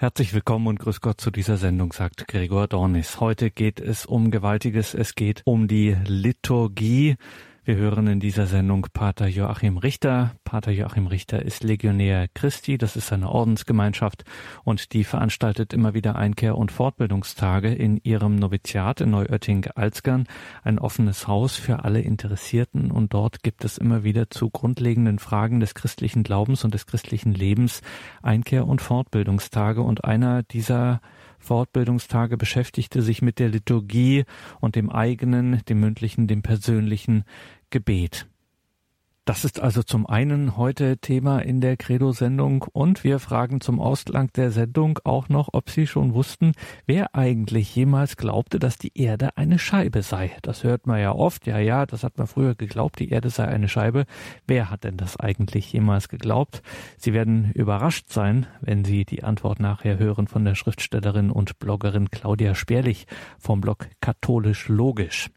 Herzlich 0.00 0.32
willkommen 0.32 0.66
und 0.66 0.78
grüß 0.78 1.02
Gott 1.02 1.20
zu 1.20 1.30
dieser 1.30 1.58
Sendung, 1.58 1.92
sagt 1.92 2.26
Gregor 2.26 2.66
Dornis. 2.68 3.20
Heute 3.20 3.50
geht 3.50 3.80
es 3.80 4.06
um 4.06 4.30
Gewaltiges, 4.30 4.94
es 4.94 5.14
geht 5.14 5.42
um 5.44 5.68
die 5.68 5.94
Liturgie. 6.06 7.16
Wir 7.70 7.76
hören 7.76 8.08
in 8.08 8.18
dieser 8.18 8.48
Sendung 8.48 8.88
Pater 8.92 9.28
Joachim 9.28 9.78
Richter. 9.78 10.34
Pater 10.42 10.72
Joachim 10.72 11.06
Richter 11.06 11.40
ist 11.40 11.62
Legionär 11.62 12.26
Christi, 12.34 12.78
das 12.78 12.96
ist 12.96 13.12
eine 13.12 13.30
Ordensgemeinschaft 13.30 14.24
und 14.64 14.92
die 14.92 15.04
veranstaltet 15.04 15.72
immer 15.72 15.94
wieder 15.94 16.16
Einkehr- 16.16 16.58
und 16.58 16.72
Fortbildungstage 16.72 17.72
in 17.72 17.98
ihrem 18.02 18.34
Noviziat 18.34 19.00
in 19.00 19.10
Neuötting-Alzgern, 19.10 20.26
ein 20.64 20.80
offenes 20.80 21.28
Haus 21.28 21.54
für 21.54 21.84
alle 21.84 22.00
Interessierten. 22.00 22.90
Und 22.90 23.14
dort 23.14 23.44
gibt 23.44 23.64
es 23.64 23.78
immer 23.78 24.02
wieder 24.02 24.30
zu 24.30 24.50
grundlegenden 24.50 25.20
Fragen 25.20 25.60
des 25.60 25.74
christlichen 25.74 26.24
Glaubens 26.24 26.64
und 26.64 26.74
des 26.74 26.88
christlichen 26.88 27.34
Lebens 27.34 27.82
Einkehr- 28.20 28.66
und 28.66 28.82
Fortbildungstage. 28.82 29.82
Und 29.82 30.02
einer 30.02 30.42
dieser 30.42 31.00
Fortbildungstage 31.40 32.36
beschäftigte 32.36 33.02
sich 33.02 33.22
mit 33.22 33.38
der 33.38 33.48
Liturgie 33.48 34.24
und 34.60 34.76
dem 34.76 34.90
eigenen, 34.90 35.62
dem 35.68 35.80
mündlichen, 35.80 36.28
dem 36.28 36.42
persönlichen 36.42 37.24
Gebet. 37.70 38.28
Das 39.26 39.44
ist 39.44 39.60
also 39.60 39.82
zum 39.82 40.06
einen 40.06 40.56
heute 40.56 40.96
Thema 40.96 41.40
in 41.40 41.60
der 41.60 41.76
Credo-Sendung 41.76 42.64
und 42.72 43.04
wir 43.04 43.18
fragen 43.18 43.60
zum 43.60 43.78
Ausgang 43.78 44.32
der 44.34 44.50
Sendung 44.50 44.98
auch 45.04 45.28
noch, 45.28 45.50
ob 45.52 45.68
Sie 45.68 45.86
schon 45.86 46.14
wussten, 46.14 46.52
wer 46.86 47.14
eigentlich 47.14 47.76
jemals 47.76 48.16
glaubte, 48.16 48.58
dass 48.58 48.78
die 48.78 48.98
Erde 48.98 49.36
eine 49.36 49.58
Scheibe 49.58 50.02
sei. 50.02 50.32
Das 50.42 50.64
hört 50.64 50.86
man 50.86 51.00
ja 51.00 51.12
oft. 51.12 51.46
Ja, 51.46 51.58
ja, 51.58 51.84
das 51.84 52.02
hat 52.02 52.16
man 52.16 52.26
früher 52.26 52.54
geglaubt, 52.54 52.98
die 52.98 53.10
Erde 53.10 53.28
sei 53.28 53.46
eine 53.46 53.68
Scheibe. 53.68 54.06
Wer 54.46 54.70
hat 54.70 54.84
denn 54.84 54.96
das 54.96 55.18
eigentlich 55.18 55.70
jemals 55.70 56.08
geglaubt? 56.08 56.62
Sie 56.96 57.12
werden 57.12 57.52
überrascht 57.52 58.08
sein, 58.08 58.46
wenn 58.62 58.86
Sie 58.86 59.04
die 59.04 59.22
Antwort 59.22 59.60
nachher 59.60 59.98
hören 59.98 60.28
von 60.28 60.46
der 60.46 60.54
Schriftstellerin 60.54 61.30
und 61.30 61.58
Bloggerin 61.58 62.10
Claudia 62.10 62.54
Sperlich 62.54 63.06
vom 63.38 63.60
Blog 63.60 63.86
Katholisch 64.00 64.68
Logisch. 64.68 65.30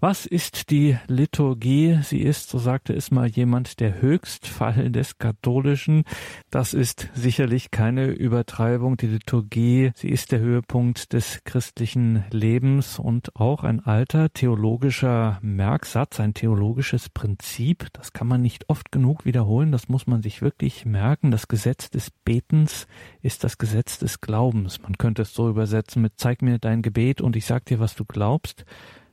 Was 0.00 0.26
ist 0.26 0.70
die 0.70 0.98
Liturgie? 1.06 1.98
Sie 2.02 2.20
ist, 2.20 2.50
so 2.50 2.58
sagte 2.58 2.92
es 2.92 3.10
mal 3.10 3.28
jemand, 3.28 3.80
der 3.80 4.00
Höchstfall 4.00 4.90
des 4.90 5.18
Katholischen. 5.18 6.04
Das 6.50 6.74
ist 6.74 7.08
sicherlich 7.14 7.70
keine 7.70 8.06
Übertreibung. 8.06 8.96
Die 8.96 9.06
Liturgie, 9.06 9.92
sie 9.94 10.08
ist 10.08 10.32
der 10.32 10.40
Höhepunkt 10.40 11.12
des 11.12 11.42
christlichen 11.44 12.24
Lebens 12.30 12.98
und 12.98 13.36
auch 13.36 13.64
ein 13.64 13.80
alter 13.80 14.32
theologischer 14.32 15.38
Merksatz, 15.42 16.20
ein 16.20 16.34
theologisches 16.34 17.08
Prinzip. 17.08 17.88
Das 17.92 18.12
kann 18.12 18.26
man 18.26 18.42
nicht 18.42 18.68
oft 18.68 18.92
genug 18.92 19.24
wiederholen. 19.24 19.72
Das 19.72 19.88
muss 19.88 20.06
man 20.06 20.22
sich 20.22 20.42
wirklich 20.42 20.84
merken. 20.84 21.30
Das 21.30 21.48
Gesetz 21.48 21.90
des 21.90 22.10
Betens 22.10 22.86
ist 23.22 23.44
das 23.44 23.58
Gesetz 23.58 23.98
des 23.98 24.20
Glaubens. 24.20 24.82
Man 24.82 24.98
könnte 24.98 25.22
es 25.22 25.34
so 25.34 25.48
übersetzen 25.48 26.02
mit 26.02 26.14
Zeig 26.16 26.42
mir 26.42 26.58
dein 26.58 26.82
Gebet 26.82 27.20
und 27.20 27.36
ich 27.36 27.46
sag 27.46 27.64
dir, 27.66 27.78
was 27.78 27.94
du 27.94 28.04
glaubst. 28.04 28.64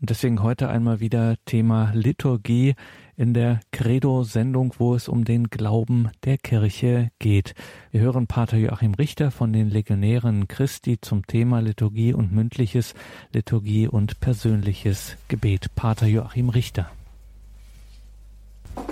Und 0.02 0.10
deswegen 0.10 0.42
heute 0.42 0.68
einmal 0.68 1.00
wieder 1.00 1.36
Thema 1.46 1.92
Liturgie 1.94 2.74
in 3.16 3.36
der 3.36 3.60
Credo-Sendung, 3.72 4.74
wo 4.80 4.96
es 4.96 5.08
um 5.08 5.26
den 5.26 5.52
Glauben 5.52 6.10
der 6.24 6.40
Kirche 6.40 7.12
geht. 7.20 7.54
Wir 7.92 8.02
hören 8.02 8.26
Pater 8.26 8.58
Joachim 8.58 8.96
Richter 8.96 9.30
von 9.30 9.54
den 9.54 9.70
Legionären 9.70 10.48
Christi 10.48 11.00
zum 11.00 11.28
Thema 11.28 11.60
Liturgie 11.60 12.16
und 12.16 12.32
mündliches, 12.32 12.96
Liturgie 13.32 13.88
und 13.88 14.20
persönliches 14.20 15.18
Gebet. 15.28 15.68
Pater 15.76 16.08
Joachim 16.08 16.50
Richter. 16.50 16.90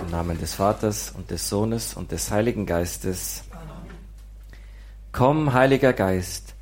Im 0.00 0.10
Namen 0.12 0.38
des 0.38 0.54
Vaters 0.54 1.10
und 1.10 1.28
des 1.32 1.48
Sohnes 1.48 1.94
und 1.94 2.12
des 2.12 2.30
Heiligen 2.30 2.66
Geistes. 2.66 3.42
Komm, 5.10 5.54
Heiliger 5.54 5.92
Geist, 5.92 6.54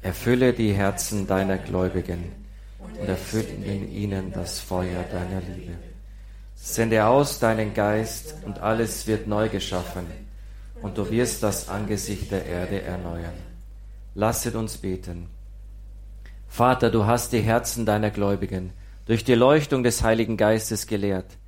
erfülle 0.00 0.54
die 0.54 0.72
Herzen 0.72 1.28
deiner 1.28 1.56
Gläubigen 1.56 2.41
und 2.98 3.08
erfülle 3.08 3.44
in 3.44 3.90
ihnen 3.92 4.32
das 4.32 4.60
Feuer 4.60 5.04
deiner 5.04 5.40
Liebe. 5.40 5.72
Sende 6.54 7.06
aus 7.06 7.38
deinen 7.38 7.74
Geist 7.74 8.36
und 8.44 8.60
alles 8.60 9.06
wird 9.06 9.26
neu 9.26 9.48
geschaffen 9.48 10.06
und 10.82 10.98
du 10.98 11.10
wirst 11.10 11.42
das 11.42 11.68
Angesicht 11.68 12.30
der 12.30 12.46
Erde 12.46 12.82
erneuern. 12.82 13.34
Lasset 14.14 14.54
uns 14.54 14.78
beten. 14.78 15.28
Vater, 16.48 16.90
du 16.90 17.06
hast 17.06 17.32
die 17.32 17.40
Herzen 17.40 17.86
deiner 17.86 18.10
Gläubigen 18.10 18.72
durch 19.06 19.24
die 19.24 19.34
Leuchtung 19.34 19.82
des 19.82 20.02
Heiligen 20.02 20.36
Geistes 20.36 20.86
gelehrt. 20.86 21.38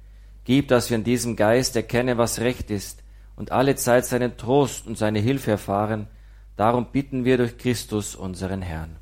Gib, 0.45 0.69
dass 0.69 0.91
wir 0.91 0.97
in 0.97 1.05
diesem 1.05 1.37
Geist 1.37 1.77
erkennen, 1.77 2.19
was 2.19 2.41
recht 2.41 2.71
ist 2.71 3.03
und 3.37 3.53
alle 3.53 3.77
Zeit 3.77 4.07
seinen 4.07 4.37
Trost 4.37 4.87
und 4.87 4.99
seine 4.99 5.19
Hilfe 5.19 5.53
erfahren. 5.53 6.09
Darum 6.57 6.91
bitten 6.93 7.25
wir 7.25 7.37
durch 7.37 7.59
Christus, 7.59 8.15
unseren 8.15 8.63
Herrn. 8.63 8.97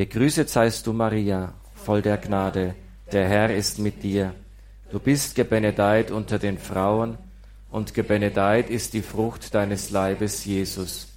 Gegrüßet 0.00 0.48
seist 0.48 0.86
du, 0.86 0.94
Maria, 0.94 1.52
voll 1.74 2.00
der 2.00 2.16
Gnade, 2.16 2.74
der 3.12 3.28
Herr 3.28 3.54
ist 3.54 3.78
mit 3.78 4.02
dir. 4.02 4.32
Du 4.90 4.98
bist 4.98 5.34
gebenedeit 5.34 6.10
unter 6.10 6.38
den 6.38 6.56
Frauen, 6.56 7.18
und 7.70 7.92
gebenedeit 7.92 8.70
ist 8.70 8.94
die 8.94 9.02
Frucht 9.02 9.54
deines 9.54 9.90
Leibes, 9.90 10.46
Jesus. 10.46 11.08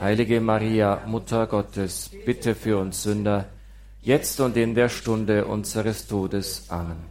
Heilige 0.00 0.40
Maria, 0.40 1.02
Mutter 1.04 1.46
Gottes, 1.46 2.10
bitte 2.24 2.54
für 2.54 2.78
uns 2.78 3.02
Sünder, 3.02 3.50
jetzt 4.00 4.40
und 4.40 4.56
in 4.56 4.74
der 4.74 4.88
Stunde 4.88 5.44
unseres 5.44 6.06
Todes. 6.06 6.70
Amen. 6.70 7.04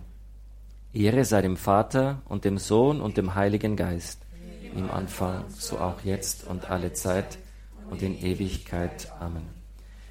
Ehre 0.92 1.24
sei 1.24 1.44
dem 1.44 1.56
Vater 1.56 2.24
und 2.26 2.46
dem 2.46 2.58
Sohn 2.58 3.00
und 3.00 3.18
dem 3.18 3.36
Heiligen 3.36 3.76
Geist, 3.76 4.22
im 4.76 4.90
Anfang, 4.90 5.46
so 5.50 5.78
auch 5.78 6.02
jetzt 6.04 6.48
und 6.48 6.72
alle 6.72 6.94
Zeit 6.94 7.38
und 7.92 8.02
in 8.02 8.20
Ewigkeit. 8.20 9.08
Amen. 9.20 9.55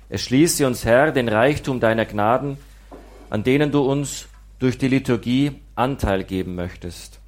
Erschließe 0.09 0.67
uns, 0.67 0.85
Herr, 0.85 1.13
den 1.13 1.29
Reichtum 1.29 1.81
deiner 1.81 2.05
Gnaden, 2.05 2.59
an 3.31 3.43
denen 3.43 3.73
du 3.73 3.81
uns 3.81 4.27
durch 4.59 4.79
die 4.79 4.89
Liturgie 4.89 5.61
Anteil 5.75 6.25
geben 6.25 6.55
möchtest. 6.55 7.21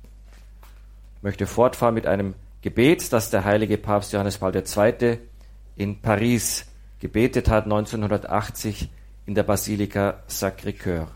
Ich 1.17 1.23
möchte 1.23 1.47
fortfahren 1.47 1.95
mit 1.95 2.07
einem 2.07 2.35
Gebet, 2.63 3.13
das 3.13 3.31
der 3.31 3.45
heilige 3.45 3.79
Papst 3.79 4.13
Johannes 4.13 4.39
Paul 4.39 4.55
II. 4.55 5.19
in 5.77 6.01
Paris 6.01 6.67
gebetet 7.01 7.49
hat, 7.49 7.65
1980 7.65 8.89
in 9.27 9.35
der 9.35 9.43
Basilika 9.43 10.23
Sacré-Cœur. 10.29 11.09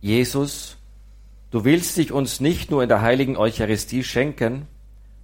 Jesus, 0.00 0.76
du 1.50 1.64
willst 1.64 1.96
dich 1.96 2.12
uns 2.12 2.40
nicht 2.40 2.70
nur 2.70 2.82
in 2.82 2.88
der 2.88 3.02
heiligen 3.02 3.36
Eucharistie 3.36 4.04
schenken, 4.04 4.66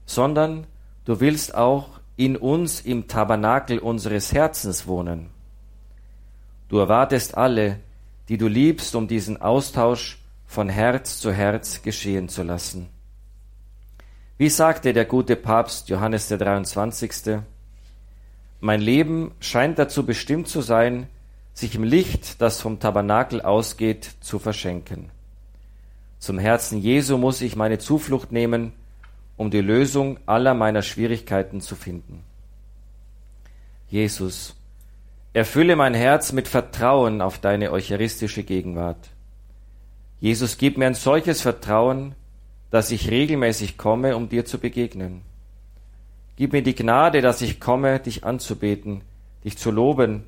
sondern 0.07 0.67
du 1.05 1.21
willst 1.21 1.55
auch 1.55 1.94
in 2.17 2.37
uns 2.37 2.81
im 2.81 3.09
Tabernakel 3.09 3.79
unseres 3.79 4.33
Herzens 4.33 4.87
wohnen. 4.87 5.31
Du 6.69 6.79
erwartest 6.79 7.37
alle, 7.37 7.81
die 8.29 8.39
du 8.39 8.47
liebst, 8.47 8.95
um 8.95 9.09
diesen 9.09 9.41
Austausch 9.41 10.19
von 10.47 10.69
Herz 10.69 11.19
zu 11.19 11.33
Herz 11.33 11.83
geschehen 11.83 12.29
zu 12.29 12.43
lassen. 12.43 12.89
Wie 14.39 14.49
sagte 14.49 14.93
der 14.93 15.05
gute 15.05 15.37
Papst 15.37 15.89
Johannes 15.89 16.29
der 16.29 16.39
23. 16.39 17.39
Mein 18.61 18.81
Leben 18.81 19.33
scheint 19.41 19.79
dazu 19.79 20.07
bestimmt 20.07 20.49
zu 20.49 20.61
sein, 20.61 21.09
sich 21.53 21.75
im 21.75 21.85
Licht, 21.85 22.41
das 22.41 22.61
vom 22.61 22.81
Tabernakel 22.81 23.41
ausgeht, 23.43 24.11
zu 24.21 24.39
verschenken. 24.39 25.11
Zum 26.19 26.39
Herzen 26.39 26.79
Jesu 26.79 27.19
muss 27.19 27.43
ich 27.43 27.55
meine 27.55 27.79
Zuflucht 27.79 28.33
nehmen, 28.33 28.73
um 29.37 29.51
die 29.51 29.61
Lösung 29.61 30.19
aller 30.27 30.55
meiner 30.55 30.83
Schwierigkeiten 30.83 31.61
zu 31.61 31.75
finden. 31.77 32.23
Jesus, 33.89 34.55
erfülle 35.33 35.77
mein 35.77 35.95
Herz 35.95 36.33
mit 36.33 36.49
Vertrauen 36.49 37.21
auf 37.21 37.39
deine 37.39 37.73
eucharistische 37.73 38.45
Gegenwart. 38.45 39.11
Jesus, 40.21 40.57
gib 40.59 40.79
mir 40.79 40.87
ein 40.87 40.95
solches 40.95 41.43
Vertrauen, 41.43 42.15
dass 42.71 42.91
ich 42.91 43.11
regelmäßig 43.11 43.77
komme, 43.77 44.17
um 44.17 44.29
dir 44.29 44.45
zu 44.45 44.59
begegnen. 44.59 45.23
Gib 46.37 46.53
mir 46.53 46.63
die 46.63 46.75
Gnade, 46.75 47.21
dass 47.21 47.43
ich 47.43 47.61
komme, 47.61 48.01
dich 48.01 48.25
anzubeten, 48.25 49.03
dich 49.45 49.59
zu 49.59 49.71
loben 49.71 50.25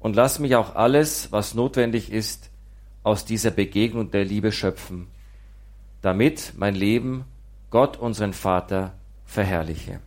und 0.00 0.16
lass 0.16 0.38
mich 0.38 0.56
auch 0.56 0.74
alles, 0.74 1.30
was 1.32 1.54
notwendig 1.54 2.10
ist, 2.10 2.50
aus 3.02 3.24
dieser 3.24 3.52
Begegnung 3.52 4.10
der 4.10 4.24
Liebe 4.24 4.50
schöpfen, 4.50 5.06
damit 6.02 6.54
mein 6.56 6.74
Leben 6.74 7.24
Gott, 7.76 7.98
unseren 7.98 8.32
Vater, 8.32 8.94
verherrliche. 9.26 10.00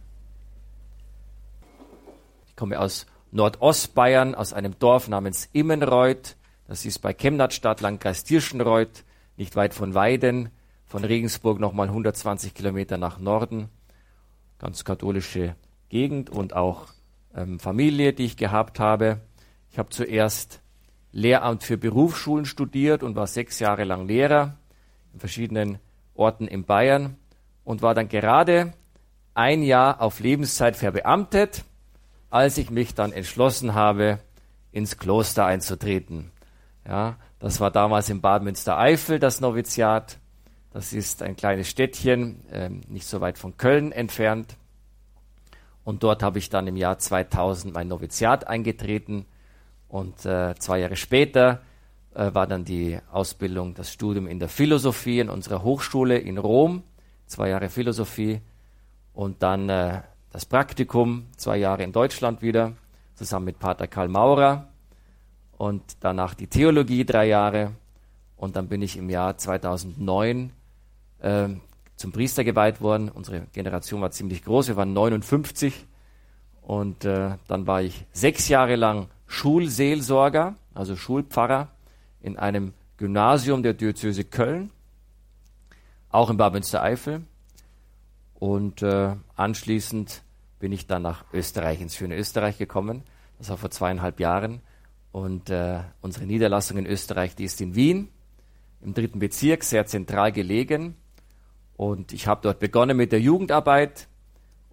Ich 2.48 2.56
komme 2.56 2.80
aus 2.80 3.06
Nordostbayern, 3.30 4.34
aus 4.34 4.54
einem 4.54 4.80
Dorf 4.80 5.08
namens 5.08 5.50
Immenreuth. 5.54 6.36
Das 6.68 6.84
ist 6.84 6.98
bei 6.98 7.14
Chemnatstadt, 7.14 7.82
Landkreis 7.82 8.24
Tirschenreuth, 8.24 9.06
nicht 9.38 9.56
weit 9.56 9.76
von 9.76 9.94
Weiden, 9.94 10.50
von 10.88 11.04
Regensburg 11.04 11.60
nochmal 11.60 11.90
120 11.90 12.56
Kilometer 12.56 12.98
nach 12.98 13.20
Norden. 13.20 13.70
Ganz 14.58 14.84
katholische 14.84 15.56
Gegend 15.90 16.32
und 16.32 16.56
auch 16.56 16.88
ähm, 17.36 17.60
Familie, 17.60 18.14
die 18.14 18.26
ich 18.26 18.36
gehabt 18.36 18.80
habe. 18.80 19.22
Ich 19.70 19.78
habe 19.78 19.90
zuerst 19.90 20.64
Lehramt 21.12 21.64
für 21.64 21.78
Berufsschulen 21.78 22.46
studiert 22.46 23.04
und 23.04 23.16
war 23.16 23.28
sechs 23.28 23.60
Jahre 23.60 23.84
lang 23.84 24.08
Lehrer 24.08 24.58
in 25.14 25.20
verschiedenen 25.20 25.78
Orten 26.16 26.48
in 26.48 26.64
Bayern 26.66 27.16
und 27.70 27.84
war 27.84 27.94
dann 27.94 28.10
gerade 28.10 28.74
ein 29.36 29.62
Jahr 29.62 30.02
auf 30.02 30.20
Lebenszeit 30.20 30.76
verbeamtet, 30.76 31.66
als 32.32 32.58
ich 32.58 32.72
mich 32.72 32.96
dann 32.96 33.12
entschlossen 33.12 33.76
habe, 33.76 34.18
ins 34.72 34.98
Kloster 34.98 35.46
einzutreten. 35.46 36.32
Ja, 36.84 37.18
das 37.38 37.60
war 37.60 37.70
damals 37.70 38.10
in 38.10 38.22
Bad 38.22 38.42
Münstereifel 38.42 39.20
das 39.20 39.40
Noviziat. 39.40 40.18
Das 40.74 40.94
ist 40.94 41.22
ein 41.22 41.36
kleines 41.36 41.70
Städtchen, 41.70 42.44
äh, 42.50 42.72
nicht 42.88 43.06
so 43.06 43.22
weit 43.22 43.38
von 43.38 43.56
Köln 43.56 43.92
entfernt. 43.92 44.58
Und 45.84 46.02
dort 46.02 46.24
habe 46.24 46.40
ich 46.40 46.50
dann 46.50 46.66
im 46.66 46.76
Jahr 46.76 46.98
2000 46.98 47.72
mein 47.72 47.88
Noviziat 47.88 48.48
eingetreten. 48.48 49.28
Und 49.88 50.26
äh, 50.26 50.56
zwei 50.58 50.80
Jahre 50.80 50.96
später 50.96 51.62
äh, 52.16 52.34
war 52.34 52.48
dann 52.48 52.66
die 52.66 52.98
Ausbildung, 53.12 53.76
das 53.76 53.94
Studium 53.94 54.26
in 54.26 54.40
der 54.40 54.50
Philosophie 54.50 55.20
in 55.20 55.30
unserer 55.30 55.62
Hochschule 55.62 56.18
in 56.18 56.40
Rom. 56.40 56.82
Zwei 57.30 57.50
Jahre 57.50 57.70
Philosophie. 57.70 58.42
Und 59.14 59.44
dann 59.44 59.70
äh, 59.70 60.02
das 60.32 60.48
Praktikum, 60.48 61.28
zwei 61.38 61.58
Jahre 61.58 61.84
in 61.84 61.92
Deutschland 61.92 62.42
wieder, 62.42 62.74
zusammen 63.14 63.46
mit 63.46 63.60
Pater 63.60 63.88
Karl 63.88 64.08
Maurer. 64.08 64.68
Und 65.56 65.84
danach 66.00 66.34
die 66.34 66.48
Theologie, 66.48 67.06
drei 67.06 67.28
Jahre. 67.28 67.74
Und 68.36 68.56
dann 68.56 68.68
bin 68.68 68.82
ich 68.82 68.98
im 68.98 69.12
Jahr 69.12 69.38
2009 69.38 70.52
äh, 71.20 71.50
zum 71.96 72.12
Priester 72.12 72.44
geweiht 72.44 72.82
worden. 72.82 73.10
Unsere 73.10 73.42
Generation 73.54 74.02
war 74.02 74.10
ziemlich 74.10 74.44
groß, 74.44 74.70
wir 74.70 74.76
waren 74.76 74.94
59. 74.94 75.86
Und 76.64 77.06
äh, 77.06 77.38
dann 77.48 77.68
war 77.68 77.84
ich 77.84 78.08
sechs 78.12 78.48
Jahre 78.48 78.76
lang 78.76 79.08
Schulseelsorger, 79.28 80.56
also 80.74 80.96
Schulpfarrer 80.96 81.68
in 82.22 82.40
einem 82.40 82.74
Gymnasium 82.98 83.62
der 83.62 83.76
Diözese 83.76 84.24
Köln, 84.24 84.72
auch 86.10 86.30
in 86.30 86.38
Bad 86.38 86.54
Münstereifel. 86.54 87.24
Und 88.36 88.82
äh, 88.82 89.16
anschließend 89.36 90.24
bin 90.60 90.72
ich 90.72 90.88
dann 90.88 91.02
nach 91.02 91.26
Österreich, 91.34 91.82
ins 91.82 91.96
schöne 91.96 92.18
Österreich 92.18 92.58
gekommen. 92.58 93.04
Das 93.38 93.50
war 93.50 93.58
vor 93.58 93.72
zweieinhalb 93.72 94.20
Jahren. 94.20 94.62
Und 95.12 95.50
äh, 95.50 95.80
unsere 96.02 96.26
Niederlassung 96.26 96.78
in 96.78 96.86
Österreich, 96.86 97.36
die 97.36 97.46
ist 97.46 97.60
in 97.62 97.76
Wien, 97.76 98.10
im 98.82 98.94
dritten 98.94 99.20
Bezirk, 99.20 99.64
sehr 99.64 99.86
zentral 99.86 100.32
gelegen. 100.32 100.96
Und 101.76 102.14
ich 102.14 102.28
habe 102.28 102.42
dort 102.44 102.60
begonnen 102.60 102.98
mit 102.98 103.12
der 103.12 103.22
Jugendarbeit. 103.22 104.08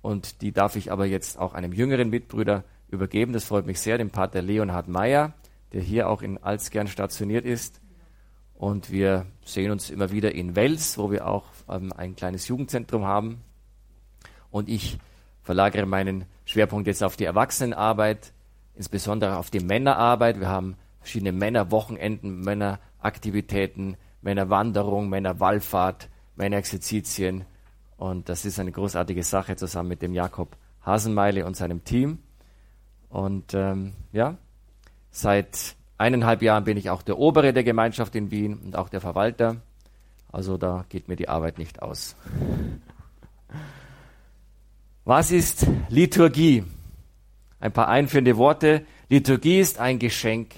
Und 0.02 0.42
die 0.42 0.52
darf 0.52 0.76
ich 0.76 0.92
aber 0.92 1.06
jetzt 1.06 1.38
auch 1.38 1.54
einem 1.54 1.72
jüngeren 1.72 2.10
Mitbrüder 2.10 2.64
übergeben. 2.88 3.32
Das 3.32 3.44
freut 3.44 3.66
mich 3.66 3.80
sehr, 3.80 3.98
dem 3.98 4.10
Pater 4.10 4.42
Leonhard 4.42 4.88
Meyer, 4.88 5.34
der 5.72 5.80
hier 5.80 6.08
auch 6.08 6.22
in 6.22 6.38
Alzgern 6.38 6.86
stationiert 6.86 7.44
ist. 7.44 7.80
Und 8.58 8.90
wir 8.90 9.26
sehen 9.44 9.70
uns 9.70 9.90
immer 9.90 10.10
wieder 10.10 10.34
in 10.34 10.56
Wels, 10.56 10.96
wo 10.96 11.10
wir 11.10 11.26
auch 11.26 11.44
ähm, 11.68 11.92
ein 11.92 12.16
kleines 12.16 12.48
Jugendzentrum 12.48 13.04
haben. 13.04 13.42
Und 14.50 14.68
ich 14.68 14.98
verlagere 15.42 15.86
meinen 15.86 16.24
Schwerpunkt 16.46 16.86
jetzt 16.86 17.02
auf 17.02 17.16
die 17.16 17.24
Erwachsenenarbeit, 17.24 18.32
insbesondere 18.74 19.36
auf 19.36 19.50
die 19.50 19.60
Männerarbeit. 19.60 20.40
Wir 20.40 20.48
haben 20.48 20.76
verschiedene 21.00 21.32
Männerwochenenden, 21.32 22.40
Männeraktivitäten, 22.40 23.96
Männerwanderung, 24.22 25.08
Männerwallfahrt, 25.08 26.08
Männerexerzitien. 26.36 27.44
Und 27.98 28.28
das 28.28 28.44
ist 28.44 28.58
eine 28.58 28.72
großartige 28.72 29.22
Sache 29.22 29.56
zusammen 29.56 29.90
mit 29.90 30.02
dem 30.02 30.14
Jakob 30.14 30.56
Hasenmeile 30.84 31.44
und 31.44 31.56
seinem 31.56 31.84
Team. 31.84 32.20
Und 33.08 33.54
ähm, 33.54 33.92
ja, 34.12 34.36
seit 35.10 35.76
eineinhalb 35.98 36.43
Jahren 36.43 36.64
bin 36.64 36.76
ich 36.76 36.90
auch 36.90 37.02
der 37.02 37.19
Obere 37.19 37.52
der 37.52 37.64
Gemeinschaft 37.64 38.14
in 38.14 38.31
Wien 38.31 38.58
und 38.64 38.76
auch 38.76 38.88
der 38.88 39.00
Verwalter. 39.00 39.56
Also 40.31 40.56
da 40.58 40.84
geht 40.88 41.08
mir 41.08 41.16
die 41.16 41.28
Arbeit 41.28 41.58
nicht 41.58 41.82
aus. 41.82 42.16
Was 45.04 45.31
ist 45.31 45.66
Liturgie? 45.88 46.64
Ein 47.60 47.72
paar 47.72 47.88
einführende 47.88 48.37
Worte. 48.37 48.84
Liturgie 49.08 49.60
ist 49.60 49.78
ein 49.78 49.98
Geschenk 49.98 50.54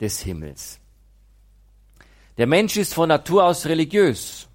des 0.00 0.20
Himmels. 0.20 0.80
Der 2.36 2.46
Mensch 2.46 2.76
ist 2.76 2.94
von 2.94 3.08
Natur 3.08 3.44
aus 3.44 3.66
religiös. 3.66 4.48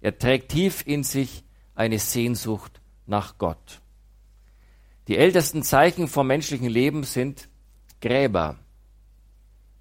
Er 0.00 0.18
trägt 0.18 0.50
tief 0.52 0.82
in 0.86 1.04
sich 1.04 1.44
eine 1.74 1.98
Sehnsucht 1.98 2.80
nach 3.06 3.36
Gott. 3.38 3.80
Die 5.08 5.18
ältesten 5.18 5.62
Zeichen 5.62 6.08
vom 6.08 6.26
menschlichen 6.26 6.68
Leben 6.68 7.04
sind 7.04 7.48
Gräber. 8.00 8.56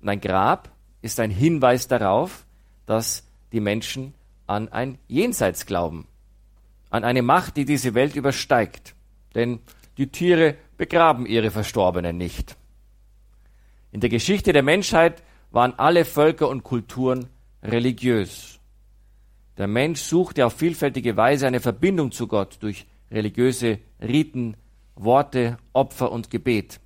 Und 0.04 0.10
ein 0.10 0.22
Grab 0.22 0.70
ist 1.02 1.20
ein 1.20 1.32
Hinweis 1.32 1.88
darauf, 1.88 2.46
dass 2.86 3.26
die 3.52 3.60
Menschen 3.60 4.14
an 4.46 4.70
ein 4.70 5.00
Jenseits 5.08 5.66
glauben 5.66 6.08
an 6.94 7.04
eine 7.04 7.24
Macht, 7.24 7.58
die 7.58 7.66
diese 7.66 7.96
Welt 7.96 8.16
übersteigt. 8.16 8.94
Denn 9.34 9.60
die 9.98 10.08
Tiere 10.08 10.56
begraben 10.78 11.26
ihre 11.26 11.50
Verstorbenen 11.50 12.18
nicht. 12.18 12.56
In 13.92 14.00
der 14.00 14.12
Geschichte 14.12 14.54
der 14.54 14.62
Menschheit 14.62 15.24
waren 15.50 15.74
alle 15.78 16.06
Völker 16.06 16.48
und 16.50 16.64
Kulturen 16.64 17.30
religiös. 17.64 18.60
Der 19.58 19.68
Mensch 19.68 20.02
suchte 20.02 20.46
auf 20.46 20.54
vielfältige 20.54 21.18
Weise 21.18 21.48
eine 21.48 21.62
Verbindung 21.62 22.12
zu 22.12 22.28
Gott 22.28 22.58
durch 22.60 22.86
religiöse 23.10 23.80
Riten, 24.00 24.56
Worte, 24.96 25.58
Opfer 25.74 26.12
und 26.12 26.30
Gebet. 26.30 26.80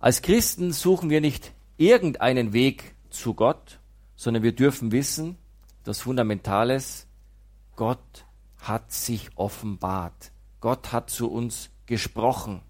Als 0.00 0.22
Christen 0.22 0.72
suchen 0.72 1.10
wir 1.10 1.20
nicht 1.20 1.52
irgendeinen 1.76 2.54
Weg 2.54 2.94
zu 3.10 3.34
Gott, 3.34 3.80
sondern 4.16 4.42
wir 4.42 4.52
dürfen 4.52 4.92
wissen, 4.92 5.36
dass 5.84 6.00
Fundamentales 6.00 7.06
Gott 7.76 8.24
hat 8.56 8.92
sich 8.92 9.28
offenbart. 9.34 10.32
Gott 10.60 10.92
hat 10.92 11.10
zu 11.10 11.30
uns 11.30 11.68
gesprochen. 11.84 12.62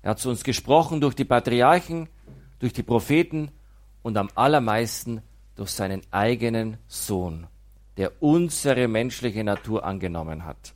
Er 0.00 0.12
hat 0.12 0.20
zu 0.20 0.30
uns 0.30 0.42
gesprochen 0.42 1.02
durch 1.02 1.14
die 1.14 1.26
Patriarchen, 1.26 2.08
durch 2.60 2.72
die 2.72 2.82
Propheten 2.82 3.50
und 4.00 4.16
am 4.16 4.30
allermeisten 4.34 5.20
durch 5.56 5.70
seinen 5.72 6.00
eigenen 6.10 6.78
Sohn, 6.88 7.46
der 7.98 8.22
unsere 8.22 8.88
menschliche 8.88 9.44
Natur 9.44 9.84
angenommen 9.84 10.46
hat. 10.46 10.74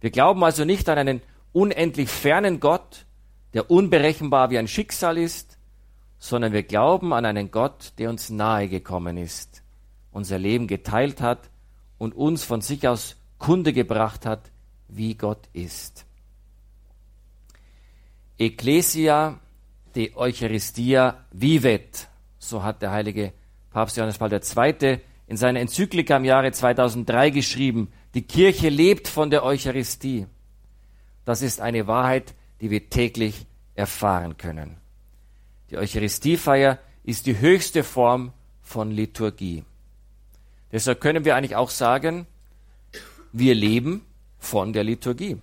Wir 0.00 0.10
glauben 0.10 0.44
also 0.44 0.64
nicht 0.64 0.88
an 0.88 0.98
einen 0.98 1.22
unendlich 1.52 2.08
fernen 2.08 2.60
Gott, 2.60 3.05
der 3.56 3.70
unberechenbar 3.70 4.50
wie 4.50 4.58
ein 4.58 4.68
Schicksal 4.68 5.16
ist, 5.16 5.56
sondern 6.18 6.52
wir 6.52 6.62
glauben 6.62 7.14
an 7.14 7.24
einen 7.24 7.50
Gott, 7.50 7.94
der 7.96 8.10
uns 8.10 8.28
nahe 8.28 8.68
gekommen 8.68 9.16
ist, 9.16 9.62
unser 10.12 10.38
Leben 10.38 10.66
geteilt 10.66 11.22
hat 11.22 11.48
und 11.96 12.14
uns 12.14 12.44
von 12.44 12.60
sich 12.60 12.86
aus 12.86 13.16
Kunde 13.38 13.72
gebracht 13.72 14.26
hat, 14.26 14.50
wie 14.88 15.14
Gott 15.14 15.48
ist. 15.54 16.04
Ecclesia 18.36 19.40
de 19.94 20.14
Eucharistia 20.16 21.24
vivet, 21.32 22.08
so 22.38 22.62
hat 22.62 22.82
der 22.82 22.90
heilige 22.90 23.32
Papst 23.70 23.96
Johannes 23.96 24.18
Paul 24.18 24.34
II. 24.34 25.00
in 25.28 25.38
seiner 25.38 25.60
Enzyklika 25.60 26.18
im 26.18 26.26
Jahre 26.26 26.52
2003 26.52 27.30
geschrieben, 27.30 27.90
die 28.12 28.26
Kirche 28.26 28.68
lebt 28.68 29.08
von 29.08 29.30
der 29.30 29.44
Eucharistie. 29.44 30.26
Das 31.24 31.40
ist 31.40 31.62
eine 31.62 31.86
Wahrheit, 31.86 32.34
die 32.60 32.70
wir 32.70 32.88
täglich 32.88 33.45
erfahren 33.76 34.36
können. 34.36 34.78
Die 35.70 35.76
Eucharistiefeier 35.76 36.78
ist 37.04 37.26
die 37.26 37.38
höchste 37.38 37.84
Form 37.84 38.32
von 38.62 38.90
Liturgie. 38.90 39.64
Deshalb 40.72 41.00
können 41.00 41.24
wir 41.24 41.36
eigentlich 41.36 41.56
auch 41.56 41.70
sagen, 41.70 42.26
wir 43.32 43.54
leben 43.54 44.04
von 44.38 44.72
der 44.72 44.84
Liturgie. 44.84 45.36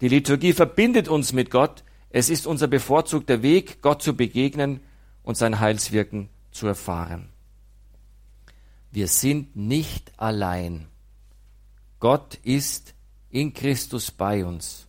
Die 0.00 0.08
Liturgie 0.08 0.52
verbindet 0.52 1.08
uns 1.08 1.32
mit 1.32 1.50
Gott. 1.50 1.84
Es 2.10 2.28
ist 2.28 2.46
unser 2.46 2.66
bevorzugter 2.66 3.42
Weg, 3.42 3.82
Gott 3.82 4.02
zu 4.02 4.16
begegnen 4.16 4.80
und 5.22 5.36
sein 5.36 5.60
Heilswirken 5.60 6.28
zu 6.50 6.66
erfahren. 6.66 7.28
Wir 8.90 9.08
sind 9.08 9.56
nicht 9.56 10.12
allein. 10.18 10.88
Gott 12.00 12.34
ist 12.42 12.94
in 13.30 13.54
Christus 13.54 14.10
bei 14.10 14.44
uns. 14.44 14.86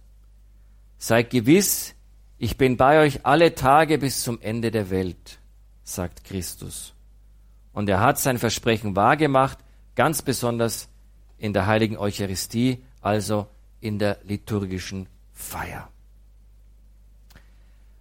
Seid 0.98 1.30
gewiss, 1.30 1.96
ich 2.44 2.58
bin 2.58 2.76
bei 2.76 3.00
euch 3.00 3.26
alle 3.26 3.56
Tage 3.56 3.98
bis 3.98 4.22
zum 4.22 4.42
Ende 4.42 4.70
der 4.70 4.90
Welt, 4.90 5.40
sagt 5.86 6.26
Christus. 6.26 6.94
Und 7.72 7.88
er 7.88 8.02
hat 8.02 8.20
sein 8.20 8.38
Versprechen 8.38 8.98
wahrgemacht, 8.98 9.60
ganz 9.96 10.22
besonders 10.22 10.90
in 11.38 11.54
der 11.54 11.68
heiligen 11.68 11.96
Eucharistie, 11.96 12.84
also 13.00 13.48
in 13.80 13.98
der 13.98 14.18
liturgischen 14.26 15.08
Feier. 15.32 15.88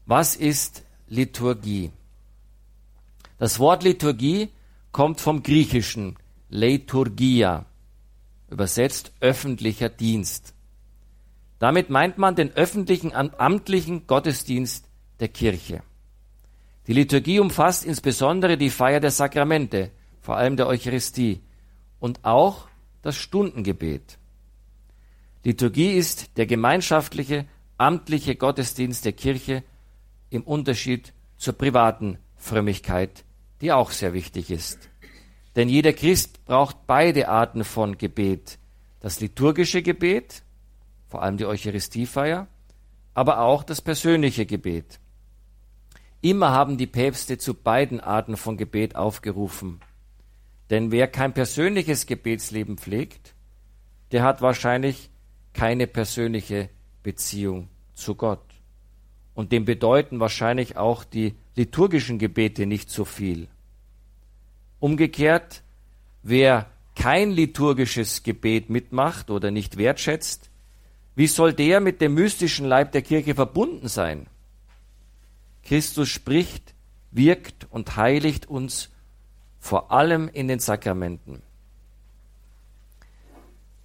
Was 0.07 0.35
ist 0.35 0.83
Liturgie? 1.07 1.93
Das 3.39 3.61
Wort 3.61 3.85
Liturgie 3.85 4.49
kommt 4.91 5.21
vom 5.21 5.45
griechischen 5.45 6.17
Liturgia, 6.49 7.67
übersetzt 8.51 9.13
öffentlicher 9.21 9.89
Dienst. 9.89 10.53
Damit 11.63 11.91
meint 11.91 12.19
man 12.19 12.35
den 12.35 12.51
öffentlichen 12.57 13.15
amtlichen 13.15 14.09
Gottesdienst 14.09 14.89
der 15.21 15.29
Kirche. 15.29 15.85
Die 16.89 16.93
Liturgie 16.93 17.39
umfasst 17.39 17.85
insbesondere 17.85 18.57
die 18.57 18.69
Feier 18.69 18.99
der 18.99 19.13
Sakramente, 19.13 19.93
vor 20.21 20.37
allem 20.37 20.57
der 20.57 20.67
Eucharistie, 20.67 21.41
und 22.01 22.25
auch 22.25 22.67
das 23.03 23.15
Stundengebet. 23.15 24.19
Liturgie 25.45 25.93
ist 25.93 26.37
der 26.37 26.47
gemeinschaftliche, 26.47 27.47
amtliche 27.79 28.35
Gottesdienst 28.35 29.05
der 29.05 29.13
Kirche 29.13 29.63
im 30.31 30.43
Unterschied 30.43 31.13
zur 31.37 31.53
privaten 31.53 32.19
Frömmigkeit, 32.39 33.23
die 33.61 33.71
auch 33.71 33.93
sehr 33.93 34.15
wichtig 34.15 34.51
ist. 34.51 34.91
Denn 35.55 35.69
jeder 35.69 35.93
Christ 35.93 36.45
braucht 36.45 36.89
beide 36.89 37.29
Arten 37.29 37.63
von 37.63 37.99
Gebet. 37.99 38.59
Das 38.99 39.21
liturgische 39.21 39.83
Gebet, 39.83 40.43
vor 41.13 41.23
allem 41.23 41.37
die 41.37 41.45
Eucharistiefeier, 41.45 42.47
aber 43.13 43.41
auch 43.41 43.65
das 43.65 43.83
persönliche 43.83 44.47
Gebet. 44.47 44.99
Immer 46.23 46.53
haben 46.53 46.79
die 46.79 46.87
Päpste 46.87 47.37
zu 47.37 47.53
beiden 47.53 48.01
Arten 48.01 48.39
von 48.39 48.57
Gebet 48.57 48.97
aufgerufen. 48.97 49.81
Denn 50.71 50.91
wer 50.91 51.09
kein 51.09 51.35
persönliches 51.35 52.07
Gebetsleben 52.07 52.79
pflegt, 52.79 53.35
der 54.11 54.23
hat 54.23 54.41
wahrscheinlich 54.41 55.11
keine 55.53 55.87
persönliche 55.87 56.71
Beziehung 57.03 57.69
zu 57.93 58.15
Gott. 58.15 58.47
Und 59.35 59.53
dem 59.53 59.67
bedeuten 59.67 60.19
wahrscheinlich 60.19 60.79
auch 60.79 61.05
die 61.05 61.35
liturgischen 61.57 62.19
Gebete 62.19 62.65
nicht 62.65 62.89
so 62.89 63.05
viel. 63.05 63.49
Umgekehrt, 64.81 65.63
wer 66.23 66.71
kein 66.95 67.33
liturgisches 67.33 68.23
Gebet 68.23 68.71
mitmacht 68.71 69.31
oder 69.31 69.51
nicht 69.51 69.77
wertschätzt, 69.77 70.49
wie 71.15 71.27
soll 71.27 71.53
der 71.53 71.81
mit 71.81 72.01
dem 72.01 72.15
mystischen 72.15 72.67
Leib 72.67 72.93
der 72.93 73.03
Kirche 73.03 73.35
verbunden 73.35 73.89
sein? 73.89 74.27
Christus 75.63 76.09
spricht, 76.09 76.75
wirkt 77.11 77.67
und 77.71 77.97
heiligt 77.97 78.47
uns 78.47 78.91
vor 79.61 79.93
allem 79.93 80.29
in 80.29 80.49
den 80.49 80.59
Sakramenten. 80.59 81.43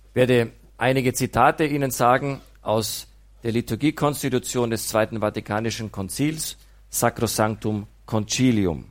Ich 0.10 0.16
werde 0.16 0.52
einige 0.78 1.14
Zitate 1.14 1.66
Ihnen 1.66 1.92
sagen 1.92 2.42
aus 2.62 3.08
der 3.44 3.52
Liturgiekonstitution 3.52 4.72
des 4.72 4.88
Zweiten 4.88 5.20
Vatikanischen 5.20 5.92
Konzils, 5.92 6.58
Sacrosanctum 6.90 7.88
Concilium. 8.06 8.86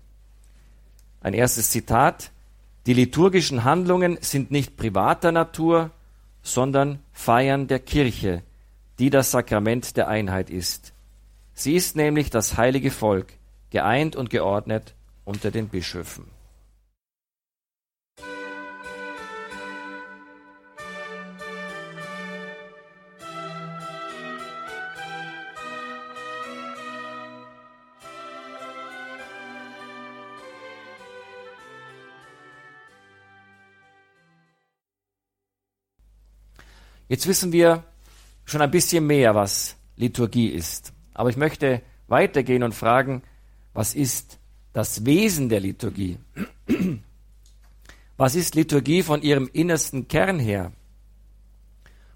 Ein 1.21 1.35
erstes 1.35 1.71
Zitat. 1.71 2.31
Die 2.87 2.95
liturgischen 2.95 3.64
Handlungen 3.64 4.19
sind 4.21 4.52
nicht 4.52 4.76
privater 4.76 5.33
Natur, 5.33 5.90
sondern 6.46 7.00
Feiern 7.12 7.66
der 7.66 7.80
Kirche, 7.80 8.42
die 9.00 9.10
das 9.10 9.32
Sakrament 9.32 9.96
der 9.96 10.06
Einheit 10.06 10.48
ist. 10.48 10.92
Sie 11.54 11.74
ist 11.74 11.96
nämlich 11.96 12.30
das 12.30 12.56
heilige 12.56 12.92
Volk, 12.92 13.32
geeint 13.70 14.14
und 14.14 14.30
geordnet 14.30 14.94
unter 15.24 15.50
den 15.50 15.68
Bischöfen. 15.68 16.36
Jetzt 37.08 37.26
wissen 37.26 37.52
wir 37.52 37.84
schon 38.44 38.62
ein 38.62 38.70
bisschen 38.70 39.06
mehr, 39.06 39.34
was 39.34 39.76
Liturgie 39.96 40.48
ist. 40.48 40.92
Aber 41.14 41.30
ich 41.30 41.36
möchte 41.36 41.82
weitergehen 42.08 42.62
und 42.62 42.75
fragen, 42.75 43.22
was 43.72 43.94
ist 43.94 44.38
das 44.72 45.04
Wesen 45.04 45.48
der 45.48 45.60
Liturgie? 45.60 46.18
Was 48.16 48.34
ist 48.34 48.54
Liturgie 48.54 49.02
von 49.02 49.22
ihrem 49.22 49.48
innersten 49.52 50.08
Kern 50.08 50.38
her? 50.38 50.72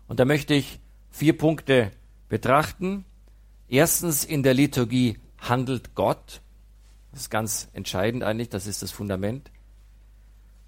Und 0.09 0.18
da 0.18 0.25
möchte 0.25 0.54
ich 0.54 0.80
vier 1.11 1.37
Punkte 1.37 1.92
betrachten. 2.28 3.04
Erstens, 3.68 4.25
in 4.25 4.42
der 4.42 4.54
Liturgie 4.54 5.18
handelt 5.38 5.94
Gott. 5.94 6.40
Das 7.12 7.23
ist 7.23 7.30
ganz 7.30 7.68
entscheidend 7.73 8.23
eigentlich, 8.23 8.49
das 8.49 8.66
ist 8.66 8.82
das 8.82 8.90
Fundament. 8.90 9.50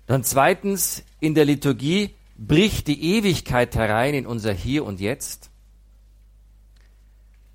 Dann 0.07 0.25
zweitens, 0.25 1.05
in 1.21 1.35
der 1.35 1.45
Liturgie 1.45 2.15
bricht 2.47 2.89
die 2.89 3.17
Ewigkeit 3.17 3.75
herein 3.77 4.15
in 4.15 4.27
unser 4.27 4.53
Hier 4.53 4.85
und 4.85 5.01
Jetzt. 5.01 5.51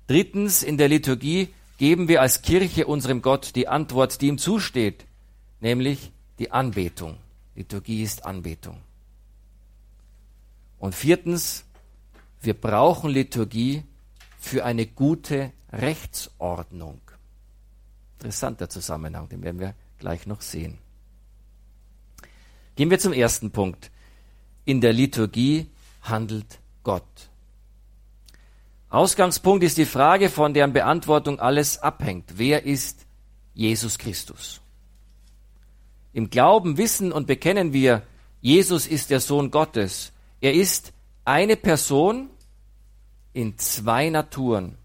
Drittens, 0.06 0.62
in 0.62 0.78
der 0.78 0.88
Liturgie 0.88 1.48
geben 1.76 2.08
wir 2.08 2.22
als 2.22 2.42
Kirche 2.42 2.86
unserem 2.86 3.20
Gott 3.20 3.54
die 3.54 3.68
Antwort, 3.68 4.20
die 4.20 4.28
ihm 4.28 4.38
zusteht, 4.38 5.04
nämlich 5.60 6.10
die 6.38 6.50
Anbetung. 6.50 7.18
Liturgie 7.54 8.02
ist 8.02 8.24
Anbetung. 8.24 8.80
Und 10.78 10.94
viertens, 10.94 11.64
wir 12.40 12.54
brauchen 12.54 13.10
Liturgie 13.10 13.82
für 14.38 14.64
eine 14.64 14.86
gute 14.86 15.52
Rechtsordnung. 15.70 17.00
Interessanter 18.18 18.68
Zusammenhang, 18.68 19.28
den 19.28 19.42
werden 19.42 19.60
wir 19.60 19.74
gleich 19.98 20.26
noch 20.26 20.40
sehen. 20.40 20.78
Gehen 22.76 22.90
wir 22.90 22.98
zum 22.98 23.12
ersten 23.12 23.50
Punkt 23.50 23.90
in 24.68 24.82
der 24.82 24.92
Liturgie 24.92 25.66
handelt 26.02 26.58
Gott. 26.84 27.30
Ausgangspunkt 28.90 29.64
ist 29.64 29.78
die 29.78 29.86
Frage, 29.86 30.28
von 30.28 30.52
deren 30.52 30.74
Beantwortung 30.74 31.40
alles 31.40 31.78
abhängt. 31.78 32.34
Wer 32.36 32.66
ist 32.66 33.06
Jesus 33.54 33.96
Christus? 33.96 34.60
Im 36.12 36.28
Glauben 36.28 36.76
wissen 36.76 37.12
und 37.12 37.26
bekennen 37.26 37.72
wir, 37.72 38.02
Jesus 38.42 38.86
ist 38.86 39.08
der 39.08 39.20
Sohn 39.20 39.50
Gottes. 39.50 40.12
Er 40.42 40.52
ist 40.52 40.92
eine 41.24 41.56
Person 41.56 42.28
in 43.32 43.56
zwei 43.56 44.10
Naturen. 44.10 44.76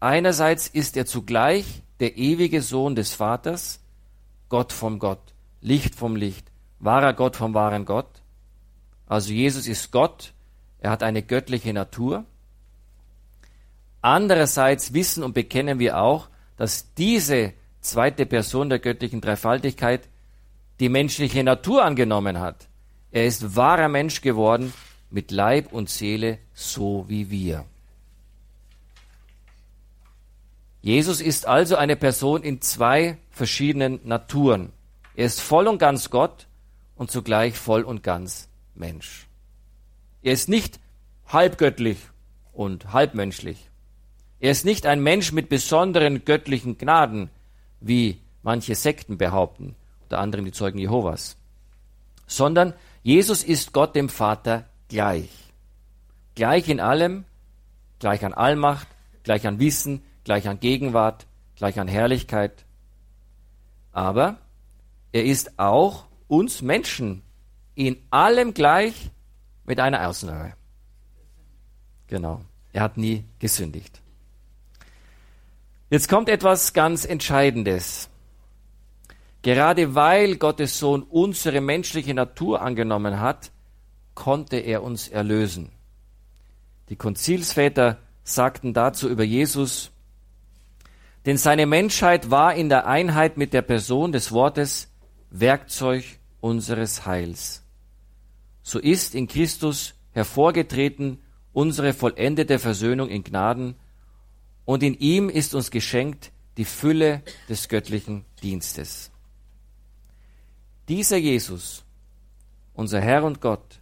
Einerseits 0.00 0.68
ist 0.68 0.98
er 0.98 1.06
zugleich 1.06 1.64
der 1.98 2.18
ewige 2.18 2.60
Sohn 2.60 2.94
des 2.94 3.14
Vaters, 3.14 3.80
Gott 4.50 4.74
vom 4.74 4.98
Gott, 4.98 5.32
Licht 5.62 5.94
vom 5.94 6.14
Licht, 6.14 6.46
wahrer 6.78 7.14
Gott 7.14 7.36
vom 7.36 7.54
wahren 7.54 7.86
Gott. 7.86 8.20
Also 9.06 9.32
Jesus 9.32 9.66
ist 9.66 9.90
Gott, 9.90 10.32
er 10.80 10.90
hat 10.90 11.02
eine 11.02 11.22
göttliche 11.22 11.72
Natur. 11.72 12.24
Andererseits 14.00 14.92
wissen 14.92 15.22
und 15.22 15.32
bekennen 15.32 15.78
wir 15.78 15.98
auch, 15.98 16.28
dass 16.56 16.92
diese 16.94 17.54
zweite 17.80 18.26
Person 18.26 18.68
der 18.68 18.78
göttlichen 18.78 19.20
Dreifaltigkeit 19.20 20.08
die 20.80 20.88
menschliche 20.88 21.44
Natur 21.44 21.84
angenommen 21.84 22.40
hat. 22.40 22.68
Er 23.12 23.26
ist 23.26 23.56
wahrer 23.56 23.88
Mensch 23.88 24.20
geworden 24.20 24.72
mit 25.10 25.30
Leib 25.30 25.72
und 25.72 25.88
Seele, 25.88 26.38
so 26.52 27.04
wie 27.08 27.30
wir. 27.30 27.64
Jesus 30.82 31.20
ist 31.20 31.46
also 31.46 31.76
eine 31.76 31.96
Person 31.96 32.42
in 32.42 32.60
zwei 32.60 33.16
verschiedenen 33.30 34.00
Naturen. 34.04 34.72
Er 35.14 35.26
ist 35.26 35.40
voll 35.40 35.66
und 35.66 35.78
ganz 35.78 36.10
Gott 36.10 36.46
und 36.96 37.10
zugleich 37.10 37.54
voll 37.56 37.84
und 37.84 38.02
ganz 38.02 38.48
Mensch. 38.74 39.26
Er 40.22 40.32
ist 40.32 40.48
nicht 40.48 40.80
halbgöttlich 41.26 41.98
und 42.52 42.92
halbmenschlich. 42.92 43.70
Er 44.40 44.50
ist 44.50 44.64
nicht 44.64 44.86
ein 44.86 45.02
Mensch 45.02 45.32
mit 45.32 45.48
besonderen 45.48 46.24
göttlichen 46.24 46.76
Gnaden, 46.78 47.30
wie 47.80 48.20
manche 48.42 48.74
Sekten 48.74 49.18
behaupten, 49.18 49.74
unter 50.02 50.18
anderem 50.18 50.44
die 50.44 50.52
Zeugen 50.52 50.78
Jehovas, 50.78 51.36
sondern 52.26 52.74
Jesus 53.02 53.42
ist 53.42 53.72
Gott 53.72 53.94
dem 53.96 54.08
Vater 54.08 54.68
gleich. 54.88 55.30
Gleich 56.34 56.68
in 56.68 56.80
allem, 56.80 57.24
gleich 57.98 58.24
an 58.24 58.34
Allmacht, 58.34 58.88
gleich 59.22 59.46
an 59.46 59.58
Wissen, 59.60 60.02
gleich 60.24 60.48
an 60.48 60.60
Gegenwart, 60.60 61.26
gleich 61.56 61.78
an 61.78 61.88
Herrlichkeit. 61.88 62.64
Aber 63.92 64.38
er 65.12 65.24
ist 65.24 65.58
auch 65.58 66.06
uns 66.28 66.62
Menschen 66.62 67.22
in 67.74 67.96
allem 68.10 68.54
gleich 68.54 69.10
mit 69.64 69.80
einer 69.80 70.08
Ausnahme. 70.08 70.54
Genau. 72.06 72.40
Er 72.72 72.82
hat 72.82 72.96
nie 72.96 73.24
gesündigt. 73.38 74.00
Jetzt 75.90 76.08
kommt 76.08 76.28
etwas 76.28 76.72
ganz 76.72 77.04
Entscheidendes. 77.04 78.08
Gerade 79.42 79.94
weil 79.94 80.36
Gottes 80.36 80.78
Sohn 80.78 81.02
unsere 81.02 81.60
menschliche 81.60 82.14
Natur 82.14 82.62
angenommen 82.62 83.20
hat, 83.20 83.52
konnte 84.14 84.56
er 84.56 84.82
uns 84.82 85.08
erlösen. 85.08 85.70
Die 86.88 86.96
Konzilsväter 86.96 87.98
sagten 88.22 88.72
dazu 88.72 89.08
über 89.08 89.24
Jesus, 89.24 89.90
denn 91.26 91.36
seine 91.36 91.66
Menschheit 91.66 92.30
war 92.30 92.54
in 92.54 92.68
der 92.68 92.86
Einheit 92.86 93.36
mit 93.36 93.52
der 93.52 93.62
Person 93.62 94.12
des 94.12 94.32
Wortes 94.32 94.88
Werkzeug 95.30 96.04
unseres 96.40 97.06
Heils 97.06 97.63
so 98.64 98.80
ist 98.80 99.14
in 99.14 99.28
Christus 99.28 99.94
hervorgetreten 100.12 101.18
unsere 101.52 101.92
vollendete 101.92 102.58
Versöhnung 102.58 103.08
in 103.08 103.22
Gnaden 103.22 103.76
und 104.64 104.82
in 104.82 104.98
ihm 104.98 105.28
ist 105.28 105.54
uns 105.54 105.70
geschenkt 105.70 106.32
die 106.56 106.64
Fülle 106.64 107.22
des 107.48 107.68
göttlichen 107.68 108.24
Dienstes. 108.42 109.12
Dieser 110.88 111.18
Jesus, 111.18 111.84
unser 112.72 113.00
Herr 113.00 113.24
und 113.24 113.40
Gott, 113.40 113.80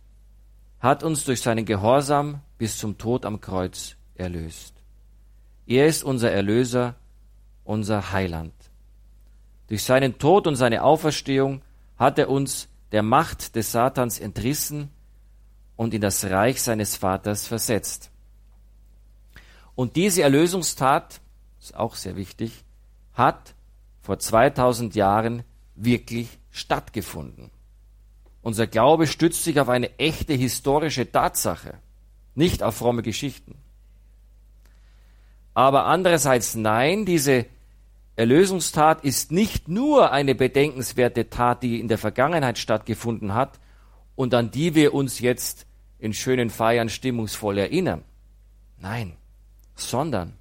hat 0.80 1.04
uns 1.04 1.24
durch 1.24 1.40
seinen 1.40 1.64
Gehorsam 1.64 2.40
bis 2.58 2.76
zum 2.76 2.98
Tod 2.98 3.24
am 3.24 3.40
Kreuz 3.40 3.96
erlöst. 4.16 4.74
Er 5.64 5.86
ist 5.86 6.02
unser 6.02 6.32
Erlöser, 6.32 6.96
unser 7.62 8.10
Heiland. 8.12 8.54
Durch 9.68 9.84
seinen 9.84 10.18
Tod 10.18 10.48
und 10.48 10.56
seine 10.56 10.82
Auferstehung 10.82 11.62
hat 11.96 12.18
er 12.18 12.28
uns 12.28 12.68
der 12.92 13.02
Macht 13.02 13.56
des 13.56 13.72
Satans 13.72 14.18
entrissen 14.18 14.90
und 15.76 15.94
in 15.94 16.00
das 16.00 16.24
Reich 16.24 16.62
seines 16.62 16.96
Vaters 16.96 17.46
versetzt. 17.46 18.10
Und 19.74 19.96
diese 19.96 20.22
Erlösungstat, 20.22 21.20
ist 21.60 21.74
auch 21.74 21.94
sehr 21.94 22.16
wichtig, 22.16 22.64
hat 23.14 23.54
vor 24.00 24.18
2000 24.18 24.94
Jahren 24.94 25.42
wirklich 25.74 26.28
stattgefunden. 26.50 27.50
Unser 28.42 28.66
Glaube 28.66 29.06
stützt 29.06 29.44
sich 29.44 29.60
auf 29.60 29.68
eine 29.68 29.98
echte 29.98 30.34
historische 30.34 31.10
Tatsache, 31.10 31.78
nicht 32.34 32.62
auf 32.62 32.76
fromme 32.76 33.02
Geschichten. 33.02 33.56
Aber 35.54 35.86
andererseits 35.86 36.54
nein, 36.54 37.06
diese 37.06 37.46
Erlösungstat 38.14 39.04
ist 39.04 39.32
nicht 39.32 39.68
nur 39.68 40.12
eine 40.12 40.34
bedenkenswerte 40.34 41.30
Tat, 41.30 41.62
die 41.62 41.80
in 41.80 41.88
der 41.88 41.98
Vergangenheit 41.98 42.58
stattgefunden 42.58 43.34
hat 43.34 43.58
und 44.14 44.34
an 44.34 44.50
die 44.50 44.74
wir 44.74 44.92
uns 44.92 45.20
jetzt 45.20 45.66
in 45.98 46.12
schönen 46.12 46.50
Feiern 46.50 46.88
stimmungsvoll 46.88 47.58
erinnern. 47.58 48.04
Nein, 48.78 49.16
sondern 49.74 50.34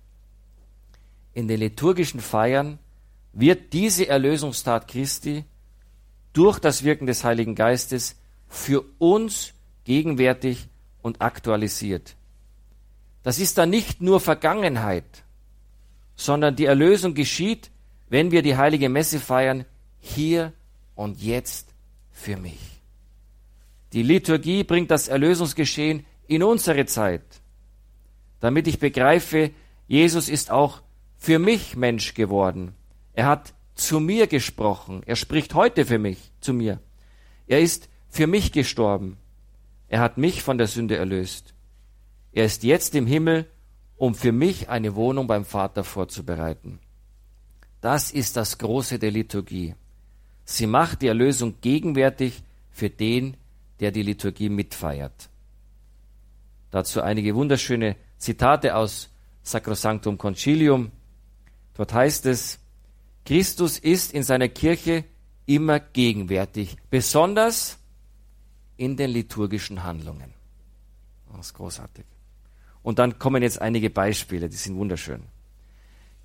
in 1.33 1.47
den 1.47 1.59
liturgischen 1.59 2.19
Feiern 2.19 2.79
wird 3.31 3.71
diese 3.71 4.07
Erlösungstat 4.07 4.87
Christi 4.87 5.45
durch 6.33 6.59
das 6.59 6.83
Wirken 6.83 7.05
des 7.05 7.23
Heiligen 7.23 7.55
Geistes 7.55 8.17
für 8.47 8.83
uns 8.97 9.53
gegenwärtig 9.85 10.67
und 11.01 11.21
aktualisiert. 11.21 12.15
Das 13.23 13.39
ist 13.39 13.57
dann 13.57 13.69
nicht 13.69 14.01
nur 14.01 14.19
Vergangenheit, 14.19 15.23
sondern 16.21 16.55
die 16.55 16.65
Erlösung 16.65 17.15
geschieht, 17.15 17.71
wenn 18.07 18.29
wir 18.29 18.43
die 18.43 18.55
heilige 18.55 18.89
Messe 18.89 19.19
feiern, 19.19 19.65
hier 19.99 20.53
und 20.93 21.19
jetzt 21.19 21.73
für 22.11 22.37
mich. 22.37 22.59
Die 23.93 24.03
Liturgie 24.03 24.63
bringt 24.63 24.91
das 24.91 25.07
Erlösungsgeschehen 25.07 26.05
in 26.27 26.43
unsere 26.43 26.85
Zeit, 26.85 27.23
damit 28.39 28.67
ich 28.67 28.77
begreife, 28.77 29.49
Jesus 29.87 30.29
ist 30.29 30.51
auch 30.51 30.81
für 31.17 31.39
mich 31.39 31.75
Mensch 31.75 32.13
geworden. 32.13 32.75
Er 33.13 33.25
hat 33.25 33.53
zu 33.73 33.99
mir 33.99 34.27
gesprochen. 34.27 35.01
Er 35.07 35.15
spricht 35.15 35.55
heute 35.55 35.85
für 35.85 35.97
mich, 35.97 36.31
zu 36.39 36.53
mir. 36.53 36.79
Er 37.47 37.61
ist 37.61 37.89
für 38.09 38.27
mich 38.27 38.51
gestorben. 38.51 39.17
Er 39.87 39.99
hat 39.99 40.17
mich 40.17 40.43
von 40.43 40.59
der 40.59 40.67
Sünde 40.67 40.97
erlöst. 40.97 41.55
Er 42.31 42.45
ist 42.45 42.63
jetzt 42.63 42.93
im 42.95 43.07
Himmel, 43.07 43.47
um 44.01 44.15
für 44.15 44.31
mich 44.31 44.67
eine 44.67 44.95
Wohnung 44.95 45.27
beim 45.27 45.45
Vater 45.45 45.83
vorzubereiten. 45.83 46.79
Das 47.81 48.09
ist 48.09 48.35
das 48.35 48.57
Große 48.57 48.97
der 48.97 49.11
Liturgie. 49.11 49.75
Sie 50.43 50.65
macht 50.65 51.03
die 51.03 51.07
Erlösung 51.07 51.61
gegenwärtig 51.61 52.41
für 52.71 52.89
den, 52.89 53.37
der 53.79 53.91
die 53.91 54.01
Liturgie 54.01 54.49
mitfeiert. 54.49 55.29
Dazu 56.71 57.03
einige 57.03 57.35
wunderschöne 57.35 57.95
Zitate 58.17 58.75
aus 58.75 59.07
Sacrosanctum 59.43 60.17
Concilium. 60.17 60.91
Dort 61.75 61.93
heißt 61.93 62.25
es, 62.25 62.57
Christus 63.23 63.77
ist 63.77 64.13
in 64.13 64.23
seiner 64.23 64.49
Kirche 64.49 65.05
immer 65.45 65.79
gegenwärtig, 65.79 66.75
besonders 66.89 67.77
in 68.77 68.97
den 68.97 69.11
liturgischen 69.11 69.83
Handlungen. 69.83 70.33
Das 71.31 71.45
ist 71.45 71.53
großartig. 71.53 72.05
Und 72.83 72.99
dann 72.99 73.19
kommen 73.19 73.43
jetzt 73.43 73.61
einige 73.61 73.89
Beispiele, 73.89 74.49
die 74.49 74.57
sind 74.57 74.77
wunderschön. 74.77 75.23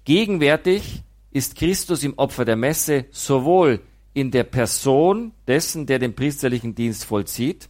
Gegenwärtig 0.04 1.02
ist 1.30 1.56
Christus 1.56 2.02
im 2.02 2.18
Opfer 2.18 2.44
der 2.44 2.56
Messe 2.56 3.06
sowohl 3.10 3.80
in 4.14 4.30
der 4.30 4.44
Person 4.44 5.32
dessen, 5.46 5.86
der 5.86 5.98
den 5.98 6.14
priesterlichen 6.14 6.74
Dienst 6.74 7.04
vollzieht, 7.04 7.68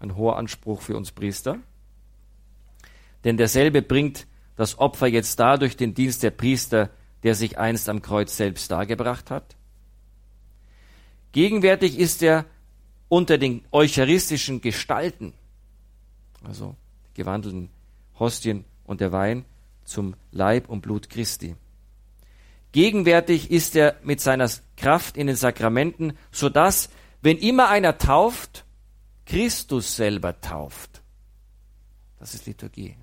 ein 0.00 0.16
hoher 0.16 0.36
Anspruch 0.36 0.80
für 0.80 0.96
uns 0.96 1.12
Priester, 1.12 1.58
denn 3.24 3.36
derselbe 3.36 3.82
bringt 3.82 4.26
das 4.56 4.78
Opfer 4.78 5.08
jetzt 5.08 5.38
dadurch 5.38 5.76
den 5.76 5.94
Dienst 5.94 6.22
der 6.22 6.30
Priester 6.30 6.90
der 7.22 7.34
sich 7.34 7.58
einst 7.58 7.88
am 7.88 8.02
Kreuz 8.02 8.36
selbst 8.36 8.70
dargebracht 8.70 9.30
hat. 9.30 9.56
Gegenwärtig 11.32 11.98
ist 11.98 12.22
er 12.22 12.46
unter 13.08 13.38
den 13.38 13.64
eucharistischen 13.72 14.60
Gestalten, 14.60 15.32
also 16.44 16.76
gewandelten 17.14 17.70
Hostien 18.18 18.64
und 18.84 19.00
der 19.00 19.12
Wein 19.12 19.44
zum 19.84 20.14
Leib 20.32 20.68
und 20.68 20.82
Blut 20.82 21.10
Christi. 21.10 21.56
Gegenwärtig 22.72 23.50
ist 23.50 23.76
er 23.76 23.96
mit 24.02 24.20
seiner 24.20 24.50
Kraft 24.76 25.16
in 25.16 25.26
den 25.26 25.36
Sakramenten, 25.36 26.12
so 26.30 26.48
dass, 26.48 26.90
wenn 27.22 27.38
immer 27.38 27.68
einer 27.68 27.98
tauft, 27.98 28.64
Christus 29.24 29.96
selber 29.96 30.40
tauft. 30.40 31.02
Das 32.18 32.34
ist 32.34 32.46
Liturgie 32.46 32.96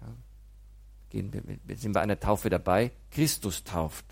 gehen 1.16 1.32
wir, 1.32 1.78
sind 1.78 1.94
bei 1.94 2.02
einer 2.02 2.20
Taufe 2.20 2.50
dabei, 2.50 2.92
Christus 3.12 3.64
tauft. 3.64 4.06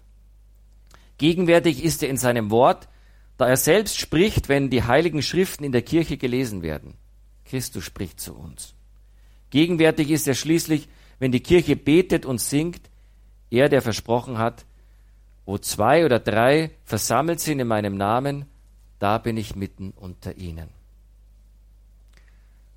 Gegenwärtig 1.17 1.83
ist 1.83 2.01
er 2.01 2.09
in 2.09 2.15
seinem 2.15 2.49
Wort, 2.49 2.87
da 3.37 3.47
er 3.47 3.57
selbst 3.57 3.97
spricht, 3.97 4.47
wenn 4.47 4.69
die 4.69 4.83
heiligen 4.83 5.21
Schriften 5.21 5.65
in 5.65 5.73
der 5.73 5.81
Kirche 5.81 6.17
gelesen 6.17 6.61
werden. 6.61 6.93
Christus 7.43 7.83
spricht 7.83 8.21
zu 8.21 8.33
uns. 8.33 8.75
Gegenwärtig 9.53 10.09
ist 10.09 10.27
er 10.27 10.33
schließlich, 10.33 10.89
wenn 11.19 11.31
die 11.31 11.43
Kirche 11.43 11.75
betet 11.75 12.25
und 12.25 12.41
singt, 12.41 12.89
er, 13.51 13.69
der 13.69 13.83
versprochen 13.83 14.39
hat, 14.39 14.65
wo 15.45 15.59
zwei 15.59 16.05
oder 16.05 16.19
drei 16.19 16.71
versammelt 16.85 17.39
sind 17.39 17.59
in 17.59 17.67
meinem 17.67 17.95
Namen, 17.95 18.47
da 18.97 19.19
bin 19.19 19.37
ich 19.37 19.55
mitten 19.55 19.91
unter 19.91 20.37
ihnen. 20.37 20.69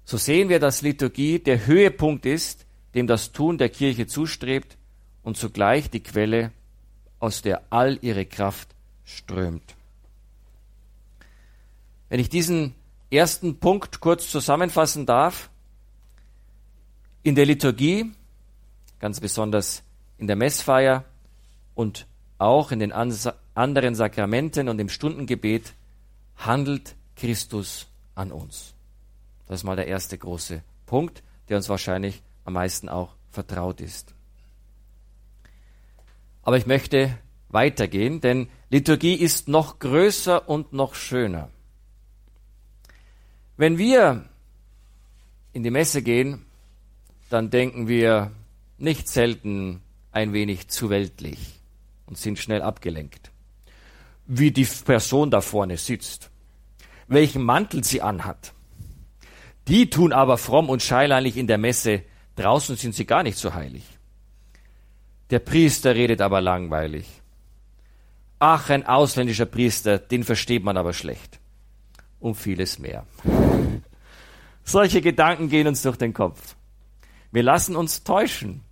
So 0.05 0.19
sehen 0.19 0.51
wir, 0.51 0.61
dass 0.61 0.83
Liturgie 0.83 1.39
der 1.39 1.67
Höhepunkt 1.67 2.27
ist, 2.27 2.67
dem 2.95 3.07
das 3.07 3.33
Tun 3.33 3.57
der 3.57 3.71
Kirche 3.71 4.07
zustrebt 4.07 4.77
und 5.23 5.39
zugleich 5.39 5.89
die 5.89 6.03
Quelle, 6.03 6.53
aus 7.21 7.41
der 7.41 7.63
all 7.71 7.99
ihre 8.03 8.27
Kraft 8.27 8.69
strömt. 9.03 9.77
Wenn 12.11 12.21
ich 12.21 12.29
diesen 12.29 12.75
ersten 13.11 13.61
Punkt 13.61 14.01
kurz 14.01 14.31
zusammenfassen 14.31 15.07
darf, 15.07 15.49
in 17.27 17.35
der 17.35 17.45
Liturgie, 17.45 18.13
ganz 19.01 19.19
besonders 19.19 19.83
in 20.17 20.29
der 20.29 20.37
Messfeier 20.37 21.05
und 21.75 22.07
auch 22.39 22.71
in 22.71 22.79
den 22.79 22.93
anderen 22.93 23.95
Sakramenten 23.97 24.69
und 24.69 24.79
im 24.79 24.89
Stundengebet, 24.89 25.73
handelt 26.37 26.95
Christus 27.17 27.89
an 28.15 28.31
uns. 28.31 28.75
Das 29.49 29.59
ist 29.59 29.65
mal 29.65 29.75
der 29.75 29.89
erste 29.89 30.17
große 30.17 30.63
Punkt, 30.87 31.25
der 31.49 31.57
uns 31.57 31.69
wahrscheinlich 31.69 32.23
am 32.45 32.53
meisten 32.53 32.89
auch 32.89 33.17
vertraut 33.33 33.81
ist. 33.81 34.15
Aber 36.43 36.59
ich 36.59 36.67
möchte 36.67 37.19
weitergehen, 37.49 38.21
denn 38.21 38.49
Liturgie 38.71 39.15
ist 39.15 39.49
noch 39.49 39.81
größer 39.81 40.49
und 40.49 40.73
noch 40.73 40.95
schöner. 40.95 41.51
Wenn 43.57 43.79
wir 43.79 44.29
in 45.53 45.65
die 45.65 45.73
Messe 45.73 46.03
gehen, 46.03 46.46
dann 47.31 47.51
denken 47.51 47.89
wir 47.89 48.31
nicht 48.79 49.09
selten 49.09 49.83
ein 50.13 50.33
wenig 50.33 50.69
zu 50.69 50.91
weltlich 50.91 51.61
und 52.07 52.19
sind 52.19 52.39
schnell 52.39 52.63
abgelenkt. 52.63 53.31
Wie 54.27 54.51
die 54.51 54.65
Person 54.65 55.31
da 55.31 55.41
vorne 55.41 55.77
sitzt, 55.77 56.31
welchen 57.07 57.43
Mantel 57.43 57.85
sie 57.85 58.03
anhat. 58.03 58.53
Die 59.69 59.91
tun 59.91 60.13
aber 60.13 60.39
fromm 60.39 60.69
und 60.69 60.83
scheinheilig 60.83 61.37
in 61.37 61.47
der 61.47 61.59
Messe 61.59 62.03
Draußen 62.37 62.77
sind 62.77 62.95
sie 62.95 63.07
gar 63.07 63.23
nicht 63.23 63.39
so 63.39 63.55
heilig. 63.55 63.85
Der 65.31 65.39
Priester 65.39 65.95
redet 65.95 66.21
aber 66.21 66.41
langweilig. 66.41 67.07
Ach, 68.39 68.69
ein 68.69 68.87
ausländischer 68.87 69.47
Priester, 69.47 69.99
den 69.99 70.23
versteht 70.23 70.63
man 70.63 70.77
aber 70.77 70.93
schlecht. 70.93 71.41
Und 72.21 72.35
vieles 72.35 72.79
mehr. 72.79 73.07
Solche 74.65 75.01
Gedanken 75.01 75.49
gehen 75.49 75.67
uns 75.67 75.83
durch 75.83 75.97
den 75.97 76.13
Kopf. 76.13 76.56
Wir 77.37 77.43
lassen 77.43 77.77
uns 77.77 78.03
täuschen. 78.03 78.63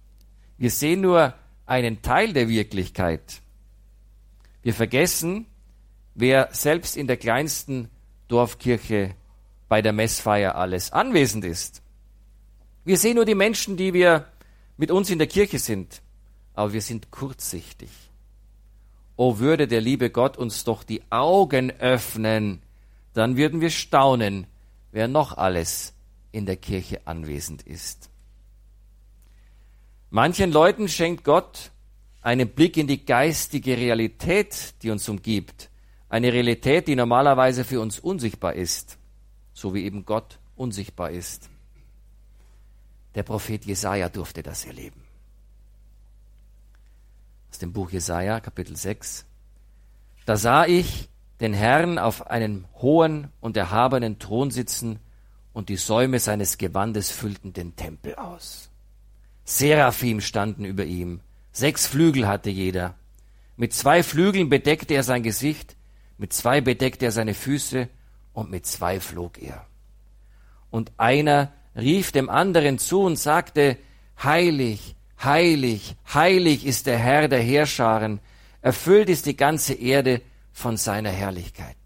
Wir 0.57 0.70
sehen 0.70 1.03
nur 1.03 1.35
einen 1.66 2.00
Teil 2.00 2.33
der 2.33 2.48
Wirklichkeit. 2.48 3.42
Wir 4.62 4.72
vergessen, 4.72 5.44
wer 6.14 6.48
selbst 6.50 6.96
in 6.96 7.07
der 7.07 7.18
kleinsten 7.18 7.90
Dorfkirche 8.27 9.16
bei 9.68 9.83
der 9.83 9.92
Messfeier 9.92 10.55
alles 10.55 10.92
anwesend 10.92 11.44
ist. 11.44 11.83
Wir 12.87 12.96
sehen 12.96 13.16
nur 13.16 13.27
die 13.27 13.35
Menschen, 13.35 13.77
die 13.77 13.92
wir 13.92 14.33
mit 14.79 14.90
uns 14.90 15.11
in 15.11 15.18
der 15.18 15.29
Kirche 15.29 15.59
sind, 15.59 16.00
aber 16.55 16.72
wir 16.72 16.81
sind 16.81 17.11
kurzsichtig. 17.11 17.90
O 19.16 19.40
würde 19.40 19.68
der 19.68 19.83
liebe 19.83 20.09
Gott 20.09 20.38
uns 20.38 20.64
doch 20.64 20.85
die 20.85 21.03
Augen 21.11 21.70
öffnen, 21.70 22.62
dann 23.12 23.37
würden 23.37 23.61
wir 23.61 23.68
staunen, 23.68 24.46
wer 24.90 25.07
noch 25.07 25.37
alles 25.37 25.92
in 26.33 26.46
der 26.46 26.57
Kirche 26.57 27.07
anwesend 27.07 27.61
ist. 27.61 28.09
Manchen 30.14 30.53
Leuten 30.53 30.88
schenkt 30.88 31.24
Gott 31.24 31.72
einen 32.22 32.48
Blick 32.48 32.77
in 32.77 32.87
die 32.87 33.05
geistige 33.05 33.77
Realität, 33.77 34.81
die 34.81 34.90
uns 34.92 35.09
umgibt. 35.09 35.70
Eine 36.09 36.33
Realität, 36.33 36.87
die 36.87 36.94
normalerweise 36.94 37.64
für 37.64 37.81
uns 37.81 37.98
unsichtbar 37.98 38.53
ist, 38.55 38.96
so 39.55 39.74
wie 39.74 39.83
eben 39.83 40.05
Gott 40.05 40.38
unsichtbar 40.55 41.11
ist. 41.11 41.50
Der 43.16 43.24
Prophet 43.24 43.64
Jesaja 43.64 44.09
durfte 44.09 44.44
das 44.44 44.64
erleben. 44.64 45.03
Aus 47.50 47.59
dem 47.59 47.72
Buch 47.72 47.90
Jesaja, 47.90 48.38
Kapitel 48.38 48.77
6. 48.77 49.27
Da 50.27 50.37
sah 50.37 50.64
ich 50.64 51.09
den 51.40 51.55
Herrn 51.55 51.98
auf 51.98 52.29
einem 52.29 52.66
hohen 52.77 53.33
und 53.40 53.57
erhabenen 53.57 54.20
Thron 54.20 54.53
sitzen 54.53 55.00
und 55.53 55.68
die 55.70 55.77
Säume 55.77 56.20
seines 56.20 56.57
Gewandes 56.57 57.11
füllten 57.11 57.53
den 57.53 57.74
Tempel 57.74 58.14
aus. 58.14 58.70
Seraphim 59.44 60.20
standen 60.20 60.64
über 60.64 60.85
ihm, 60.85 61.20
sechs 61.52 61.87
Flügel 61.87 62.26
hatte 62.26 62.50
jeder. 62.50 62.94
Mit 63.57 63.72
zwei 63.72 64.02
Flügeln 64.02 64.48
bedeckte 64.48 64.94
er 64.94 65.02
sein 65.02 65.22
Gesicht, 65.22 65.76
mit 66.18 66.33
zwei 66.33 66.61
bedeckte 66.61 67.07
er 67.07 67.12
seine 67.12 67.35
Füße 67.35 67.88
und 68.33 68.50
mit 68.50 68.66
zwei 68.66 69.00
flog 69.00 69.40
er. 69.40 69.66
Und 70.70 70.92
einer 70.96 71.52
rief 71.76 72.11
dem 72.11 72.28
anderen 72.28 72.78
zu 72.78 73.02
und 73.02 73.16
sagte, 73.16 73.78
Heilig, 74.22 74.94
heilig, 75.22 75.96
heilig 76.12 76.64
ist 76.64 76.87
der 76.87 76.98
Herr 76.98 77.28
der 77.28 77.40
Heerscharen, 77.40 78.20
erfüllt 78.62 79.09
ist 79.09 79.26
die 79.26 79.37
ganze 79.37 79.74
Erde 79.74 80.22
von 80.52 80.76
seiner 80.76 81.11
Herrlichkeit. 81.11 81.76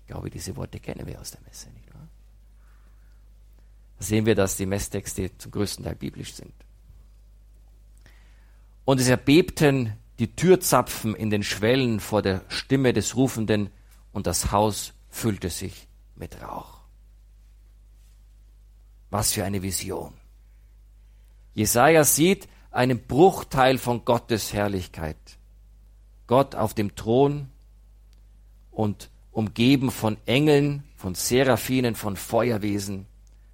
Ich 0.00 0.06
glaube, 0.06 0.30
diese 0.30 0.56
Worte 0.56 0.78
kennen 0.78 1.06
wir 1.06 1.20
aus 1.20 1.32
der 1.32 1.40
Messe, 1.42 1.68
sehen 3.98 4.26
wir, 4.26 4.34
dass 4.34 4.56
die 4.56 4.66
Messtexte 4.66 5.36
zum 5.38 5.52
größten 5.52 5.84
Teil 5.84 5.96
biblisch 5.96 6.34
sind. 6.34 6.52
Und 8.84 9.00
es 9.00 9.08
erbebten 9.08 9.94
die 10.18 10.34
Türzapfen 10.34 11.14
in 11.14 11.30
den 11.30 11.42
Schwellen 11.42 12.00
vor 12.00 12.22
der 12.22 12.42
Stimme 12.48 12.92
des 12.92 13.16
Rufenden 13.16 13.70
und 14.12 14.26
das 14.26 14.52
Haus 14.52 14.94
füllte 15.08 15.50
sich 15.50 15.88
mit 16.14 16.40
Rauch. 16.42 16.80
Was 19.10 19.32
für 19.32 19.44
eine 19.44 19.62
Vision. 19.62 20.14
Jesaja 21.54 22.04
sieht 22.04 22.48
einen 22.70 23.06
Bruchteil 23.06 23.78
von 23.78 24.04
Gottes 24.04 24.52
Herrlichkeit. 24.52 25.16
Gott 26.26 26.54
auf 26.54 26.74
dem 26.74 26.94
Thron 26.94 27.48
und 28.70 29.10
umgeben 29.32 29.90
von 29.90 30.16
Engeln, 30.26 30.84
von 30.96 31.14
Seraphinen, 31.14 31.94
von 31.94 32.16
Feuerwesen, 32.16 33.06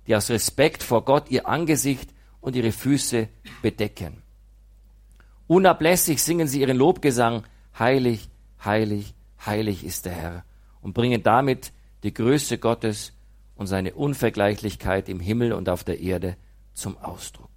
die 0.06 0.16
aus 0.16 0.30
Respekt 0.30 0.82
vor 0.82 1.04
Gott 1.04 1.30
ihr 1.30 1.46
Angesicht 1.46 2.10
und 2.40 2.56
ihre 2.56 2.72
Füße 2.72 3.28
bedecken. 3.62 4.22
Unablässig 5.46 6.22
singen 6.22 6.48
sie 6.48 6.60
ihren 6.60 6.76
Lobgesang, 6.76 7.44
heilig, 7.78 8.28
heilig, 8.64 9.14
heilig 9.44 9.84
ist 9.84 10.06
der 10.06 10.12
Herr, 10.12 10.44
und 10.80 10.94
bringen 10.94 11.22
damit 11.22 11.72
die 12.02 12.14
Größe 12.14 12.58
Gottes 12.58 13.12
und 13.56 13.66
seine 13.66 13.94
Unvergleichlichkeit 13.94 15.08
im 15.08 15.20
Himmel 15.20 15.52
und 15.52 15.68
auf 15.68 15.84
der 15.84 16.00
Erde 16.00 16.36
zum 16.74 16.96
Ausdruck. 16.98 17.50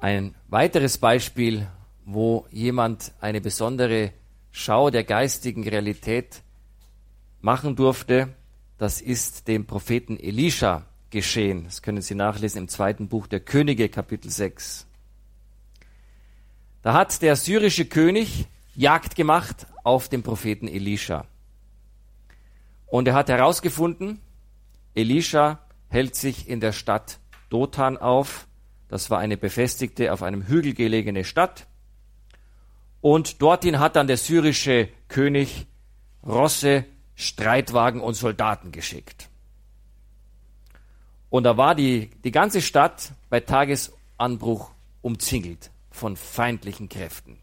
Ein 0.00 0.36
weiteres 0.46 0.98
Beispiel, 0.98 1.66
wo 2.04 2.46
jemand 2.50 3.12
eine 3.20 3.40
besondere 3.40 4.12
Schau 4.52 4.90
der 4.90 5.04
geistigen 5.04 5.66
Realität 5.68 6.42
machen 7.40 7.76
durfte, 7.76 8.34
das 8.78 9.00
ist 9.00 9.48
dem 9.48 9.66
Propheten 9.66 10.18
Elisha 10.18 10.84
geschehen. 11.10 11.64
Das 11.64 11.82
können 11.82 12.02
Sie 12.02 12.14
nachlesen 12.14 12.62
im 12.62 12.68
zweiten 12.68 13.08
Buch 13.08 13.26
der 13.26 13.40
Könige, 13.40 13.88
Kapitel 13.88 14.30
6. 14.30 14.86
Da 16.82 16.92
hat 16.92 17.20
der 17.22 17.36
syrische 17.36 17.86
König 17.86 18.46
Jagd 18.74 19.16
gemacht 19.16 19.66
auf 19.82 20.08
den 20.08 20.22
Propheten 20.22 20.68
Elisha. 20.68 21.26
Und 22.86 23.08
er 23.08 23.14
hat 23.14 23.28
herausgefunden, 23.28 24.20
Elisha 24.94 25.60
hält 25.88 26.14
sich 26.14 26.48
in 26.48 26.60
der 26.60 26.72
Stadt 26.72 27.18
Dothan 27.50 27.96
auf. 27.96 28.46
Das 28.88 29.10
war 29.10 29.18
eine 29.18 29.36
befestigte, 29.36 30.12
auf 30.12 30.22
einem 30.22 30.46
Hügel 30.46 30.74
gelegene 30.74 31.24
Stadt. 31.24 31.66
Und 33.00 33.42
dorthin 33.42 33.78
hat 33.78 33.96
dann 33.96 34.06
der 34.06 34.16
syrische 34.16 34.88
König 35.08 35.66
Rosse, 36.24 36.84
Streitwagen 37.20 38.00
und 38.00 38.14
Soldaten 38.14 38.70
geschickt. 38.70 39.28
Und 41.30 41.42
da 41.42 41.56
war 41.56 41.74
die, 41.74 42.10
die 42.22 42.30
ganze 42.30 42.62
Stadt 42.62 43.10
bei 43.28 43.40
Tagesanbruch 43.40 44.70
umzingelt 45.02 45.72
von 45.90 46.16
feindlichen 46.16 46.88
Kräften. 46.88 47.38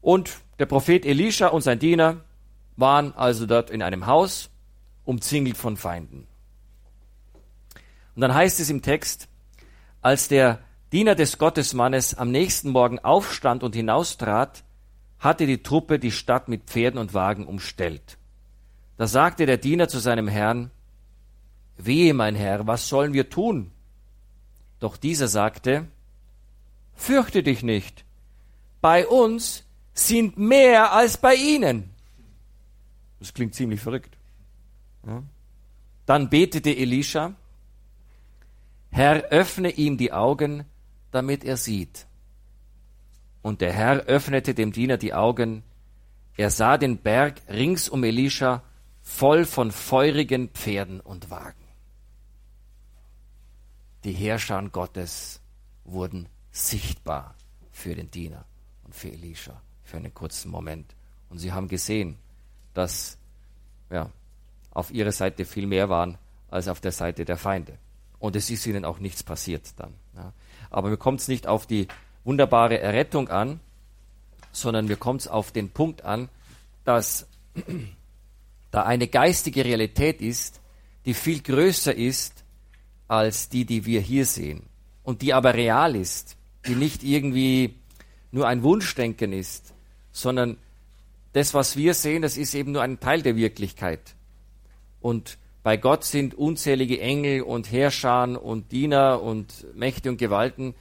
Und 0.00 0.38
der 0.58 0.64
Prophet 0.64 1.04
Elisha 1.04 1.48
und 1.48 1.60
sein 1.60 1.78
Diener 1.78 2.24
waren 2.76 3.12
also 3.12 3.44
dort 3.44 3.68
in 3.68 3.82
einem 3.82 4.06
Haus, 4.06 4.48
umzingelt 5.04 5.58
von 5.58 5.76
Feinden. 5.76 6.26
Und 8.14 8.22
dann 8.22 8.34
heißt 8.34 8.58
es 8.58 8.70
im 8.70 8.80
Text, 8.80 9.28
als 10.00 10.28
der 10.28 10.60
Diener 10.92 11.14
des 11.14 11.36
Gottesmannes 11.36 12.14
am 12.14 12.30
nächsten 12.30 12.70
Morgen 12.70 13.00
aufstand 13.00 13.62
und 13.62 13.74
hinaustrat, 13.74 14.64
hatte 15.26 15.46
die 15.46 15.62
Truppe 15.62 15.98
die 15.98 16.12
Stadt 16.12 16.48
mit 16.48 16.64
Pferden 16.64 16.98
und 16.98 17.14
Wagen 17.14 17.46
umstellt. 17.46 18.16
Da 18.96 19.06
sagte 19.06 19.44
der 19.44 19.58
Diener 19.58 19.88
zu 19.88 19.98
seinem 19.98 20.28
Herrn, 20.28 20.70
Wehe, 21.76 22.14
mein 22.14 22.34
Herr, 22.34 22.66
was 22.66 22.88
sollen 22.88 23.12
wir 23.12 23.28
tun? 23.28 23.70
Doch 24.80 24.96
dieser 24.96 25.28
sagte, 25.28 25.88
Fürchte 26.94 27.42
dich 27.42 27.62
nicht, 27.62 28.06
bei 28.80 29.06
uns 29.06 29.64
sind 29.92 30.38
mehr 30.38 30.92
als 30.92 31.18
bei 31.18 31.34
ihnen. 31.34 31.90
Das 33.18 33.34
klingt 33.34 33.54
ziemlich 33.54 33.80
verrückt. 33.80 34.16
Ja. 35.06 35.22
Dann 36.06 36.30
betete 36.30 36.74
Elisha, 36.74 37.34
Herr, 38.90 39.24
öffne 39.24 39.70
ihm 39.70 39.98
die 39.98 40.12
Augen, 40.12 40.64
damit 41.10 41.44
er 41.44 41.56
sieht. 41.56 42.06
Und 43.46 43.60
der 43.60 43.72
Herr 43.72 44.06
öffnete 44.06 44.54
dem 44.54 44.72
Diener 44.72 44.96
die 44.96 45.14
Augen. 45.14 45.62
Er 46.36 46.50
sah 46.50 46.78
den 46.78 46.98
Berg 46.98 47.40
rings 47.48 47.88
um 47.88 48.02
Elisha 48.04 48.62
voll 49.02 49.44
von 49.44 49.70
feurigen 49.70 50.48
Pferden 50.48 51.00
und 51.00 51.30
Wagen 51.30 51.66
die 54.06 54.12
Herrscher 54.12 54.62
Gottes 54.70 55.40
wurden 55.84 56.28
sichtbar 56.52 57.34
für 57.72 57.96
den 57.96 58.08
Diener 58.08 58.44
und 58.84 58.94
für 58.94 59.08
Elisha 59.08 59.60
für 59.82 59.96
einen 59.96 60.14
kurzen 60.14 60.48
Moment. 60.48 60.94
Und 61.28 61.38
sie 61.40 61.52
haben 61.52 61.66
gesehen, 61.66 62.16
dass 62.72 63.18
ja, 63.90 64.08
auf 64.70 64.92
ihrer 64.92 65.10
Seite 65.10 65.44
viel 65.44 65.66
mehr 65.66 65.88
waren 65.88 66.18
als 66.48 66.68
auf 66.68 66.80
der 66.80 66.92
Seite 66.92 67.24
der 67.24 67.36
Feinde. 67.36 67.78
Und 68.20 68.36
es 68.36 68.48
ist 68.48 68.64
ihnen 68.64 68.84
auch 68.84 69.00
nichts 69.00 69.24
passiert 69.24 69.74
dann. 69.76 69.94
Ja. 70.14 70.32
Aber 70.70 70.88
mir 70.88 70.96
kommt 70.96 71.20
es 71.20 71.26
nicht 71.26 71.48
auf 71.48 71.66
die 71.66 71.88
wunderbare 72.26 72.80
Errettung 72.80 73.28
an, 73.28 73.60
sondern 74.52 74.86
mir 74.86 74.96
kommt 74.96 75.22
es 75.22 75.28
auf 75.28 75.52
den 75.52 75.70
Punkt 75.70 76.04
an, 76.04 76.28
dass 76.84 77.26
da 78.70 78.82
eine 78.82 79.06
geistige 79.08 79.64
Realität 79.64 80.20
ist, 80.20 80.60
die 81.06 81.14
viel 81.14 81.40
größer 81.40 81.94
ist 81.94 82.44
als 83.08 83.48
die, 83.48 83.64
die 83.64 83.86
wir 83.86 84.00
hier 84.00 84.26
sehen 84.26 84.64
und 85.04 85.22
die 85.22 85.32
aber 85.32 85.54
real 85.54 85.94
ist, 85.94 86.36
die 86.66 86.74
nicht 86.74 87.04
irgendwie 87.04 87.76
nur 88.32 88.48
ein 88.48 88.64
Wunschdenken 88.64 89.32
ist, 89.32 89.72
sondern 90.10 90.56
das, 91.32 91.54
was 91.54 91.76
wir 91.76 91.94
sehen, 91.94 92.22
das 92.22 92.36
ist 92.36 92.54
eben 92.54 92.72
nur 92.72 92.82
ein 92.82 92.98
Teil 92.98 93.22
der 93.22 93.36
Wirklichkeit. 93.36 94.16
Und 95.00 95.38
bei 95.62 95.76
Gott 95.76 96.04
sind 96.04 96.34
unzählige 96.34 97.00
Engel 97.00 97.42
und 97.42 97.70
Herrscher 97.70 98.42
und 98.42 98.72
Diener 98.72 99.22
und 99.22 99.66
Mächte 99.76 100.08
und 100.08 100.16
Gewalten 100.16 100.74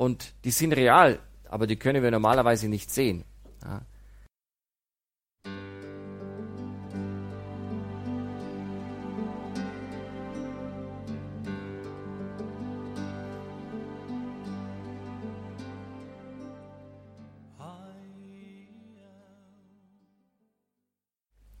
und 0.00 0.32
die 0.44 0.50
sind 0.50 0.72
real, 0.72 1.18
aber 1.46 1.66
die 1.66 1.76
können 1.76 2.02
wir 2.02 2.10
normalerweise 2.10 2.68
nicht 2.68 2.90
sehen. 2.90 3.22
Ja. 3.62 3.82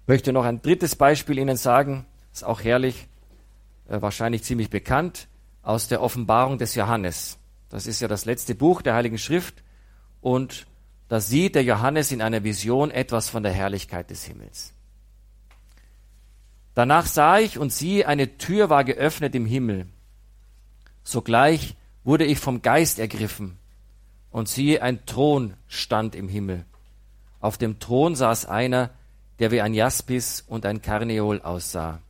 möchte 0.06 0.32
noch 0.32 0.44
ein 0.44 0.60
drittes 0.60 0.96
Beispiel 0.96 1.38
Ihnen 1.38 1.56
sagen, 1.56 2.06
ist 2.32 2.42
auch 2.42 2.64
herrlich, 2.64 3.06
äh, 3.88 4.00
wahrscheinlich 4.00 4.42
ziemlich 4.42 4.70
bekannt, 4.70 5.28
aus 5.62 5.86
der 5.88 6.02
Offenbarung 6.02 6.58
des 6.58 6.74
Johannes. 6.74 7.39
Das 7.70 7.86
ist 7.86 8.00
ja 8.00 8.08
das 8.08 8.24
letzte 8.24 8.54
Buch 8.54 8.82
der 8.82 8.94
Heiligen 8.94 9.18
Schrift 9.18 9.62
und 10.20 10.66
da 11.08 11.20
sieht 11.20 11.54
der 11.54 11.64
Johannes 11.64 12.12
in 12.12 12.20
einer 12.20 12.44
Vision 12.44 12.90
etwas 12.90 13.28
von 13.30 13.42
der 13.42 13.52
Herrlichkeit 13.52 14.10
des 14.10 14.24
Himmels. 14.24 14.74
Danach 16.74 17.06
sah 17.06 17.38
ich 17.38 17.58
und 17.58 17.72
siehe, 17.72 18.06
eine 18.06 18.38
Tür 18.38 18.70
war 18.70 18.84
geöffnet 18.84 19.34
im 19.34 19.46
Himmel. 19.46 19.86
Sogleich 21.02 21.74
wurde 22.04 22.24
ich 22.24 22.38
vom 22.38 22.62
Geist 22.62 22.98
ergriffen 22.98 23.58
und 24.30 24.48
siehe, 24.48 24.82
ein 24.82 25.04
Thron 25.06 25.54
stand 25.66 26.14
im 26.14 26.28
Himmel. 26.28 26.64
Auf 27.40 27.58
dem 27.58 27.78
Thron 27.78 28.14
saß 28.14 28.46
einer, 28.46 28.90
der 29.38 29.50
wie 29.50 29.60
ein 29.60 29.74
Jaspis 29.74 30.44
und 30.46 30.66
ein 30.66 30.82
Karneol 30.82 31.40
aussah. 31.40 32.00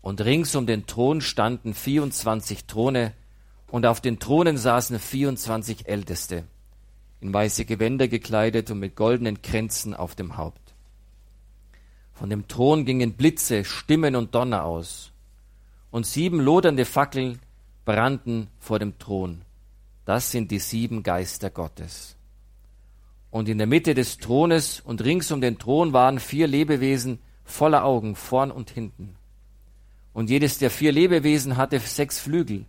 Und 0.00 0.20
rings 0.20 0.54
um 0.54 0.66
den 0.66 0.86
Thron 0.86 1.20
standen 1.20 1.74
24 1.74 2.66
Throne, 2.66 3.12
und 3.72 3.86
auf 3.86 4.02
den 4.02 4.18
Thronen 4.18 4.58
saßen 4.58 4.98
24 4.98 5.88
Älteste, 5.88 6.44
in 7.22 7.32
weiße 7.32 7.64
Gewänder 7.64 8.06
gekleidet 8.06 8.70
und 8.70 8.78
mit 8.80 8.96
goldenen 8.96 9.40
Kränzen 9.40 9.94
auf 9.94 10.14
dem 10.14 10.36
Haupt. 10.36 10.74
Von 12.12 12.28
dem 12.28 12.46
Thron 12.48 12.84
gingen 12.84 13.14
Blitze, 13.14 13.64
Stimmen 13.64 14.14
und 14.14 14.34
Donner 14.34 14.66
aus, 14.66 15.10
und 15.90 16.06
sieben 16.06 16.38
lodernde 16.38 16.84
Fackeln 16.84 17.38
brannten 17.86 18.48
vor 18.58 18.78
dem 18.78 18.98
Thron. 18.98 19.40
Das 20.04 20.30
sind 20.30 20.50
die 20.50 20.58
sieben 20.58 21.02
Geister 21.02 21.48
Gottes. 21.48 22.16
Und 23.30 23.48
in 23.48 23.56
der 23.56 23.66
Mitte 23.66 23.94
des 23.94 24.18
Thrones 24.18 24.80
und 24.80 25.02
rings 25.02 25.32
um 25.32 25.40
den 25.40 25.58
Thron 25.58 25.94
waren 25.94 26.20
vier 26.20 26.46
Lebewesen 26.46 27.20
voller 27.42 27.86
Augen, 27.86 28.16
vorn 28.16 28.50
und 28.50 28.68
hinten. 28.68 29.16
Und 30.12 30.28
jedes 30.28 30.58
der 30.58 30.70
vier 30.70 30.92
Lebewesen 30.92 31.56
hatte 31.56 31.78
sechs 31.78 32.20
Flügel, 32.20 32.66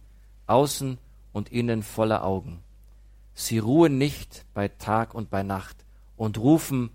außen 0.48 0.98
und 1.32 1.52
innen 1.52 1.84
voller 1.84 2.24
Augen. 2.24 2.64
Sie 3.34 3.58
ruhen 3.58 3.98
nicht 3.98 4.46
bei 4.54 4.68
Tag 4.68 5.14
und 5.14 5.30
bei 5.30 5.44
Nacht 5.44 5.86
und 6.16 6.38
rufen, 6.38 6.92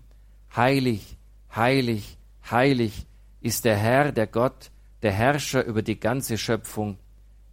Heilig, 0.55 1.17
heilig, 1.55 2.17
heilig 2.49 3.05
ist 3.41 3.65
der 3.65 3.77
Herr, 3.77 4.11
der 4.11 4.27
Gott, 4.27 4.71
der 5.01 5.11
Herrscher 5.11 5.63
über 5.63 5.81
die 5.81 5.99
ganze 5.99 6.37
Schöpfung. 6.37 6.97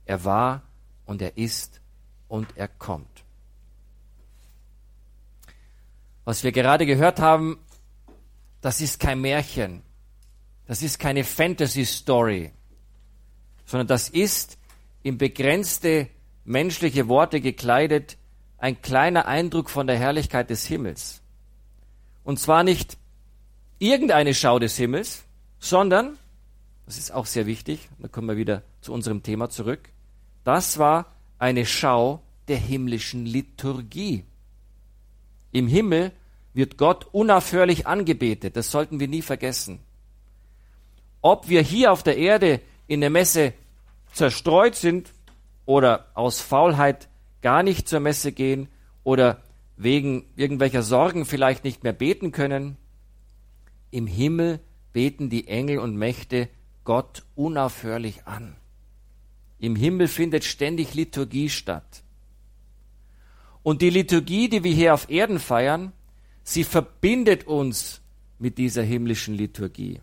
Er 0.07 0.25
war 0.25 0.63
und 1.05 1.21
er 1.21 1.37
ist 1.37 1.81
und 2.29 2.57
er 2.57 2.69
kommt. 2.69 3.25
Was 6.25 6.43
wir 6.43 6.53
gerade 6.53 6.87
gehört 6.87 7.21
haben, 7.21 7.59
das 8.61 8.81
ist 8.81 8.99
kein 8.99 9.21
Märchen, 9.21 9.83
das 10.67 10.83
ist 10.83 10.99
keine 10.99 11.23
Fantasy-Story, 11.23 12.53
sondern 13.65 13.87
das 13.87 14.09
ist 14.09 14.59
in 15.07 15.19
begrenzte 15.19 16.09
menschliche 16.45 17.07
Worte 17.07 17.41
gekleidet 17.41 18.17
ein 18.59 18.83
kleiner 18.83 19.29
Eindruck 19.29 19.71
von 19.71 19.87
der 19.87 19.97
Herrlichkeit 19.97 20.51
des 20.51 20.67
Himmels. 20.67 21.23
Und 22.25 22.41
zwar 22.41 22.65
nicht 22.65 22.99
irgendeine 23.79 24.35
Schau 24.35 24.59
des 24.59 24.77
Himmels, 24.77 25.23
sondern, 25.61 26.19
das 26.87 26.99
ist 26.99 27.13
auch 27.13 27.27
sehr 27.27 27.47
wichtig, 27.47 27.89
da 28.01 28.09
kommen 28.09 28.27
wir 28.27 28.37
wieder 28.37 28.65
zu 28.81 28.93
unserem 28.93 29.23
Thema 29.23 29.49
zurück, 29.49 29.91
das 30.43 30.77
war 30.77 31.15
eine 31.39 31.67
Schau 31.67 32.21
der 32.49 32.57
himmlischen 32.57 33.27
Liturgie. 33.27 34.25
Im 35.53 35.69
Himmel 35.69 36.11
wird 36.53 36.79
Gott 36.79 37.07
unaufhörlich 37.13 37.87
angebetet, 37.87 38.57
das 38.57 38.73
sollten 38.73 38.99
wir 38.99 39.07
nie 39.07 39.23
vergessen. 39.23 39.79
Ob 41.23 41.49
wir 41.49 41.63
hier 41.63 41.93
auf 41.93 42.03
der 42.03 42.17
Erde 42.17 42.61
in 42.89 43.01
der 43.01 43.11
Messe 43.11 43.55
zerstreut 44.17 44.75
sind 44.75 45.13
oder 45.65 46.07
aus 46.15 46.41
Faulheit 46.41 47.09
gar 47.43 47.63
nicht 47.63 47.89
zur 47.89 48.01
Messe 48.01 48.33
gehen 48.33 48.69
oder 49.05 49.43
wegen 49.77 50.25
irgendwelcher 50.37 50.83
Sorgen 50.83 51.27
vielleicht 51.27 51.65
nicht 51.65 51.85
mehr 51.85 51.93
beten 51.93 52.33
können, 52.33 52.77
im 53.91 54.07
Himmel 54.07 54.61
beten 54.93 55.29
die 55.29 55.49
Engel 55.49 55.79
und 55.79 55.97
Mächte 55.97 56.49
Gott 56.85 57.25
unaufhörlich 57.35 58.27
an. 58.27 58.57
Im 59.59 59.77
Himmel 59.77 60.09
findet 60.09 60.45
ständig 60.45 60.95
Liturgie 60.95 61.49
statt. 61.49 62.03
Und 63.63 63.83
die 63.83 63.91
Liturgie, 63.91 64.49
die 64.49 64.65
wir 64.65 64.73
hier 64.73 64.95
auf 64.95 65.11
Erden 65.11 65.39
feiern, 65.39 65.93
sie 66.43 66.65
verbindet 66.65 67.47
uns 67.47 68.01
mit 68.39 68.59
dieser 68.59 68.83
himmlischen 68.83 69.35
Liturgie. 69.35 70.01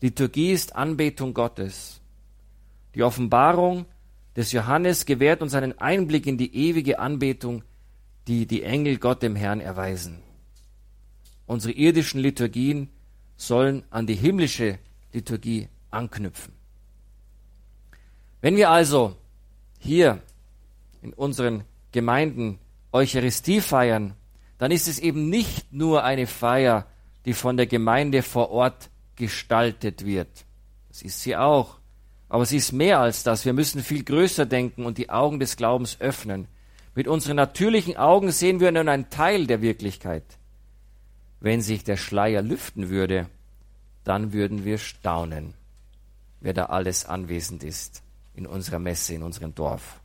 Liturgie 0.00 0.52
ist 0.52 0.74
Anbetung 0.74 1.34
Gottes. 1.34 2.00
Die 2.98 3.04
Offenbarung 3.04 3.86
des 4.34 4.50
Johannes 4.50 5.06
gewährt 5.06 5.40
uns 5.40 5.54
einen 5.54 5.78
Einblick 5.78 6.26
in 6.26 6.36
die 6.36 6.52
ewige 6.52 6.98
Anbetung, 6.98 7.62
die 8.26 8.44
die 8.44 8.64
Engel 8.64 8.98
Gott 8.98 9.22
dem 9.22 9.36
Herrn 9.36 9.60
erweisen. 9.60 10.18
Unsere 11.46 11.72
irdischen 11.74 12.20
Liturgien 12.20 12.90
sollen 13.36 13.84
an 13.90 14.08
die 14.08 14.16
himmlische 14.16 14.80
Liturgie 15.12 15.68
anknüpfen. 15.92 16.52
Wenn 18.40 18.56
wir 18.56 18.68
also 18.68 19.14
hier 19.78 20.20
in 21.00 21.12
unseren 21.12 21.62
Gemeinden 21.92 22.58
Eucharistie 22.90 23.60
feiern, 23.60 24.14
dann 24.58 24.72
ist 24.72 24.88
es 24.88 24.98
eben 24.98 25.30
nicht 25.30 25.72
nur 25.72 26.02
eine 26.02 26.26
Feier, 26.26 26.88
die 27.26 27.32
von 27.32 27.56
der 27.56 27.68
Gemeinde 27.68 28.24
vor 28.24 28.50
Ort 28.50 28.90
gestaltet 29.14 30.04
wird. 30.04 30.46
Das 30.88 31.02
ist 31.02 31.22
sie 31.22 31.36
auch. 31.36 31.77
Aber 32.28 32.44
sie 32.44 32.58
ist 32.58 32.72
mehr 32.72 33.00
als 33.00 33.22
das. 33.22 33.44
Wir 33.44 33.52
müssen 33.52 33.82
viel 33.82 34.04
größer 34.04 34.46
denken 34.46 34.84
und 34.84 34.98
die 34.98 35.10
Augen 35.10 35.40
des 35.40 35.56
Glaubens 35.56 36.00
öffnen. 36.00 36.46
Mit 36.94 37.08
unseren 37.08 37.36
natürlichen 37.36 37.96
Augen 37.96 38.30
sehen 38.30 38.60
wir 38.60 38.72
nur 38.72 38.86
einen 38.86 39.10
Teil 39.10 39.46
der 39.46 39.62
Wirklichkeit. 39.62 40.24
Wenn 41.40 41.62
sich 41.62 41.84
der 41.84 41.96
Schleier 41.96 42.42
lüften 42.42 42.90
würde, 42.90 43.28
dann 44.04 44.32
würden 44.32 44.64
wir 44.64 44.78
staunen, 44.78 45.54
wer 46.40 46.52
da 46.52 46.66
alles 46.66 47.06
anwesend 47.06 47.62
ist 47.62 48.02
in 48.34 48.46
unserer 48.46 48.78
Messe, 48.78 49.14
in 49.14 49.22
unserem 49.22 49.54
Dorf. 49.54 50.00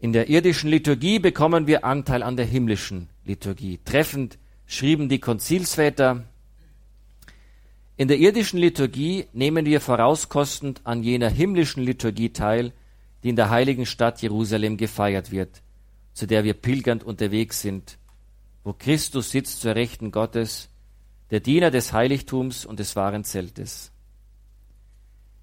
In 0.00 0.12
der 0.12 0.28
irdischen 0.28 0.68
Liturgie 0.68 1.20
bekommen 1.20 1.68
wir 1.68 1.84
Anteil 1.84 2.24
an 2.24 2.36
der 2.36 2.46
himmlischen 2.46 3.08
Liturgie. 3.24 3.78
Treffend 3.84 4.36
schrieben 4.66 5.08
die 5.08 5.20
Konzilsväter, 5.20 6.24
in 8.02 8.08
der 8.08 8.18
irdischen 8.18 8.58
Liturgie 8.58 9.26
nehmen 9.32 9.64
wir 9.64 9.80
vorauskostend 9.80 10.80
an 10.82 11.04
jener 11.04 11.28
himmlischen 11.28 11.84
Liturgie 11.84 12.30
teil, 12.32 12.72
die 13.22 13.28
in 13.28 13.36
der 13.36 13.48
heiligen 13.48 13.86
Stadt 13.86 14.20
Jerusalem 14.22 14.76
gefeiert 14.76 15.30
wird, 15.30 15.62
zu 16.12 16.26
der 16.26 16.42
wir 16.42 16.54
pilgernd 16.54 17.04
unterwegs 17.04 17.60
sind, 17.60 17.98
wo 18.64 18.72
Christus 18.72 19.30
sitzt 19.30 19.60
zur 19.60 19.76
Rechten 19.76 20.10
Gottes, 20.10 20.68
der 21.30 21.38
Diener 21.38 21.70
des 21.70 21.92
Heiligtums 21.92 22.66
und 22.66 22.80
des 22.80 22.96
wahren 22.96 23.22
Zeltes. 23.22 23.92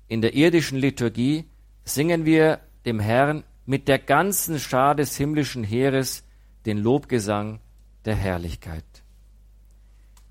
In 0.10 0.22
der 0.22 0.34
irdischen 0.34 0.80
Liturgie 0.80 1.46
singen 1.86 2.26
wir 2.26 2.60
dem 2.86 3.00
Herrn 3.00 3.46
mit 3.68 3.88
der 3.88 4.00
ganzen 4.00 4.60
Schar 4.60 4.96
des 4.96 5.16
himmlischen 5.16 5.64
Heeres 5.64 6.26
den 6.66 6.78
Lobgesang 6.78 7.62
der 8.04 8.16
Herrlichkeit. 8.16 8.84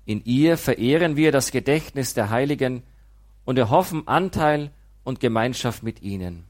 In 0.09 0.25
ihr 0.25 0.57
verehren 0.57 1.17
wir 1.17 1.31
das 1.31 1.51
Gedächtnis 1.51 2.15
der 2.15 2.31
Heiligen 2.31 2.81
und 3.45 3.59
erhoffen 3.59 4.07
Anteil 4.07 4.71
und 5.03 5.19
Gemeinschaft 5.19 5.83
mit 5.83 6.01
ihnen. 6.01 6.45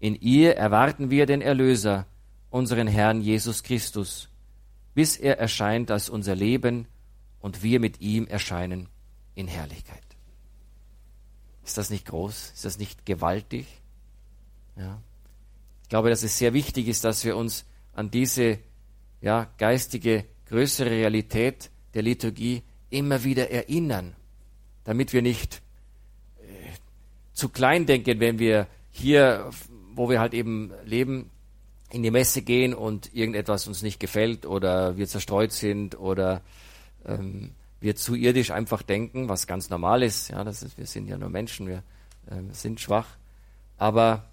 In 0.00 0.16
ihr 0.16 0.56
erwarten 0.56 1.08
wir 1.08 1.26
den 1.26 1.40
Erlöser, 1.40 2.04
unseren 2.50 2.88
Herrn 2.88 3.20
Jesus 3.20 3.62
Christus, 3.62 4.28
bis 4.92 5.16
er 5.16 5.38
erscheint 5.38 5.92
als 5.92 6.08
unser 6.08 6.34
Leben 6.34 6.88
und 7.38 7.62
wir 7.62 7.78
mit 7.78 8.00
ihm 8.00 8.26
erscheinen 8.26 8.88
in 9.36 9.46
Herrlichkeit. 9.46 10.02
Ist 11.64 11.78
das 11.78 11.90
nicht 11.90 12.06
groß? 12.06 12.54
Ist 12.54 12.64
das 12.64 12.76
nicht 12.76 13.06
gewaltig? 13.06 13.68
Ja. 14.74 15.00
Ich 15.84 15.88
glaube, 15.90 16.10
dass 16.10 16.24
es 16.24 16.38
sehr 16.38 16.54
wichtig 16.54 16.88
ist, 16.88 17.04
dass 17.04 17.24
wir 17.24 17.36
uns 17.36 17.66
an 17.92 18.10
diese 18.10 18.58
ja, 19.20 19.46
geistige, 19.58 20.24
größere 20.46 20.90
Realität 20.90 21.70
der 21.94 22.02
Liturgie 22.02 22.62
immer 22.90 23.24
wieder 23.24 23.50
erinnern, 23.50 24.14
damit 24.84 25.12
wir 25.12 25.22
nicht 25.22 25.62
äh, 26.38 26.42
zu 27.32 27.48
klein 27.48 27.86
denken, 27.86 28.20
wenn 28.20 28.38
wir 28.38 28.66
hier, 28.90 29.50
wo 29.94 30.08
wir 30.08 30.20
halt 30.20 30.34
eben 30.34 30.72
leben, 30.84 31.30
in 31.90 32.02
die 32.02 32.10
Messe 32.10 32.42
gehen 32.42 32.72
und 32.72 33.14
irgendetwas 33.14 33.66
uns 33.68 33.82
nicht 33.82 34.00
gefällt 34.00 34.46
oder 34.46 34.96
wir 34.96 35.06
zerstreut 35.06 35.52
sind 35.52 35.98
oder 35.98 36.40
ähm, 37.04 37.52
wir 37.80 37.96
zu 37.96 38.14
irdisch 38.14 38.50
einfach 38.50 38.82
denken, 38.82 39.28
was 39.28 39.46
ganz 39.46 39.68
normal 39.68 40.02
ist. 40.02 40.28
Ja, 40.28 40.44
das 40.44 40.62
ist, 40.62 40.78
wir 40.78 40.86
sind 40.86 41.06
ja 41.08 41.18
nur 41.18 41.28
Menschen, 41.28 41.66
wir 41.66 41.82
äh, 42.30 42.40
sind 42.52 42.80
schwach. 42.80 43.08
Aber 43.76 44.24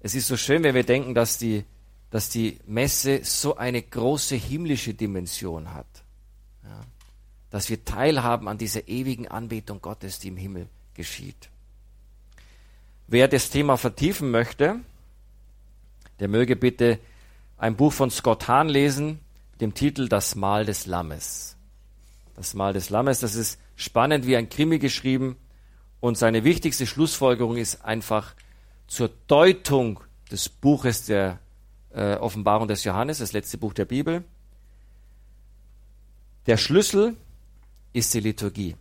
es 0.00 0.14
ist 0.14 0.28
so 0.28 0.36
schön, 0.36 0.62
wenn 0.62 0.74
wir 0.74 0.84
denken, 0.84 1.14
dass 1.14 1.36
die, 1.36 1.64
dass 2.10 2.28
die 2.28 2.58
Messe 2.66 3.20
so 3.24 3.56
eine 3.56 3.82
große 3.82 4.36
himmlische 4.36 4.94
Dimension 4.94 5.74
hat. 5.74 5.86
Ja, 6.64 6.80
dass 7.52 7.68
wir 7.68 7.84
teilhaben 7.84 8.48
an 8.48 8.56
dieser 8.56 8.88
ewigen 8.88 9.28
Anbetung 9.28 9.82
Gottes, 9.82 10.18
die 10.18 10.28
im 10.28 10.38
Himmel 10.38 10.68
geschieht. 10.94 11.50
Wer 13.06 13.28
das 13.28 13.50
Thema 13.50 13.76
vertiefen 13.76 14.30
möchte, 14.30 14.76
der 16.18 16.28
möge 16.28 16.56
bitte 16.56 16.98
ein 17.58 17.76
Buch 17.76 17.92
von 17.92 18.10
Scott 18.10 18.48
Hahn 18.48 18.70
lesen, 18.70 19.20
dem 19.60 19.74
Titel 19.74 20.08
Das 20.08 20.34
Mahl 20.34 20.64
des 20.64 20.86
Lammes. 20.86 21.56
Das 22.36 22.54
Mahl 22.54 22.72
des 22.72 22.88
Lammes, 22.88 23.20
das 23.20 23.34
ist 23.34 23.60
spannend 23.76 24.26
wie 24.26 24.36
ein 24.36 24.48
Krimi 24.48 24.78
geschrieben 24.78 25.36
und 26.00 26.16
seine 26.16 26.44
wichtigste 26.44 26.86
Schlussfolgerung 26.86 27.58
ist 27.58 27.84
einfach 27.84 28.34
zur 28.86 29.10
Deutung 29.26 30.00
des 30.30 30.48
Buches 30.48 31.04
der 31.04 31.38
äh, 31.90 32.14
Offenbarung 32.14 32.66
des 32.66 32.84
Johannes, 32.84 33.18
das 33.18 33.34
letzte 33.34 33.58
Buch 33.58 33.74
der 33.74 33.84
Bibel. 33.84 34.24
Der 36.46 36.56
Schlüssel 36.56 37.14
ist 37.92 38.12
die 38.14 38.20
Liturgie. 38.20 38.76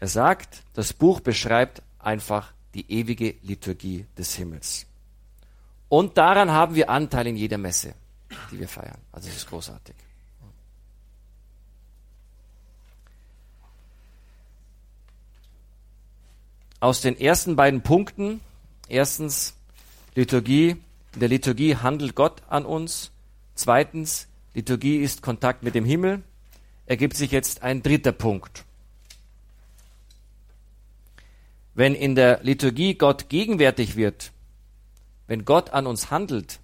Er 0.00 0.08
sagt, 0.08 0.62
das 0.74 0.92
Buch 0.92 1.20
beschreibt 1.20 1.82
einfach 1.98 2.52
die 2.74 2.90
ewige 2.90 3.36
Liturgie 3.42 4.06
des 4.18 4.34
Himmels. 4.34 4.86
Und 5.88 6.18
daran 6.18 6.50
haben 6.50 6.74
wir 6.74 6.90
Anteil 6.90 7.28
in 7.28 7.36
jeder 7.36 7.58
Messe, 7.58 7.94
die 8.50 8.58
wir 8.58 8.68
feiern. 8.68 8.98
Also 9.12 9.28
es 9.28 9.36
ist 9.36 9.48
großartig. 9.48 9.94
Aus 16.80 17.00
den 17.00 17.18
ersten 17.18 17.56
beiden 17.56 17.80
Punkten, 17.80 18.40
erstens 18.88 19.54
Liturgie, 20.14 20.76
in 21.14 21.20
der 21.20 21.28
Liturgie 21.28 21.76
handelt 21.76 22.14
Gott 22.14 22.42
an 22.48 22.66
uns. 22.66 23.10
Zweitens, 23.54 24.26
Liturgie 24.52 24.98
ist 24.98 25.22
Kontakt 25.22 25.62
mit 25.62 25.74
dem 25.74 25.84
Himmel. 25.84 26.22
Ergibt 26.86 27.16
sich 27.16 27.30
jetzt 27.30 27.62
ein 27.62 27.82
dritter 27.82 28.12
Punkt. 28.12 28.64
Wenn 31.74 31.94
in 31.94 32.14
der 32.14 32.42
Liturgie 32.42 32.94
Gott 32.94 33.28
gegenwärtig 33.28 33.96
wird, 33.96 34.32
wenn 35.26 35.44
Gott 35.44 35.70
an 35.70 35.86
uns 35.86 36.10
handelt, 36.10 36.60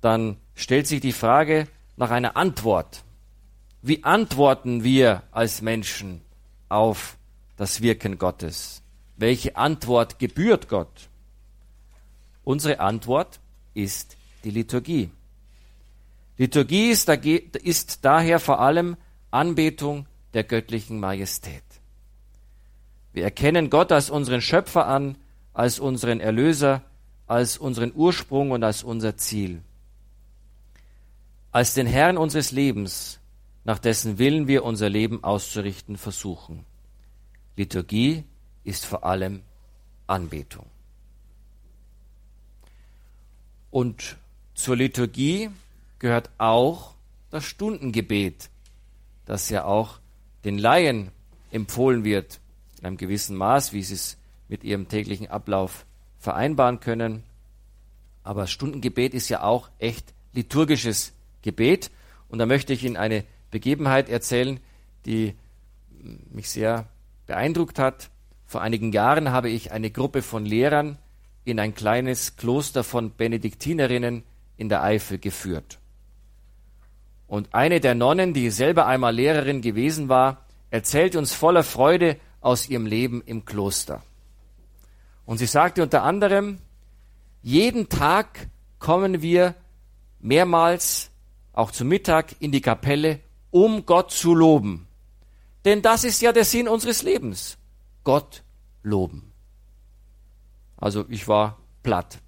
dann 0.00 0.36
stellt 0.54 0.86
sich 0.86 1.00
die 1.00 1.12
Frage 1.12 1.66
nach 1.96 2.10
einer 2.10 2.36
Antwort. 2.36 3.02
Wie 3.82 4.04
antworten 4.04 4.84
wir 4.84 5.22
als 5.32 5.62
Menschen 5.62 6.20
auf 6.68 7.16
das 7.56 7.80
Wirken 7.80 8.18
Gottes? 8.18 8.82
Welche 9.16 9.56
Antwort 9.56 10.18
gebührt 10.18 10.68
Gott? 10.68 11.08
Unsere 12.44 12.80
Antwort 12.80 13.40
ist 13.74 14.16
die 14.44 14.50
Liturgie. 14.50 15.10
Liturgie 16.38 16.90
ist, 16.90 17.08
ist 17.08 18.04
daher 18.04 18.40
vor 18.40 18.60
allem 18.60 18.96
Anbetung 19.30 20.06
der 20.34 20.44
göttlichen 20.44 21.00
Majestät. 21.00 21.62
Wir 23.12 23.24
erkennen 23.24 23.70
Gott 23.70 23.92
als 23.92 24.10
unseren 24.10 24.42
Schöpfer 24.42 24.86
an, 24.86 25.16
als 25.54 25.78
unseren 25.78 26.20
Erlöser, 26.20 26.82
als 27.26 27.56
unseren 27.56 27.92
Ursprung 27.94 28.50
und 28.50 28.62
als 28.62 28.82
unser 28.82 29.16
Ziel. 29.16 29.62
Als 31.50 31.72
den 31.72 31.86
Herrn 31.86 32.18
unseres 32.18 32.52
Lebens, 32.52 33.18
nach 33.64 33.78
dessen 33.78 34.18
Willen 34.18 34.46
wir 34.46 34.64
unser 34.64 34.90
Leben 34.90 35.24
auszurichten 35.24 35.96
versuchen. 35.96 36.66
Liturgie 37.56 38.24
ist 38.64 38.84
vor 38.84 39.04
allem 39.04 39.42
Anbetung. 40.06 40.66
Und 43.70 44.16
zur 44.54 44.76
Liturgie 44.76 45.50
gehört 46.06 46.30
auch 46.38 46.94
das 47.30 47.44
Stundengebet, 47.44 48.48
das 49.24 49.50
ja 49.50 49.64
auch 49.64 49.98
den 50.44 50.56
Laien 50.56 51.10
empfohlen 51.50 52.04
wird 52.04 52.38
in 52.78 52.86
einem 52.86 52.96
gewissen 52.96 53.36
Maß, 53.36 53.72
wie 53.72 53.82
sie 53.82 53.94
es 53.94 54.16
mit 54.46 54.62
ihrem 54.62 54.86
täglichen 54.86 55.26
Ablauf 55.26 55.84
vereinbaren 56.20 56.78
können. 56.78 57.24
Aber 58.22 58.46
Stundengebet 58.46 59.14
ist 59.14 59.28
ja 59.30 59.42
auch 59.42 59.68
echt 59.80 60.14
liturgisches 60.32 61.12
Gebet. 61.42 61.90
Und 62.28 62.38
da 62.38 62.46
möchte 62.46 62.72
ich 62.72 62.84
Ihnen 62.84 62.96
eine 62.96 63.24
Begebenheit 63.50 64.08
erzählen, 64.08 64.60
die 65.06 65.34
mich 66.30 66.50
sehr 66.50 66.86
beeindruckt 67.26 67.80
hat. 67.80 68.10
Vor 68.44 68.60
einigen 68.62 68.92
Jahren 68.92 69.32
habe 69.32 69.48
ich 69.48 69.72
eine 69.72 69.90
Gruppe 69.90 70.22
von 70.22 70.46
Lehrern 70.46 70.98
in 71.44 71.58
ein 71.58 71.74
kleines 71.74 72.36
Kloster 72.36 72.84
von 72.84 73.10
Benediktinerinnen 73.10 74.22
in 74.56 74.68
der 74.68 74.84
Eifel 74.84 75.18
geführt. 75.18 75.80
Und 77.26 77.54
eine 77.54 77.80
der 77.80 77.94
Nonnen, 77.94 78.34
die 78.34 78.50
selber 78.50 78.86
einmal 78.86 79.14
Lehrerin 79.14 79.60
gewesen 79.60 80.08
war, 80.08 80.44
erzählt 80.70 81.16
uns 81.16 81.32
voller 81.32 81.64
Freude 81.64 82.18
aus 82.40 82.68
ihrem 82.68 82.86
Leben 82.86 83.22
im 83.24 83.44
Kloster. 83.44 84.02
Und 85.24 85.38
sie 85.38 85.46
sagte 85.46 85.82
unter 85.82 86.04
anderem, 86.04 86.58
jeden 87.42 87.88
Tag 87.88 88.48
kommen 88.78 89.22
wir 89.22 89.54
mehrmals, 90.20 91.10
auch 91.52 91.70
zum 91.70 91.88
Mittag, 91.88 92.36
in 92.40 92.52
die 92.52 92.60
Kapelle, 92.60 93.20
um 93.50 93.86
Gott 93.86 94.12
zu 94.12 94.34
loben. 94.34 94.86
Denn 95.64 95.82
das 95.82 96.04
ist 96.04 96.22
ja 96.22 96.32
der 96.32 96.44
Sinn 96.44 96.68
unseres 96.68 97.02
Lebens. 97.02 97.58
Gott 98.04 98.44
loben. 98.82 99.32
Also 100.76 101.04
ich 101.08 101.26
war 101.26 101.58
platt. 101.82 102.18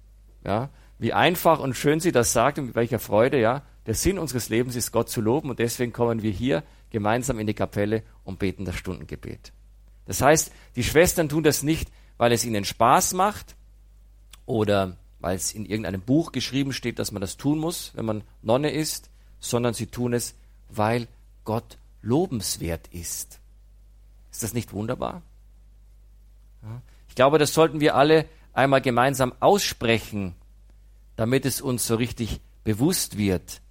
Ja, 0.43 0.69
wie 0.97 1.13
einfach 1.13 1.59
und 1.59 1.75
schön 1.75 1.99
sie 1.99 2.11
das 2.11 2.33
sagt 2.33 2.59
und 2.59 2.67
mit 2.67 2.75
welcher 2.75 2.99
Freude, 2.99 3.39
ja. 3.39 3.63
Der 3.85 3.95
Sinn 3.95 4.19
unseres 4.19 4.49
Lebens 4.49 4.75
ist 4.75 4.91
Gott 4.91 5.09
zu 5.09 5.21
loben 5.21 5.49
und 5.49 5.59
deswegen 5.59 5.93
kommen 5.93 6.21
wir 6.21 6.31
hier 6.31 6.63
gemeinsam 6.89 7.39
in 7.39 7.47
die 7.47 7.53
Kapelle 7.53 8.03
und 8.23 8.39
beten 8.39 8.65
das 8.65 8.75
Stundengebet. 8.75 9.51
Das 10.05 10.21
heißt, 10.21 10.51
die 10.75 10.83
Schwestern 10.83 11.29
tun 11.29 11.43
das 11.43 11.63
nicht, 11.63 11.89
weil 12.17 12.31
es 12.31 12.45
ihnen 12.45 12.65
Spaß 12.65 13.13
macht 13.13 13.55
oder 14.45 14.97
weil 15.19 15.35
es 15.35 15.53
in 15.53 15.65
irgendeinem 15.65 16.01
Buch 16.01 16.31
geschrieben 16.31 16.73
steht, 16.73 16.99
dass 16.99 17.11
man 17.11 17.21
das 17.21 17.37
tun 17.37 17.59
muss, 17.59 17.91
wenn 17.95 18.05
man 18.05 18.23
Nonne 18.41 18.71
ist, 18.71 19.09
sondern 19.39 19.73
sie 19.73 19.87
tun 19.87 20.13
es, 20.13 20.35
weil 20.69 21.07
Gott 21.43 21.77
lobenswert 22.01 22.87
ist. 22.89 23.39
Ist 24.31 24.43
das 24.43 24.53
nicht 24.53 24.73
wunderbar? 24.73 25.21
Ich 27.07 27.15
glaube, 27.15 27.37
das 27.37 27.53
sollten 27.53 27.79
wir 27.79 27.95
alle 27.95 28.25
einmal 28.53 28.81
gemeinsam 28.81 29.33
aussprechen, 29.39 30.35
damit 31.15 31.45
es 31.45 31.61
uns 31.61 31.87
so 31.87 31.95
richtig 31.95 32.39
bewusst 32.63 33.17
wird. 33.17 33.61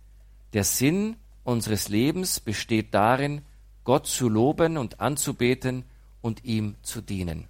Der 0.52 0.64
Sinn 0.64 1.16
unseres 1.44 1.88
Lebens 1.88 2.40
besteht 2.40 2.94
darin, 2.94 3.42
Gott 3.84 4.06
zu 4.06 4.28
loben 4.28 4.76
und 4.76 5.00
anzubeten 5.00 5.84
und 6.20 6.44
ihm 6.44 6.76
zu 6.82 7.00
dienen. 7.00 7.48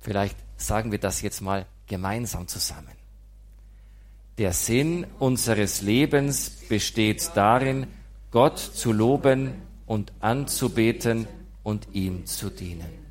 Vielleicht 0.00 0.36
sagen 0.56 0.92
wir 0.92 0.98
das 0.98 1.22
jetzt 1.22 1.40
mal 1.40 1.66
gemeinsam 1.86 2.48
zusammen. 2.48 2.92
Der 4.38 4.52
Sinn 4.52 5.06
unseres 5.18 5.80
Lebens 5.80 6.50
besteht 6.68 7.30
darin, 7.34 7.86
Gott 8.30 8.58
zu 8.58 8.92
loben 8.92 9.54
und 9.86 10.12
anzubeten 10.20 11.28
und 11.62 11.88
ihm 11.92 12.26
zu 12.26 12.50
dienen. 12.50 13.04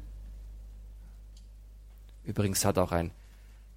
Übrigens 2.25 2.65
hat 2.65 2.77
auch 2.77 2.91
ein 2.91 3.11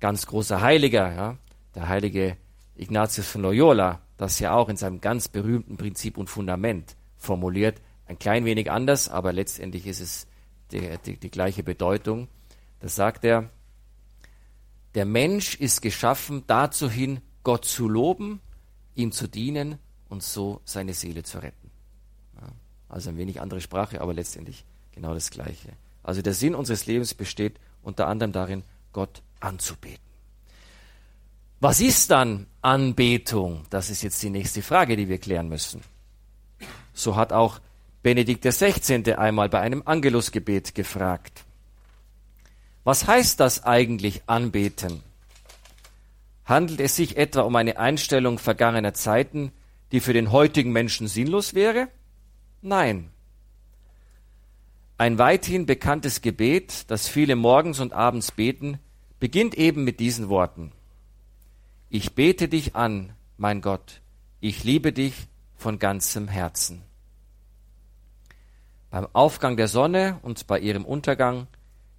ganz 0.01 0.27
großer 0.27 0.61
Heiliger, 0.61 1.13
ja, 1.13 1.37
der 1.75 1.89
heilige 1.89 2.37
Ignatius 2.77 3.29
von 3.29 3.43
Loyola, 3.43 4.01
das 4.17 4.39
ja 4.39 4.55
auch 4.55 4.69
in 4.69 4.77
seinem 4.77 5.01
ganz 5.01 5.29
berühmten 5.29 5.77
Prinzip 5.77 6.17
und 6.19 6.31
Fundament 6.31 6.97
formuliert, 7.17 7.81
ein 8.07 8.19
klein 8.19 8.45
wenig 8.45 8.71
anders, 8.71 9.09
aber 9.09 9.33
letztendlich 9.33 9.87
ist 9.87 10.01
es 10.01 10.27
die, 10.71 10.97
die, 11.05 11.17
die 11.17 11.31
gleiche 11.31 11.63
Bedeutung. 11.63 12.29
Da 12.81 12.89
sagt 12.89 13.25
er, 13.25 13.51
der 14.95 15.05
Mensch 15.05 15.57
ist 15.57 15.83
geschaffen 15.83 16.45
dazu 16.47 16.89
hin, 16.89 17.21
Gott 17.43 17.65
zu 17.65 17.89
loben, 17.89 18.41
ihm 18.95 19.13
zu 19.13 19.29
dienen 19.29 19.79
und 20.09 20.23
so 20.23 20.61
seine 20.65 20.95
Seele 20.95 21.23
zu 21.23 21.39
retten. 21.39 21.71
Ja, 22.41 22.49
also 22.89 23.11
ein 23.11 23.17
wenig 23.17 23.41
andere 23.41 23.61
Sprache, 23.61 24.01
aber 24.01 24.15
letztendlich 24.15 24.65
genau 24.93 25.15
das 25.15 25.31
Gleiche. 25.31 25.73
Also 26.03 26.23
der 26.23 26.35
Sinn 26.35 26.55
unseres 26.55 26.87
Lebens 26.87 27.15
besteht 27.15 27.59
unter 27.83 28.07
anderem 28.07 28.33
darin, 28.33 28.63
Gott 28.93 29.23
anzubeten. 29.41 30.06
Was 31.69 31.81
ist 31.81 32.13
dann 32.13 32.47
Anbetung? 32.63 33.67
Das 33.71 33.91
ist 33.91 34.03
jetzt 34.03 34.23
die 34.23 34.31
nächste 34.31 34.63
Frage, 34.63 34.97
die 34.97 35.09
wir 35.09 35.19
klären 35.19 35.49
müssen. 35.49 35.81
So 36.93 37.17
hat 37.17 37.33
auch 37.33 37.59
Benedikt 38.05 38.45
XVI. 38.45 39.15
einmal 39.15 39.49
bei 39.49 39.59
einem 39.59 39.83
Angelusgebet 39.85 40.77
gefragt. 40.77 41.43
Was 42.85 43.09
heißt 43.09 43.41
das 43.41 43.65
eigentlich 43.65 44.23
anbeten? 44.29 45.03
Handelt 46.45 46.79
es 46.79 46.95
sich 46.95 47.17
etwa 47.17 47.41
um 47.41 47.57
eine 47.57 47.79
Einstellung 47.79 48.39
vergangener 48.39 48.95
Zeiten, 48.95 49.51
die 49.91 49.99
für 49.99 50.13
den 50.13 50.31
heutigen 50.31 50.71
Menschen 50.71 51.09
sinnlos 51.09 51.55
wäre? 51.55 51.89
Nein. 52.63 53.11
Ein 54.99 55.19
weithin 55.19 55.67
bekanntes 55.67 56.23
Gebet, 56.23 56.85
das 56.93 57.09
viele 57.09 57.35
morgens 57.35 57.81
und 57.81 57.93
abends 57.93 58.31
beten, 58.31 58.79
beginnt 59.19 59.57
eben 59.57 59.83
mit 59.83 59.99
diesen 59.99 60.29
Worten. 60.29 60.71
Ich 61.99 62.15
bete 62.15 62.47
dich 62.47 62.77
an, 62.77 63.15
mein 63.39 63.63
Gott, 63.63 64.03
ich 64.41 64.65
liebe 64.65 64.93
dich 64.93 65.15
von 65.57 65.79
ganzem 65.79 66.29
Herzen. 66.29 66.83
Beim 68.91 69.09
Aufgang 69.15 69.57
der 69.57 69.67
Sonne 69.67 70.19
und 70.21 70.47
bei 70.47 70.59
ihrem 70.59 70.85
Untergang 70.85 71.47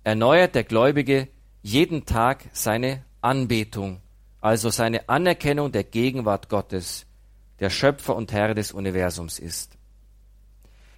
erneuert 0.04 0.54
der 0.54 0.66
Gläubige 0.66 1.30
jeden 1.64 2.06
Tag 2.06 2.46
seine 2.54 3.06
Anbetung, 3.22 4.00
also 4.40 4.70
seine 4.70 5.10
Anerkennung 5.10 5.72
der 5.72 5.84
Gegenwart 5.84 6.48
Gottes, 6.48 7.08
der 7.60 7.72
Schöpfer 7.72 8.16
und 8.16 8.32
Herr 8.32 8.54
des 8.54 8.74
Universums 8.74 9.40
ist. 9.40 9.80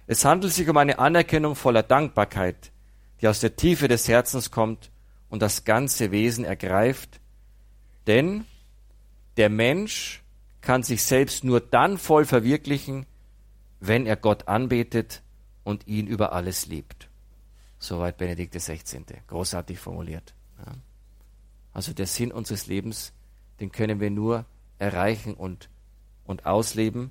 Es 0.08 0.26
handelt 0.26 0.52
sich 0.52 0.68
um 0.68 0.76
eine 0.76 0.98
Anerkennung 0.98 1.54
voller 1.54 1.82
Dankbarkeit, 1.82 2.70
die 3.22 3.28
aus 3.28 3.40
der 3.40 3.56
Tiefe 3.56 3.88
des 3.88 4.08
Herzens 4.08 4.50
kommt 4.50 4.90
und 5.30 5.40
das 5.40 5.64
ganze 5.64 6.10
Wesen 6.10 6.44
ergreift, 6.44 7.18
denn 8.06 8.44
der 9.40 9.48
Mensch 9.48 10.22
kann 10.60 10.82
sich 10.82 11.02
selbst 11.02 11.44
nur 11.44 11.62
dann 11.62 11.96
voll 11.96 12.26
verwirklichen, 12.26 13.06
wenn 13.80 14.04
er 14.04 14.16
Gott 14.16 14.48
anbetet 14.48 15.22
und 15.64 15.86
ihn 15.86 16.06
über 16.06 16.34
alles 16.34 16.66
liebt. 16.66 17.08
Soweit 17.78 18.18
Benedikt 18.18 18.54
XVI. 18.54 19.02
Großartig 19.28 19.78
formuliert. 19.78 20.34
Ja. 20.58 20.74
Also 21.72 21.94
der 21.94 22.06
Sinn 22.06 22.32
unseres 22.32 22.66
Lebens, 22.66 23.14
den 23.60 23.72
können 23.72 23.98
wir 23.98 24.10
nur 24.10 24.44
erreichen 24.78 25.32
und, 25.32 25.70
und 26.26 26.44
ausleben, 26.44 27.10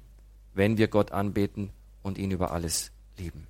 wenn 0.53 0.77
wir 0.77 0.88
Gott 0.88 1.11
anbeten 1.11 1.71
und 2.03 2.19
ihn 2.19 2.30
über 2.30 2.51
alles 2.51 2.91
lieben. 3.17 3.47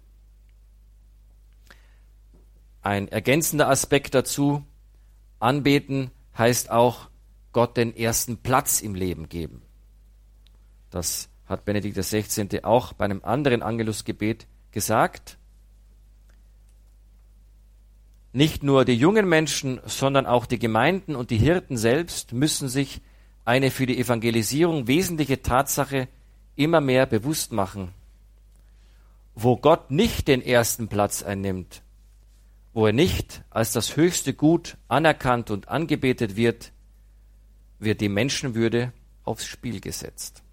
Ein 2.81 3.09
ergänzender 3.09 3.67
Aspekt 3.67 4.15
dazu, 4.15 4.63
anbeten 5.41 6.11
heißt 6.37 6.71
auch 6.71 7.08
Gott 7.59 7.75
den 7.75 7.93
ersten 7.93 8.37
Platz 8.37 8.79
im 8.79 8.95
Leben 8.95 9.27
geben. 9.27 9.61
Das 10.91 11.27
hat 11.45 11.65
Benedikt 11.65 11.97
XVI. 11.97 12.63
auch 12.63 12.93
bei 12.93 13.03
einem 13.03 13.21
anderen 13.21 13.61
Angelusgebet 13.61 14.47
gesagt. 14.71 15.37
Nicht 18.31 18.63
nur 18.63 18.85
die 18.85 18.93
jungen 18.93 19.27
Menschen, 19.27 19.81
sondern 19.85 20.25
auch 20.25 20.45
die 20.45 20.57
Gemeinden 20.57 21.17
und 21.17 21.31
die 21.31 21.37
Hirten 21.37 21.75
selbst 21.75 22.31
müssen 22.31 22.69
sich 22.69 23.01
eine 23.43 23.71
für 23.71 23.85
die 23.85 23.99
Evangelisierung 23.99 24.87
wesentliche 24.87 25.41
Tatsache 25.41 26.07
immer 26.55 26.79
mehr 26.79 27.07
bewusst 27.07 27.51
machen. 27.51 27.89
Wo 29.35 29.57
Gott 29.57 29.91
nicht 29.91 30.29
den 30.29 30.41
ersten 30.41 30.87
Platz 30.87 31.23
einnimmt, 31.23 31.81
wo 32.71 32.85
er 32.85 32.93
nicht 32.93 33.43
als 33.49 33.73
das 33.73 33.97
höchste 33.97 34.33
Gut 34.33 34.77
anerkannt 34.87 35.51
und 35.51 35.67
angebetet 35.67 36.37
wird, 36.37 36.71
wird 37.79 38.01
die 38.01 38.09
Menschenwürde 38.09 38.93
aufs 39.23 39.45
Spiel 39.45 39.79
gesetzt. 39.79 40.43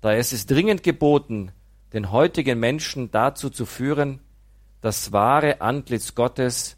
Daher 0.00 0.18
ist 0.18 0.32
es 0.32 0.46
dringend 0.46 0.82
geboten, 0.82 1.52
den 1.92 2.10
heutigen 2.10 2.58
Menschen 2.58 3.10
dazu 3.10 3.50
zu 3.50 3.66
führen, 3.66 4.20
das 4.80 5.12
wahre 5.12 5.60
Antlitz 5.60 6.14
Gottes, 6.14 6.76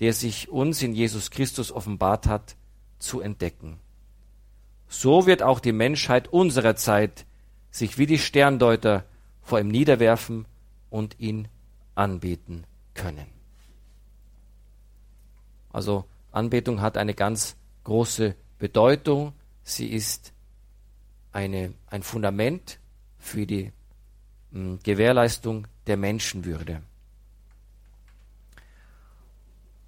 der 0.00 0.12
sich 0.12 0.48
uns 0.48 0.82
in 0.82 0.94
Jesus 0.94 1.30
Christus 1.30 1.70
offenbart 1.70 2.26
hat, 2.26 2.56
zu 2.98 3.20
entdecken. 3.20 3.78
So 4.88 5.26
wird 5.26 5.42
auch 5.42 5.60
die 5.60 5.72
Menschheit 5.72 6.28
unserer 6.28 6.76
Zeit 6.76 7.26
sich 7.70 7.98
wie 7.98 8.06
die 8.06 8.18
Sterndeuter 8.18 9.04
vor 9.42 9.60
ihm 9.60 9.68
niederwerfen 9.68 10.46
und 10.90 11.18
ihn 11.20 11.48
anbeten 11.94 12.64
können. 12.94 13.26
Also 15.72 16.04
Anbetung 16.32 16.80
hat 16.80 16.96
eine 16.96 17.14
ganz 17.14 17.56
große 17.86 18.34
Bedeutung. 18.58 19.32
Sie 19.62 19.86
ist 19.86 20.32
eine, 21.30 21.72
ein 21.86 22.02
Fundament 22.02 22.80
für 23.16 23.46
die 23.46 23.72
mh, 24.50 24.60
hm, 24.60 24.78
Gewährleistung 24.82 25.68
der 25.86 25.96
Menschenwürde. 25.96 26.82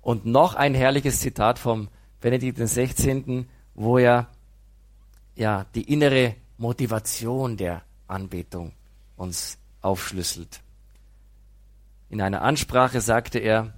Und 0.00 0.26
noch 0.26 0.54
ein 0.54 0.74
herrliches 0.74 1.18
Zitat 1.20 1.58
vom 1.58 1.88
Benedikt 2.20 2.58
XVI., 2.58 3.46
wo 3.74 3.98
er 3.98 4.28
ja 5.34 5.66
die 5.74 5.92
innere 5.92 6.36
Motivation 6.56 7.56
der 7.56 7.82
Anbetung 8.06 8.74
uns 9.16 9.58
aufschlüsselt. 9.80 10.60
In 12.10 12.20
einer 12.22 12.42
Ansprache 12.42 13.00
sagte 13.00 13.40
er, 13.40 13.74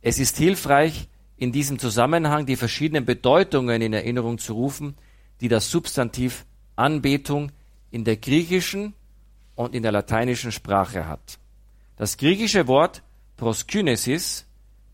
es 0.00 0.18
ist 0.18 0.36
hilfreich, 0.36 1.08
in 1.42 1.50
diesem 1.50 1.80
Zusammenhang 1.80 2.46
die 2.46 2.54
verschiedenen 2.54 3.04
Bedeutungen 3.04 3.82
in 3.82 3.92
Erinnerung 3.92 4.38
zu 4.38 4.54
rufen, 4.54 4.94
die 5.40 5.48
das 5.48 5.72
Substantiv 5.72 6.46
Anbetung 6.76 7.50
in 7.90 8.04
der 8.04 8.16
griechischen 8.16 8.94
und 9.56 9.74
in 9.74 9.82
der 9.82 9.90
lateinischen 9.90 10.52
Sprache 10.52 11.08
hat. 11.08 11.40
Das 11.96 12.16
griechische 12.16 12.68
Wort 12.68 13.02
proskynesis 13.36 14.46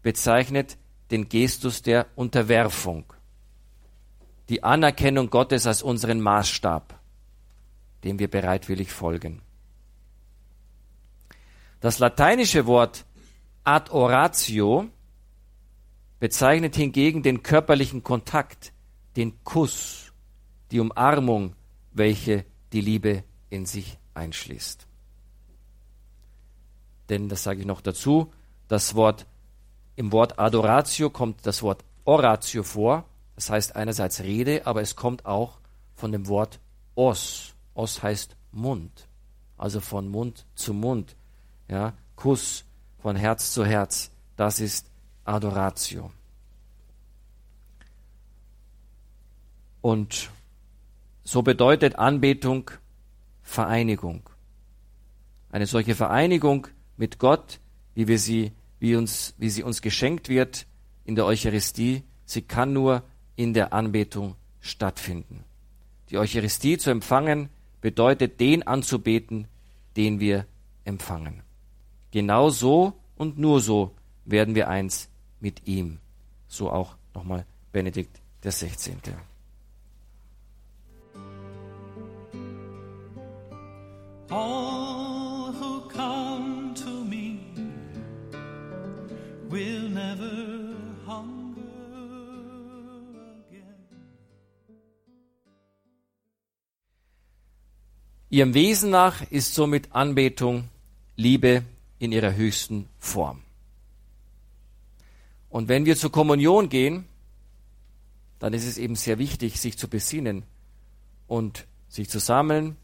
bezeichnet 0.03 0.79
den 1.11 1.29
Gestus 1.29 1.83
der 1.83 2.07
Unterwerfung, 2.15 3.05
die 4.49 4.63
Anerkennung 4.63 5.29
Gottes 5.29 5.67
als 5.67 5.83
unseren 5.83 6.19
Maßstab, 6.19 6.99
dem 8.05 8.19
wir 8.19 8.31
bereitwillig 8.31 8.91
folgen. 8.91 9.43
Das 11.81 11.99
lateinische 11.99 12.65
Wort 12.65 13.05
adoratio 13.65 14.89
bezeichnet 16.19 16.77
hingegen 16.77 17.23
den 17.23 17.43
körperlichen 17.43 18.03
Kontakt, 18.03 18.73
den 19.17 19.43
Kuss, 19.45 20.13
die 20.71 20.81
Umarmung, 20.81 21.55
welche 21.93 22.45
die 22.73 22.81
Liebe 22.81 23.25
in 23.51 23.67
sich 23.67 23.99
einschließt. 24.15 24.87
Denn, 27.09 27.29
das 27.29 27.43
sage 27.43 27.61
ich 27.61 27.67
noch 27.67 27.81
dazu, 27.81 28.33
das 28.69 28.95
Wort 28.95 29.27
im 29.97 30.13
Wort 30.13 30.39
Adoratio 30.39 31.11
kommt 31.11 31.47
das 31.47 31.63
Wort 31.63 31.85
Oratio 32.05 32.63
vor. 32.63 33.05
Das 33.35 33.51
heißt 33.51 33.77
einerseits 33.77 34.21
Rede, 34.21 34.67
aber 34.67 34.83
es 34.83 34.95
kommt 34.95 35.27
auch 35.27 35.59
von 35.95 36.13
dem 36.13 36.29
Wort 36.29 36.61
Os. 36.95 37.55
Os 37.75 38.03
heißt 38.03 38.37
Mund. 38.53 39.09
Also 39.57 39.81
von 39.81 40.09
Mund 40.09 40.47
zu 40.55 40.75
Mund. 40.75 41.17
Ja, 41.69 41.95
Kuss 42.15 42.65
von 42.99 43.17
Herz 43.17 43.53
zu 43.53 43.65
Herz. 43.65 44.11
Das 44.37 44.61
ist 44.61 44.87
Adoratio. 45.29 46.11
Und 49.81 50.31
so 51.23 51.43
bedeutet 51.43 51.97
Anbetung 51.97 52.71
Vereinigung. 53.43 54.29
Eine 55.51 55.67
solche 55.67 55.95
Vereinigung 55.95 56.69
mit 56.97 57.19
Gott, 57.19 57.61
wie 57.95 58.09
wir 58.09 58.19
sie 58.19 58.53
wie, 58.81 58.97
uns, 58.97 59.35
wie 59.39 59.51
sie 59.51 59.63
uns 59.63 59.83
geschenkt 59.83 60.29
wird 60.29 60.67
in 61.05 61.15
der 61.15 61.27
Eucharistie, 61.27 62.03
sie 62.25 62.43
kann 62.43 62.73
nur 62.73 63.03
in 63.37 63.55
der 63.55 63.73
Anbetung 63.73 64.37
stattfinden. 64.61 65.45
Die 66.11 66.19
Eucharistie 66.19 66.79
zu 66.79 66.91
empfangen 66.91 67.51
bedeutet, 67.81 68.41
den 68.41 68.67
anzubeten, 68.67 69.47
den 69.97 70.21
wir 70.21 70.47
empfangen. 70.85 71.43
Genau 72.11 72.51
so 72.51 72.95
und 73.17 73.39
nur 73.39 73.61
so 73.61 73.95
werden 74.25 74.55
wir 74.55 74.69
eins 74.69 75.11
mit 75.41 75.67
ihm. 75.67 75.99
So 76.49 76.71
auch 76.71 76.97
nochmal 77.15 77.45
Benedikt 77.73 78.21
der 78.43 78.53
16. 78.53 78.97
All 84.31 85.53
who 85.53 85.89
come 85.89 86.75
to 86.75 87.05
me 87.05 87.39
will 89.49 89.89
never 89.89 90.75
hunger. 91.07 91.49
Ihrem 98.31 98.53
Wesen 98.53 98.91
nach 98.91 99.23
ist 99.31 99.55
somit 99.55 99.93
Anbetung 99.93 100.69
Liebe 101.17 101.63
in 101.99 102.13
ihrer 102.13 102.35
höchsten 102.35 102.87
Form. 102.99 103.43
Und 105.49 105.69
wenn 105.69 105.87
wir 105.87 105.97
zur 105.97 106.13
Kommunion 106.13 106.69
gehen, 106.69 107.07
dann 108.39 108.53
ist 108.53 108.67
es 108.67 108.79
eben 108.79 108.95
sehr 108.95 109.19
wichtig, 109.19 109.61
sich 109.61 109.79
zu 109.79 109.89
besinnen 109.89 110.45
und 111.27 111.67
sich 111.89 112.09
zu 112.09 112.19
sammeln, 112.19 112.77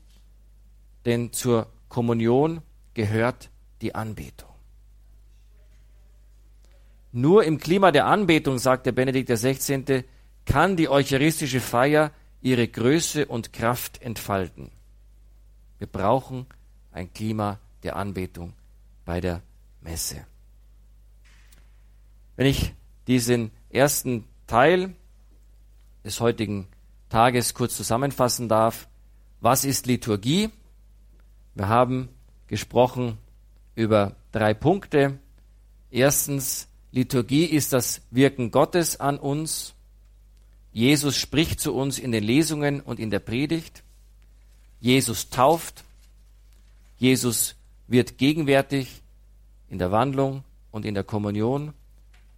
denn 1.05 1.33
zur 1.33 1.67
Kommunion 1.89 2.62
gehört 2.95 3.51
die 3.83 3.95
Anbetung. 3.95 4.49
Nur 7.12 7.45
im 7.45 7.59
Klima 7.59 7.93
der 7.93 8.07
Anbetung, 8.07 8.59
sagte 8.59 8.93
Benedikt 8.93 9.31
XVI., 9.31 10.05
kann 10.45 10.77
die 10.77 10.89
eucharistische 10.89 11.61
Feier 11.61 12.11
ihre 12.41 12.67
Größe 12.67 13.27
und 13.27 13.53
Kraft 13.53 14.03
entfalten. 14.03 14.71
Wir 15.79 15.87
brauchen 15.87 16.47
ein 16.91 17.12
Klima 17.12 17.61
der 17.83 17.97
Anbetung 17.97 18.53
bei 19.05 19.21
der 19.21 19.43
Messe. 19.81 20.27
Wenn 22.37 22.47
ich 22.47 22.72
diesen 23.07 23.51
ersten 23.70 24.24
Teil 24.47 24.95
des 26.05 26.20
heutigen 26.20 26.66
Tages 27.09 27.55
kurz 27.55 27.76
zusammenfassen 27.76 28.49
darf, 28.49 28.89
was 29.41 29.64
ist 29.64 29.87
Liturgie? 29.87 30.51
Wir 31.55 31.68
haben 31.68 32.09
gesprochen 32.49 33.18
über 33.74 34.16
drei 34.32 34.55
Punkte. 34.55 35.18
Erstens, 35.91 36.66
Liturgie 36.91 37.45
ist 37.45 37.72
das 37.72 38.01
Wirken 38.11 38.51
Gottes 38.51 38.99
an 38.99 39.18
uns. 39.18 39.74
Jesus 40.72 41.16
spricht 41.16 41.61
zu 41.61 41.74
uns 41.74 41.99
in 41.99 42.11
den 42.11 42.24
Lesungen 42.24 42.80
und 42.80 42.99
in 42.99 43.11
der 43.11 43.20
Predigt. 43.20 43.85
Jesus 44.80 45.30
tauft. 45.30 45.85
Jesus 46.99 47.55
wird 47.87 48.18
gegenwärtig 48.18 49.03
in 49.68 49.78
der 49.78 49.93
Wandlung 49.93 50.43
und 50.72 50.85
in 50.85 50.95
der 50.95 51.05
Kommunion. 51.05 51.74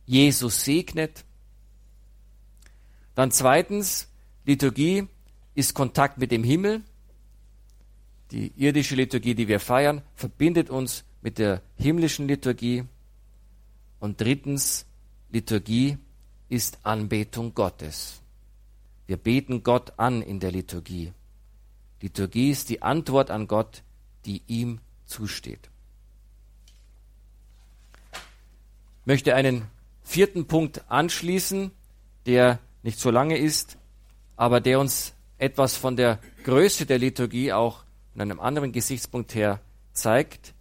Jesus 0.06 0.64
segnet. 0.64 1.24
Dann 3.14 3.30
zweitens, 3.30 4.08
Liturgie 4.44 5.08
ist 5.54 5.74
Kontakt 5.74 6.18
mit 6.18 6.30
dem 6.30 6.44
Himmel. 6.44 6.82
Die 8.30 8.52
irdische 8.56 8.94
Liturgie, 8.94 9.34
die 9.34 9.48
wir 9.48 9.60
feiern, 9.60 10.02
verbindet 10.14 10.70
uns 10.70 11.04
mit 11.22 11.38
der 11.38 11.62
himmlischen 11.76 12.28
Liturgie. 12.28 12.84
Und 13.98 14.20
drittens, 14.20 14.86
Liturgie 15.30 15.98
ist 16.48 16.78
Anbetung 16.84 17.54
Gottes. 17.54 18.20
Wir 19.06 19.16
beten 19.16 19.62
Gott 19.62 19.98
an 19.98 20.22
in 20.22 20.40
der 20.40 20.52
Liturgie. 20.52 21.12
Liturgie 22.02 22.50
ist 22.50 22.68
die 22.68 22.82
Antwort 22.82 23.30
an 23.30 23.48
Gott, 23.48 23.82
die 24.24 24.42
ihm 24.46 24.80
zusteht. 25.06 25.70
Ich 28.12 29.06
möchte 29.06 29.34
einen 29.34 29.66
vierten 30.06 30.46
Punkt 30.46 30.84
anschließen, 30.88 31.72
der 32.26 32.60
nicht 32.82 32.98
so 32.98 33.10
lange 33.10 33.36
ist, 33.36 33.76
aber 34.36 34.60
der 34.60 34.78
uns 34.80 35.14
etwas 35.36 35.76
von 35.76 35.96
der 35.96 36.20
Größe 36.44 36.86
der 36.86 36.98
Liturgie 36.98 37.52
auch 37.52 37.84
in 38.14 38.22
einem 38.22 38.40
anderen 38.40 38.72
Gesichtspunkt 38.72 39.34
her 39.34 39.60
zeigt, 39.92 40.54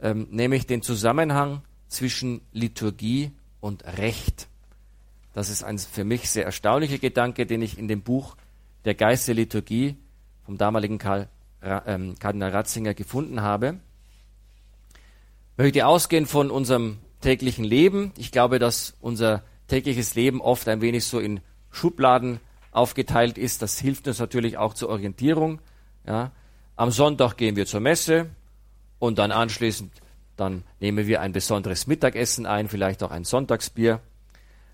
ähm, 0.00 0.28
nämlich 0.30 0.66
den 0.66 0.82
Zusammenhang 0.82 1.62
zwischen 1.88 2.40
Liturgie 2.52 3.32
und 3.60 3.84
Recht. 3.84 4.48
Das 5.34 5.50
ist 5.50 5.62
ein 5.64 5.78
für 5.78 6.04
mich 6.04 6.30
sehr 6.30 6.44
erstaunlicher 6.44 6.98
Gedanke, 6.98 7.46
den 7.46 7.62
ich 7.62 7.76
in 7.76 7.88
dem 7.88 8.02
Buch 8.02 8.36
Der 8.84 8.94
Geist 8.94 9.28
der 9.28 9.34
Liturgie 9.34 9.96
vom 10.46 10.56
damaligen 10.56 10.96
Karl, 10.96 11.28
ähm, 11.60 12.14
Kardinal 12.18 12.50
Ratzinger 12.50 12.94
gefunden 12.94 13.42
habe. 13.42 13.80
Ich 15.52 15.58
möchte 15.58 15.86
ausgehen 15.86 16.24
von 16.24 16.50
unserem 16.50 16.98
täglichen 17.20 17.64
Leben. 17.64 18.12
Ich 18.16 18.32
glaube, 18.32 18.58
dass 18.58 18.94
unser 19.00 19.42
tägliches 19.68 20.14
Leben 20.14 20.40
oft 20.40 20.68
ein 20.68 20.80
wenig 20.80 21.04
so 21.04 21.18
in 21.20 21.40
Schubladen 21.70 22.40
aufgeteilt 22.72 23.38
ist. 23.38 23.62
Das 23.62 23.78
hilft 23.78 24.08
uns 24.08 24.18
natürlich 24.18 24.58
auch 24.58 24.74
zur 24.74 24.88
Orientierung. 24.88 25.60
Ja. 26.06 26.32
Am 26.76 26.90
Sonntag 26.90 27.36
gehen 27.36 27.56
wir 27.56 27.66
zur 27.66 27.80
Messe 27.80 28.30
und 28.98 29.18
dann 29.18 29.32
anschließend 29.32 29.92
dann 30.40 30.64
nehmen 30.80 31.06
wir 31.06 31.20
ein 31.20 31.32
besonderes 31.32 31.86
Mittagessen 31.86 32.46
ein, 32.46 32.68
vielleicht 32.68 33.02
auch 33.02 33.10
ein 33.10 33.24
Sonntagsbier. 33.24 34.00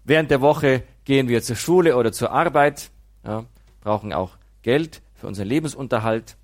Während 0.05 0.31
der 0.31 0.41
Woche 0.41 0.85
gehen 1.05 1.27
wir 1.27 1.43
zur 1.43 1.57
Schule 1.57 1.97
oder 1.97 2.13
zur 2.13 2.31
Arbeit, 2.31 2.93
ja, 3.25 3.45
brauchen 3.81 4.13
auch 4.13 4.37
Geld 4.63 5.03
für 5.17 5.27
unseren 5.27 5.49
Lebensunterhalt. 5.49 6.37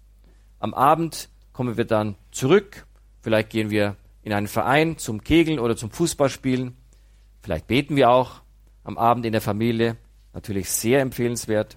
Am 0.58 0.74
Abend 0.74 1.28
kommen 1.52 1.76
wir 1.76 1.84
dann 1.84 2.16
zurück. 2.32 2.84
Vielleicht 3.20 3.50
gehen 3.50 3.70
wir 3.70 3.94
in 4.22 4.32
einen 4.32 4.48
Verein 4.48 4.98
zum 4.98 5.22
Kegeln 5.22 5.58
oder 5.58 5.76
zum 5.76 5.90
Fußballspielen. 5.90 6.76
Vielleicht 7.42 7.66
beten 7.66 7.96
wir 7.96 8.10
auch 8.10 8.42
am 8.84 8.98
Abend 8.98 9.26
in 9.26 9.32
der 9.32 9.40
Familie. 9.40 9.96
Natürlich 10.32 10.70
sehr 10.70 11.00
empfehlenswert. 11.00 11.76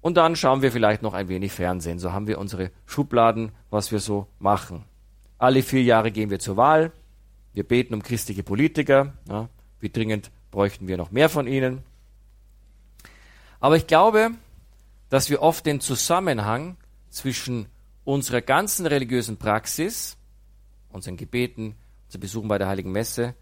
Und 0.00 0.16
dann 0.16 0.36
schauen 0.36 0.62
wir 0.62 0.72
vielleicht 0.72 1.02
noch 1.02 1.14
ein 1.14 1.28
wenig 1.28 1.52
Fernsehen. 1.52 1.98
So 1.98 2.12
haben 2.12 2.26
wir 2.26 2.38
unsere 2.38 2.70
Schubladen, 2.86 3.52
was 3.70 3.90
wir 3.92 4.00
so 4.00 4.26
machen. 4.38 4.84
Alle 5.38 5.62
vier 5.62 5.82
Jahre 5.82 6.10
gehen 6.10 6.30
wir 6.30 6.38
zur 6.38 6.56
Wahl. 6.56 6.92
Wir 7.52 7.64
beten 7.64 7.94
um 7.94 8.02
christliche 8.02 8.42
Politiker. 8.42 9.14
Ja, 9.28 9.48
wie 9.80 9.90
dringend 9.90 10.30
bräuchten 10.50 10.88
wir 10.88 10.96
noch 10.96 11.10
mehr 11.10 11.28
von 11.28 11.46
ihnen? 11.46 11.82
Aber 13.60 13.76
ich 13.76 13.86
glaube, 13.86 14.32
dass 15.08 15.30
wir 15.30 15.42
oft 15.42 15.66
den 15.66 15.80
Zusammenhang 15.80 16.76
zwischen 17.10 17.66
unserer 18.04 18.40
ganzen 18.40 18.86
religiösen 18.86 19.36
Praxis, 19.36 20.17
unseren 20.90 21.16
Gebeten, 21.16 21.76
unseren 22.06 22.20
Besuchen 22.20 22.48
bei 22.48 22.58
der 22.58 22.68
Heiligen 22.68 22.92
Messe 22.92 23.34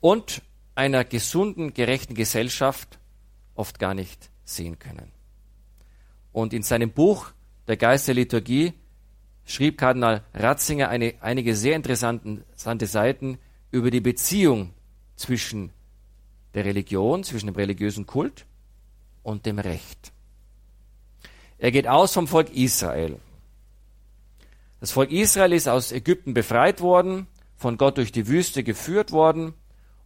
und 0.00 0.42
einer 0.74 1.04
gesunden, 1.04 1.74
gerechten 1.74 2.14
Gesellschaft 2.14 2.98
oft 3.54 3.78
gar 3.78 3.94
nicht 3.94 4.30
sehen 4.44 4.78
können. 4.78 5.12
Und 6.32 6.52
in 6.52 6.62
seinem 6.62 6.90
Buch 6.90 7.30
Der 7.66 7.78
Geist 7.78 8.08
der 8.08 8.14
Liturgie 8.14 8.74
schrieb 9.46 9.78
Kardinal 9.78 10.22
Ratzinger 10.34 10.90
eine, 10.90 11.14
einige 11.20 11.56
sehr 11.56 11.76
interessante 11.76 12.86
Seiten 12.86 13.38
über 13.70 13.90
die 13.90 14.02
Beziehung 14.02 14.74
zwischen 15.16 15.70
der 16.52 16.64
Religion, 16.66 17.24
zwischen 17.24 17.46
dem 17.46 17.56
religiösen 17.56 18.06
Kult 18.06 18.44
und 19.22 19.46
dem 19.46 19.58
Recht. 19.58 20.12
Er 21.58 21.70
geht 21.70 21.88
aus 21.88 22.12
vom 22.12 22.28
Volk 22.28 22.50
Israel. 22.54 23.18
Das 24.84 24.92
Volk 24.92 25.12
Israel 25.12 25.54
ist 25.54 25.66
aus 25.66 25.92
Ägypten 25.92 26.34
befreit 26.34 26.82
worden, 26.82 27.26
von 27.56 27.78
Gott 27.78 27.96
durch 27.96 28.12
die 28.12 28.28
Wüste 28.28 28.62
geführt 28.62 29.12
worden 29.12 29.54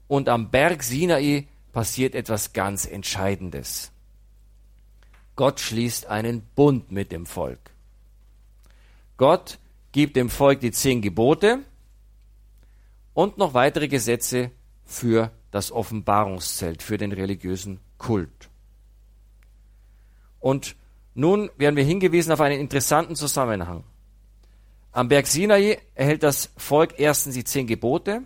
und 0.06 0.28
am 0.28 0.52
Berg 0.52 0.84
Sinai 0.84 1.48
passiert 1.72 2.14
etwas 2.14 2.52
ganz 2.52 2.86
Entscheidendes. 2.86 3.90
Gott 5.34 5.58
schließt 5.58 6.06
einen 6.06 6.42
Bund 6.54 6.92
mit 6.92 7.10
dem 7.10 7.26
Volk. 7.26 7.58
Gott 9.16 9.58
gibt 9.90 10.14
dem 10.14 10.30
Volk 10.30 10.60
die 10.60 10.70
zehn 10.70 11.02
Gebote 11.02 11.58
und 13.14 13.36
noch 13.36 13.54
weitere 13.54 13.88
Gesetze 13.88 14.52
für 14.84 15.32
das 15.50 15.72
Offenbarungszelt, 15.72 16.84
für 16.84 16.98
den 16.98 17.10
religiösen 17.10 17.80
Kult. 17.98 18.48
Und 20.38 20.76
nun 21.14 21.50
werden 21.56 21.74
wir 21.74 21.82
hingewiesen 21.82 22.30
auf 22.30 22.40
einen 22.40 22.60
interessanten 22.60 23.16
Zusammenhang. 23.16 23.82
Am 24.92 25.08
Berg 25.08 25.26
Sinai 25.26 25.78
erhält 25.94 26.22
das 26.22 26.50
Volk 26.56 26.94
erstens 26.98 27.34
die 27.34 27.44
zehn 27.44 27.66
Gebote, 27.66 28.22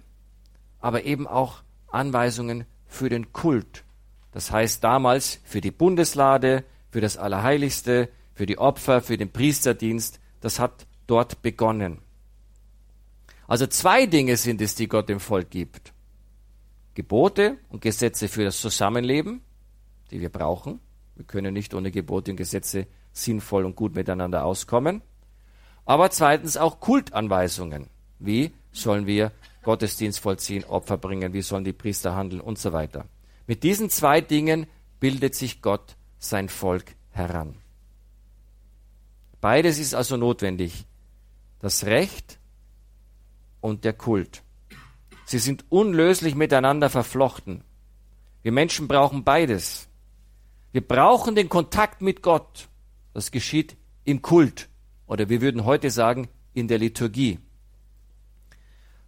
aber 0.81 1.05
eben 1.05 1.27
auch 1.27 1.63
Anweisungen 1.89 2.65
für 2.87 3.09
den 3.09 3.33
Kult. 3.33 3.85
Das 4.33 4.51
heißt 4.51 4.83
damals 4.83 5.41
für 5.45 5.61
die 5.61 5.71
Bundeslade, 5.71 6.65
für 6.91 7.01
das 7.01 7.17
Allerheiligste, 7.17 8.09
für 8.35 8.47
die 8.47 8.59
Opfer, 8.59 9.01
für 9.01 9.17
den 9.17 9.31
Priesterdienst. 9.31 10.21
Das 10.41 10.59
hat 10.59 10.87
dort 11.07 11.43
begonnen. 11.43 11.99
Also 13.47 13.67
zwei 13.67 14.07
Dinge 14.07 14.37
sind 14.37 14.63
es, 14.63 14.75
die 14.75 14.89
Gott 14.89 15.09
dem 15.09 15.21
Volk 15.21 15.51
gibt. 15.51 15.93
Gebote 16.95 17.59
und 17.69 17.83
Gesetze 17.83 18.29
für 18.29 18.45
das 18.45 18.61
Zusammenleben, 18.61 19.43
die 20.11 20.21
wir 20.21 20.31
brauchen. 20.31 20.81
Wir 21.17 21.25
können 21.25 21.53
nicht 21.53 21.75
ohne 21.75 21.91
Gebote 21.91 22.31
und 22.31 22.37
Gesetze 22.37 22.87
sinnvoll 23.13 23.65
und 23.65 23.77
gut 23.77 23.95
miteinander 23.95 24.45
auskommen. 24.45 25.03
Aber 25.85 26.11
zweitens 26.11 26.57
auch 26.57 26.81
Kultanweisungen. 26.81 27.89
Wie 28.19 28.53
sollen 28.73 29.07
wir 29.07 29.33
Gottesdienst 29.63 30.19
vollziehen, 30.21 30.65
Opfer 30.65 30.99
bringen, 30.99 31.33
wie 31.33 31.43
sollen 31.43 31.65
die 31.65 31.73
Priester 31.73 32.15
handeln 32.15 32.41
und 32.41 32.59
so 32.59 32.73
weiter. 32.73 33.07
Mit 33.47 33.63
diesen 33.63 33.91
zwei 33.91 34.21
Dingen 34.21 34.67
bildet 35.01 35.35
sich 35.35 35.63
Gott 35.63 35.97
sein 36.19 36.49
Volk 36.49 36.97
heran. 37.11 37.55
Beides 39.41 39.79
ist 39.79 39.95
also 39.95 40.17
notwendig. 40.17 40.87
Das 41.61 41.85
Recht 41.85 42.39
und 43.61 43.85
der 43.85 43.93
Kult. 43.93 44.43
Sie 45.25 45.39
sind 45.39 45.65
unlöslich 45.69 46.35
miteinander 46.35 46.91
verflochten. 46.91 47.63
Wir 48.43 48.53
Menschen 48.53 48.89
brauchen 48.89 49.23
beides. 49.23 49.89
Wir 50.73 50.87
brauchen 50.87 51.35
den 51.35 51.49
Kontakt 51.49 52.03
mit 52.03 52.23
Gott. 52.23 52.69
Das 53.15 53.31
geschieht 53.31 53.77
im 54.05 54.23
Kult 54.23 54.69
oder 55.13 55.29
wir 55.29 55.43
würden 55.43 55.67
heute 55.67 55.91
sagen 55.91 56.27
in 56.55 56.69
der 56.69 56.79
Liturgie. 56.79 57.39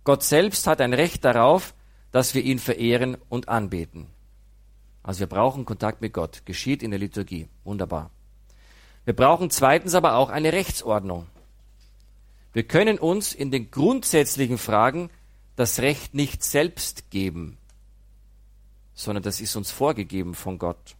Gott 0.05 0.23
selbst 0.23 0.67
hat 0.67 0.83
ein 0.83 0.93
Recht 0.93 1.25
darauf, 1.25 1.75
dass 2.13 2.35
wir 2.35 2.43
ihn 2.43 2.59
verehren 2.59 3.17
und 3.31 3.49
anbeten. 3.49 4.09
Also 5.03 5.21
wir 5.21 5.29
brauchen 5.29 5.65
Kontakt 5.65 6.03
mit 6.03 6.13
Gott. 6.13 6.45
Geschieht 6.45 6.83
in 6.83 6.91
der 6.91 7.01
Liturgie. 7.01 7.49
Wunderbar. 7.65 8.11
Wir 9.07 9.17
brauchen 9.17 9.49
zweitens 9.49 9.95
aber 9.95 10.17
auch 10.17 10.29
eine 10.29 10.53
Rechtsordnung. 10.53 11.27
Wir 12.53 12.65
können 12.65 12.99
uns 12.99 13.33
in 13.33 13.51
den 13.51 13.71
grundsätzlichen 13.71 14.59
Fragen 14.59 15.09
das 15.57 15.81
Recht 15.81 16.13
nicht 16.13 16.45
selbst 16.45 17.09
geben, 17.09 17.57
sondern 18.93 19.23
das 19.23 19.41
ist 19.41 19.57
uns 19.57 19.71
vorgegeben 19.71 20.35
von 20.35 20.59
Gott. 20.59 20.97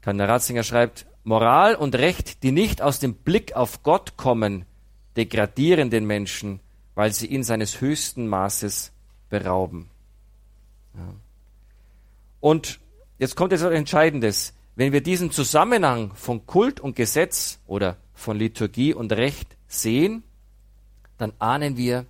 Kardinal 0.00 0.30
Ratzinger 0.30 0.64
schreibt, 0.64 1.06
Moral 1.28 1.74
und 1.74 1.94
Recht, 1.94 2.42
die 2.42 2.52
nicht 2.52 2.80
aus 2.80 3.00
dem 3.00 3.12
Blick 3.12 3.54
auf 3.54 3.82
Gott 3.82 4.16
kommen, 4.16 4.64
degradieren 5.14 5.90
den 5.90 6.06
Menschen, 6.06 6.60
weil 6.94 7.12
sie 7.12 7.26
ihn 7.26 7.44
seines 7.44 7.82
höchsten 7.82 8.28
Maßes 8.28 8.92
berauben. 9.28 9.90
Ja. 10.94 11.14
Und 12.40 12.80
jetzt 13.18 13.36
kommt 13.36 13.52
etwas 13.52 13.72
Entscheidendes. 13.72 14.54
Wenn 14.74 14.94
wir 14.94 15.02
diesen 15.02 15.30
Zusammenhang 15.30 16.14
von 16.14 16.46
Kult 16.46 16.80
und 16.80 16.96
Gesetz 16.96 17.58
oder 17.66 17.98
von 18.14 18.38
Liturgie 18.38 18.94
und 18.94 19.12
Recht 19.12 19.54
sehen, 19.66 20.22
dann 21.18 21.34
ahnen 21.38 21.76
wir, 21.76 22.06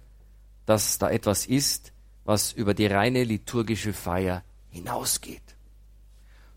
dass 0.64 0.98
da 0.98 1.10
etwas 1.10 1.44
ist, 1.44 1.92
was 2.24 2.52
über 2.52 2.72
die 2.72 2.86
reine 2.86 3.24
liturgische 3.24 3.92
Feier 3.92 4.44
hinausgeht. 4.70 5.42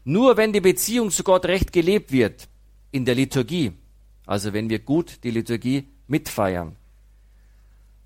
Nur 0.03 0.37
wenn 0.37 0.53
die 0.53 0.61
Beziehung 0.61 1.09
zu 1.09 1.23
Gott 1.23 1.45
recht 1.45 1.73
gelebt 1.73 2.11
wird 2.11 2.50
in 2.91 3.05
der 3.05 3.15
Liturgie, 3.15 3.73
Also 4.25 4.53
wenn 4.53 4.69
wir 4.69 4.79
gut 4.79 5.23
die 5.23 5.31
Liturgie 5.31 5.87
mitfeiern. 6.07 6.75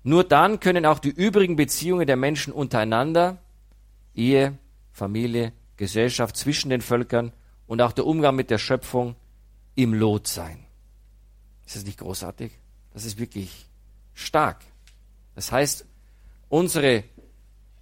Nur 0.02 0.24
dann 0.24 0.60
können 0.60 0.86
auch 0.86 0.98
die 0.98 1.10
übrigen 1.10 1.56
Beziehungen 1.56 2.06
der 2.06 2.16
Menschen 2.16 2.52
untereinander, 2.52 3.38
Ehe, 4.14 4.56
Familie, 4.92 5.52
Gesellschaft 5.76 6.36
zwischen 6.36 6.70
den 6.70 6.80
Völkern 6.80 7.32
und 7.66 7.82
auch 7.82 7.92
der 7.92 8.06
Umgang 8.06 8.34
mit 8.36 8.50
der 8.50 8.58
Schöpfung 8.58 9.16
im 9.74 9.92
Lot 9.92 10.26
sein. 10.26 10.64
Ist 11.66 11.76
das 11.76 11.84
nicht 11.84 11.98
großartig? 11.98 12.52
Das 12.92 13.04
ist 13.04 13.18
wirklich 13.18 13.66
stark. 14.14 14.64
Das 15.34 15.52
heißt, 15.52 15.84
unsere 16.48 17.04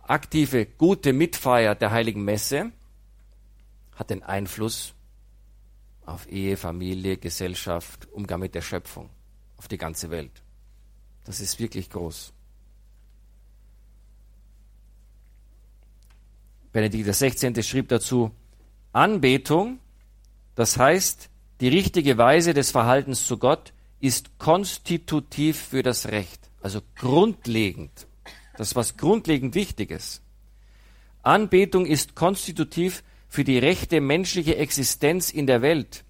aktive, 0.02 0.66
gute 0.66 1.12
Mitfeier 1.12 1.74
der 1.74 1.90
heiligen 1.92 2.24
Messe 2.24 2.72
hat 3.94 4.10
den 4.10 4.22
Einfluss 4.22 4.94
auf 6.06 6.30
Ehe, 6.30 6.56
Familie, 6.56 7.16
Gesellschaft, 7.16 8.08
Umgang 8.12 8.40
mit 8.40 8.54
der 8.54 8.62
Schöpfung, 8.62 9.10
auf 9.56 9.68
die 9.68 9.78
ganze 9.78 10.10
Welt. 10.10 10.42
Das 11.24 11.40
ist 11.40 11.58
wirklich 11.58 11.90
groß. 11.90 12.32
Benedikt 16.72 17.08
XVI. 17.08 17.62
schrieb 17.62 17.88
dazu, 17.88 18.32
Anbetung, 18.92 19.78
das 20.54 20.76
heißt, 20.76 21.30
die 21.60 21.68
richtige 21.68 22.18
Weise 22.18 22.52
des 22.52 22.72
Verhaltens 22.72 23.26
zu 23.26 23.38
Gott 23.38 23.72
ist 24.00 24.38
konstitutiv 24.38 25.58
für 25.58 25.82
das 25.82 26.08
Recht, 26.08 26.50
also 26.60 26.80
grundlegend. 26.96 28.06
Das 28.56 28.68
ist 28.68 28.76
was 28.76 28.96
grundlegend 28.96 29.54
Wichtiges. 29.54 30.20
Anbetung 31.22 31.86
ist 31.86 32.14
konstitutiv 32.14 33.02
für 33.34 33.42
die 33.42 33.58
rechte 33.58 34.00
menschliche 34.00 34.58
Existenz 34.58 35.32
in 35.32 35.48
der 35.48 35.60
Welt. 35.60 36.04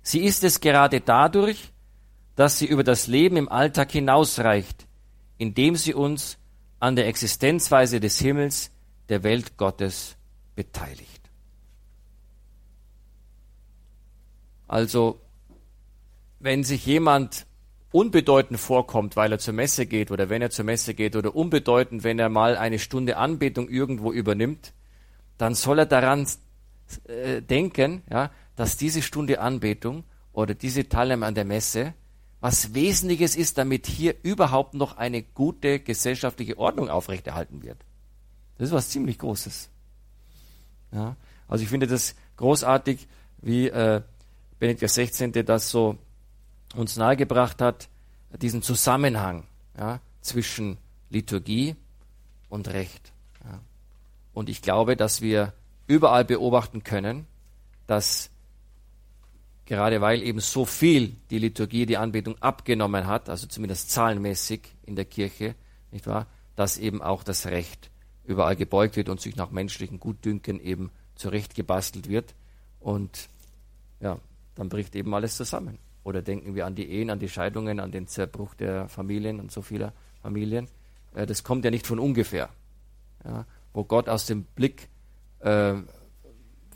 Sie 0.00 0.20
ist 0.20 0.42
es 0.42 0.60
gerade 0.60 1.02
dadurch, 1.02 1.74
dass 2.36 2.58
sie 2.58 2.64
über 2.64 2.82
das 2.82 3.06
Leben 3.06 3.36
im 3.36 3.50
Alltag 3.50 3.92
hinausreicht, 3.92 4.86
indem 5.36 5.76
sie 5.76 5.92
uns 5.92 6.38
an 6.80 6.96
der 6.96 7.06
Existenzweise 7.06 8.00
des 8.00 8.18
Himmels, 8.18 8.70
der 9.10 9.24
Welt 9.24 9.58
Gottes 9.58 10.16
beteiligt. 10.56 11.28
Also, 14.66 15.20
wenn 16.40 16.64
sich 16.64 16.86
jemand 16.86 17.44
unbedeutend 17.92 18.58
vorkommt, 18.58 19.16
weil 19.16 19.32
er 19.32 19.38
zur 19.38 19.52
Messe 19.52 19.84
geht 19.84 20.10
oder 20.10 20.30
wenn 20.30 20.40
er 20.40 20.48
zur 20.48 20.64
Messe 20.64 20.94
geht 20.94 21.14
oder 21.14 21.36
unbedeutend, 21.36 22.04
wenn 22.04 22.18
er 22.18 22.30
mal 22.30 22.56
eine 22.56 22.78
Stunde 22.78 23.18
Anbetung 23.18 23.68
irgendwo 23.68 24.12
übernimmt, 24.12 24.72
dann 25.38 25.54
soll 25.54 25.80
er 25.80 25.86
daran 25.86 26.26
äh, 27.06 27.42
denken, 27.42 28.02
ja, 28.10 28.30
dass 28.56 28.76
diese 28.76 29.02
Stunde 29.02 29.40
Anbetung 29.40 30.04
oder 30.32 30.54
diese 30.54 30.88
Teilnahme 30.88 31.26
an 31.26 31.34
der 31.34 31.44
Messe 31.44 31.94
was 32.44 32.74
Wesentliches 32.74 33.36
ist, 33.36 33.56
damit 33.56 33.86
hier 33.86 34.16
überhaupt 34.22 34.74
noch 34.74 34.98
eine 34.98 35.22
gute 35.22 35.80
gesellschaftliche 35.80 36.58
Ordnung 36.58 36.90
aufrechterhalten 36.90 37.62
wird. 37.62 37.78
Das 38.58 38.68
ist 38.68 38.74
was 38.74 38.90
ziemlich 38.90 39.18
Großes. 39.18 39.70
Ja, 40.92 41.16
also 41.48 41.64
ich 41.64 41.70
finde 41.70 41.86
das 41.86 42.14
großartig, 42.36 43.08
wie 43.40 43.68
äh, 43.68 44.02
Benedikt 44.58 44.92
XVI. 44.92 45.42
das 45.42 45.70
so 45.70 45.96
uns 46.76 46.96
nahegebracht 46.96 47.62
hat, 47.62 47.88
diesen 48.42 48.60
Zusammenhang 48.60 49.44
ja, 49.78 50.00
zwischen 50.20 50.76
Liturgie 51.08 51.76
und 52.50 52.68
Recht. 52.68 53.13
Und 54.34 54.48
ich 54.48 54.60
glaube, 54.60 54.96
dass 54.96 55.22
wir 55.22 55.54
überall 55.86 56.24
beobachten 56.24 56.82
können, 56.82 57.26
dass 57.86 58.30
gerade 59.66 60.00
weil 60.00 60.22
eben 60.22 60.40
so 60.40 60.64
viel 60.64 61.16
die 61.30 61.38
Liturgie, 61.38 61.86
die 61.86 61.96
Anbetung 61.96 62.36
abgenommen 62.42 63.06
hat, 63.06 63.30
also 63.30 63.46
zumindest 63.46 63.90
zahlenmäßig 63.90 64.60
in 64.84 64.96
der 64.96 65.04
Kirche, 65.04 65.54
nicht 65.90 66.06
wahr, 66.06 66.26
dass 66.56 66.76
eben 66.76 67.00
auch 67.00 67.22
das 67.22 67.46
Recht 67.46 67.90
überall 68.24 68.56
gebeugt 68.56 68.96
wird 68.96 69.08
und 69.08 69.20
sich 69.20 69.36
nach 69.36 69.50
menschlichen 69.50 70.00
Gutdünken 70.00 70.60
eben 70.60 70.90
zurechtgebastelt 71.14 72.08
wird. 72.08 72.34
Und 72.80 73.28
ja, 74.00 74.18
dann 74.54 74.68
bricht 74.68 74.94
eben 74.96 75.14
alles 75.14 75.36
zusammen. 75.36 75.78
Oder 76.02 76.20
denken 76.20 76.54
wir 76.54 76.66
an 76.66 76.74
die 76.74 76.90
Ehen, 76.90 77.10
an 77.10 77.18
die 77.18 77.28
Scheidungen, 77.28 77.80
an 77.80 77.90
den 77.90 78.06
Zerbruch 78.06 78.54
der 78.54 78.88
Familien 78.88 79.40
und 79.40 79.50
so 79.50 79.62
vieler 79.62 79.92
Familien. 80.22 80.68
Äh, 81.14 81.26
das 81.26 81.44
kommt 81.44 81.64
ja 81.64 81.70
nicht 81.70 81.86
von 81.86 81.98
ungefähr. 81.98 82.50
Ja, 83.24 83.46
wo 83.74 83.84
Gott 83.84 84.08
aus 84.08 84.24
dem 84.24 84.44
Blick 84.44 84.88
äh, 85.40 85.74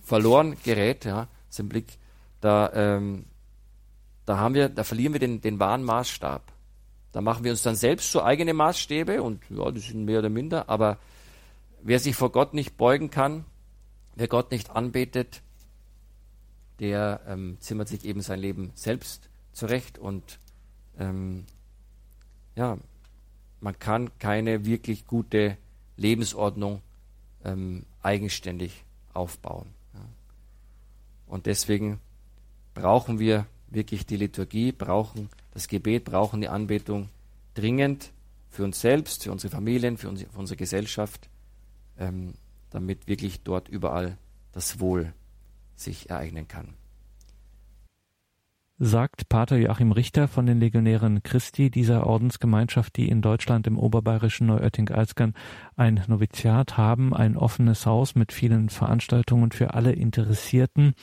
verloren 0.03 0.57
gerät, 0.63 1.07
ja, 1.07 1.29
aus 1.49 1.57
dem 1.57 1.71
Blick, 1.71 1.97
da, 2.41 2.71
ähm, 2.75 3.25
da 4.27 4.37
haben 4.37 4.55
wir, 4.55 4.69
da 4.69 4.85
verlieren 4.85 5.15
wir 5.15 5.21
den, 5.21 5.41
den 5.41 5.59
wahren 5.59 5.85
Maßstab. 5.85 6.53
Da 7.13 7.21
machen 7.23 7.45
wir 7.45 7.53
uns 7.53 7.63
dann 7.63 7.77
selbst 7.77 8.13
so 8.13 8.23
eigene 8.23 8.53
Maßstäbe 8.53 9.23
und 9.23 9.43
ja, 9.49 9.71
die 9.71 9.81
sind 9.81 10.05
mehr 10.05 10.19
oder 10.19 10.29
minder, 10.29 10.69
aber 10.69 10.99
wer 11.83 11.99
sich 11.99 12.15
vor 12.15 12.31
Gott 12.31 12.53
nicht 12.53 12.77
beugen 12.77 13.11
kann, 13.11 13.47
wer 14.17 14.29
Gott 14.29 14.51
nicht 14.51 14.71
anbetet, 14.71 15.43
der 16.81 17.21
ähm, 17.27 17.57
zimmert 17.61 17.89
sich 17.89 18.05
eben 18.05 18.21
sein 18.21 18.41
Leben 18.41 18.73
selbst 18.75 19.31
zurecht 19.53 19.99
und 19.99 20.39
ähm, 20.99 21.47
ja, 22.57 22.77
man 23.61 23.79
kann 23.79 24.17
keine 24.19 24.65
wirklich 24.67 25.07
gute 25.07 25.57
Lebensordnung 25.97 26.83
ähm, 27.45 27.84
eigenständig 28.03 28.84
aufbauen. 29.12 29.66
Ja. 29.95 30.01
Und 31.26 31.47
deswegen 31.47 32.01
brauchen 32.74 33.18
wir 33.18 33.47
wirklich 33.68 34.07
die 34.07 34.16
Liturgie, 34.16 34.72
brauchen 34.72 35.28
das 35.53 35.68
Gebet, 35.68 36.05
brauchen 36.05 36.41
die 36.41 36.49
Anbetung 36.49 37.09
dringend 37.55 38.12
für 38.49 38.64
uns 38.64 38.80
selbst, 38.80 39.24
für 39.24 39.32
unsere 39.32 39.51
Familien, 39.51 39.97
für, 39.97 40.09
uns, 40.09 40.22
für 40.22 40.39
unsere 40.39 40.57
Gesellschaft, 40.57 41.28
ähm, 41.99 42.34
damit 42.70 43.07
wirklich 43.07 43.43
dort 43.43 43.68
überall 43.68 44.16
das 44.53 44.80
Wohl 44.80 45.12
sich 45.76 46.11
ereignen 46.11 46.49
kann. 46.49 46.74
Sagt 48.81 49.29
Pater 49.29 49.57
Joachim 49.57 49.91
Richter 49.91 50.29
von 50.29 50.47
den 50.47 50.61
Legionären 50.61 51.24
Christi, 51.24 51.68
dieser 51.68 52.07
Ordensgemeinschaft, 52.07 52.97
die 52.97 53.09
in 53.09 53.22
Deutschland 53.22 53.66
im 53.66 53.76
oberbayerischen 53.76 54.47
Neuötting-Alzgern 54.47 55.35
ein 55.74 56.01
Noviziat 56.07 56.76
haben, 56.76 57.12
ein 57.12 57.37
offenes 57.37 57.87
Haus 57.87 58.14
mit 58.14 58.31
vielen 58.31 58.68
Veranstaltungen 58.68 59.51
für 59.51 59.74
alle 59.74 59.91
Interessierten. 59.91 60.95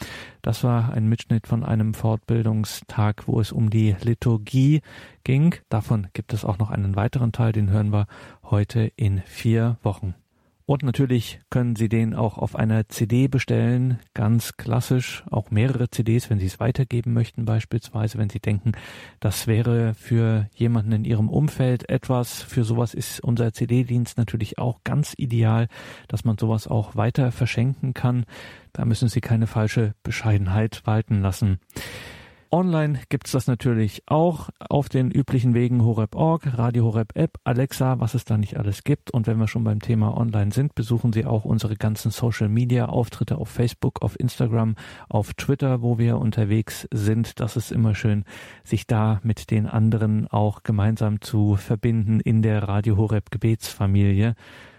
Das 0.41 0.63
war 0.63 0.93
ein 0.93 1.09
Mitschnitt 1.09 1.47
von 1.47 1.65
einem 1.65 1.93
Fortbildungstag, 1.93 3.27
wo 3.27 3.41
es 3.41 3.51
um 3.51 3.69
die 3.69 3.93
Liturgie 4.01 4.79
ging. 5.25 5.55
Davon 5.67 6.07
gibt 6.13 6.31
es 6.31 6.45
auch 6.45 6.57
noch 6.57 6.71
einen 6.71 6.95
weiteren 6.95 7.33
Teil, 7.33 7.51
den 7.51 7.69
hören 7.69 7.91
wir 7.91 8.07
heute 8.41 8.89
in 8.95 9.21
vier 9.25 9.79
Wochen. 9.83 10.15
Und 10.67 10.81
natürlich 10.81 11.39
können 11.51 11.75
Sie 11.75 11.89
den 11.89 12.15
auch 12.15 12.39
auf 12.39 12.55
einer 12.55 12.89
CD 12.89 13.27
bestellen, 13.27 13.99
ganz 14.15 14.57
klassisch, 14.57 15.23
auch 15.29 15.51
mehrere 15.51 15.91
CDs, 15.91 16.31
wenn 16.31 16.39
Sie 16.39 16.47
es 16.47 16.59
weitergeben 16.59 17.13
möchten, 17.13 17.45
beispielsweise, 17.45 18.17
wenn 18.17 18.31
Sie 18.31 18.39
denken, 18.39 18.71
das 19.19 19.45
wäre 19.45 19.93
für 19.93 20.49
jemanden 20.55 20.91
in 20.91 21.05
Ihrem 21.05 21.29
Umfeld 21.29 21.87
etwas, 21.87 22.41
für 22.41 22.63
sowas 22.63 22.95
ist 22.95 23.19
unser 23.19 23.53
CD-Dienst 23.53 24.17
natürlich 24.17 24.57
auch 24.57 24.79
ganz 24.83 25.13
ideal, 25.17 25.67
dass 26.07 26.25
man 26.25 26.37
sowas 26.39 26.67
auch 26.67 26.95
weiter 26.95 27.31
verschenken 27.31 27.93
kann. 27.93 28.25
Da 28.73 28.85
müssen 28.85 29.07
Sie 29.07 29.21
keine 29.21 29.45
falsche 29.45 29.93
Bescheidenheit 30.01 30.81
walten 30.85 31.21
lassen. 31.21 31.59
Online 32.55 33.01
gibt's 33.09 33.33
das 33.33 33.47
natürlich 33.47 34.01
auch 34.05 34.47
auf 34.69 34.87
den 34.87 35.11
üblichen 35.11 35.53
Wegen 35.53 35.83
Horeb.org, 35.83 36.57
Radio 36.57 36.85
Horeb 36.85 37.11
App, 37.13 37.37
Alexa, 37.43 37.99
was 37.99 38.13
es 38.13 38.23
da 38.23 38.37
nicht 38.37 38.55
alles 38.55 38.85
gibt. 38.85 39.11
Und 39.11 39.27
wenn 39.27 39.37
wir 39.39 39.49
schon 39.49 39.65
beim 39.65 39.81
Thema 39.81 40.15
Online 40.15 40.53
sind, 40.53 40.73
besuchen 40.73 41.11
Sie 41.11 41.25
auch 41.25 41.43
unsere 41.43 41.75
ganzen 41.75 42.11
Social 42.11 42.47
Media 42.47 42.85
Auftritte 42.85 43.39
auf 43.39 43.49
Facebook, 43.49 44.01
auf 44.01 44.17
Instagram, 44.17 44.75
auf 45.09 45.33
Twitter, 45.33 45.81
wo 45.81 45.97
wir 45.97 46.17
unterwegs 46.17 46.87
sind. 46.93 47.41
Das 47.41 47.57
ist 47.57 47.73
immer 47.73 47.93
schön, 47.93 48.23
sich 48.63 48.87
da 48.87 49.19
mit 49.21 49.51
den 49.51 49.67
anderen 49.67 50.29
auch 50.29 50.63
gemeinsam 50.63 51.19
zu 51.19 51.57
verbinden 51.57 52.21
in 52.21 52.41
der 52.41 52.63
Radio 52.63 52.95
Horeb 52.95 53.31
Gebetsfamilie. 53.31 54.33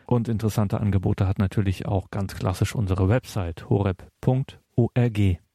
Und 0.07 0.29
interessante 0.29 0.81
Angebote 0.81 1.29
hat 1.29 1.39
natürlich 1.39 1.85
auch 1.85 2.11
ganz 2.11 2.37
klassisch 2.37 2.75
unsere 2.75 3.11
Website 3.11 3.69
horeb.org. 3.69 5.46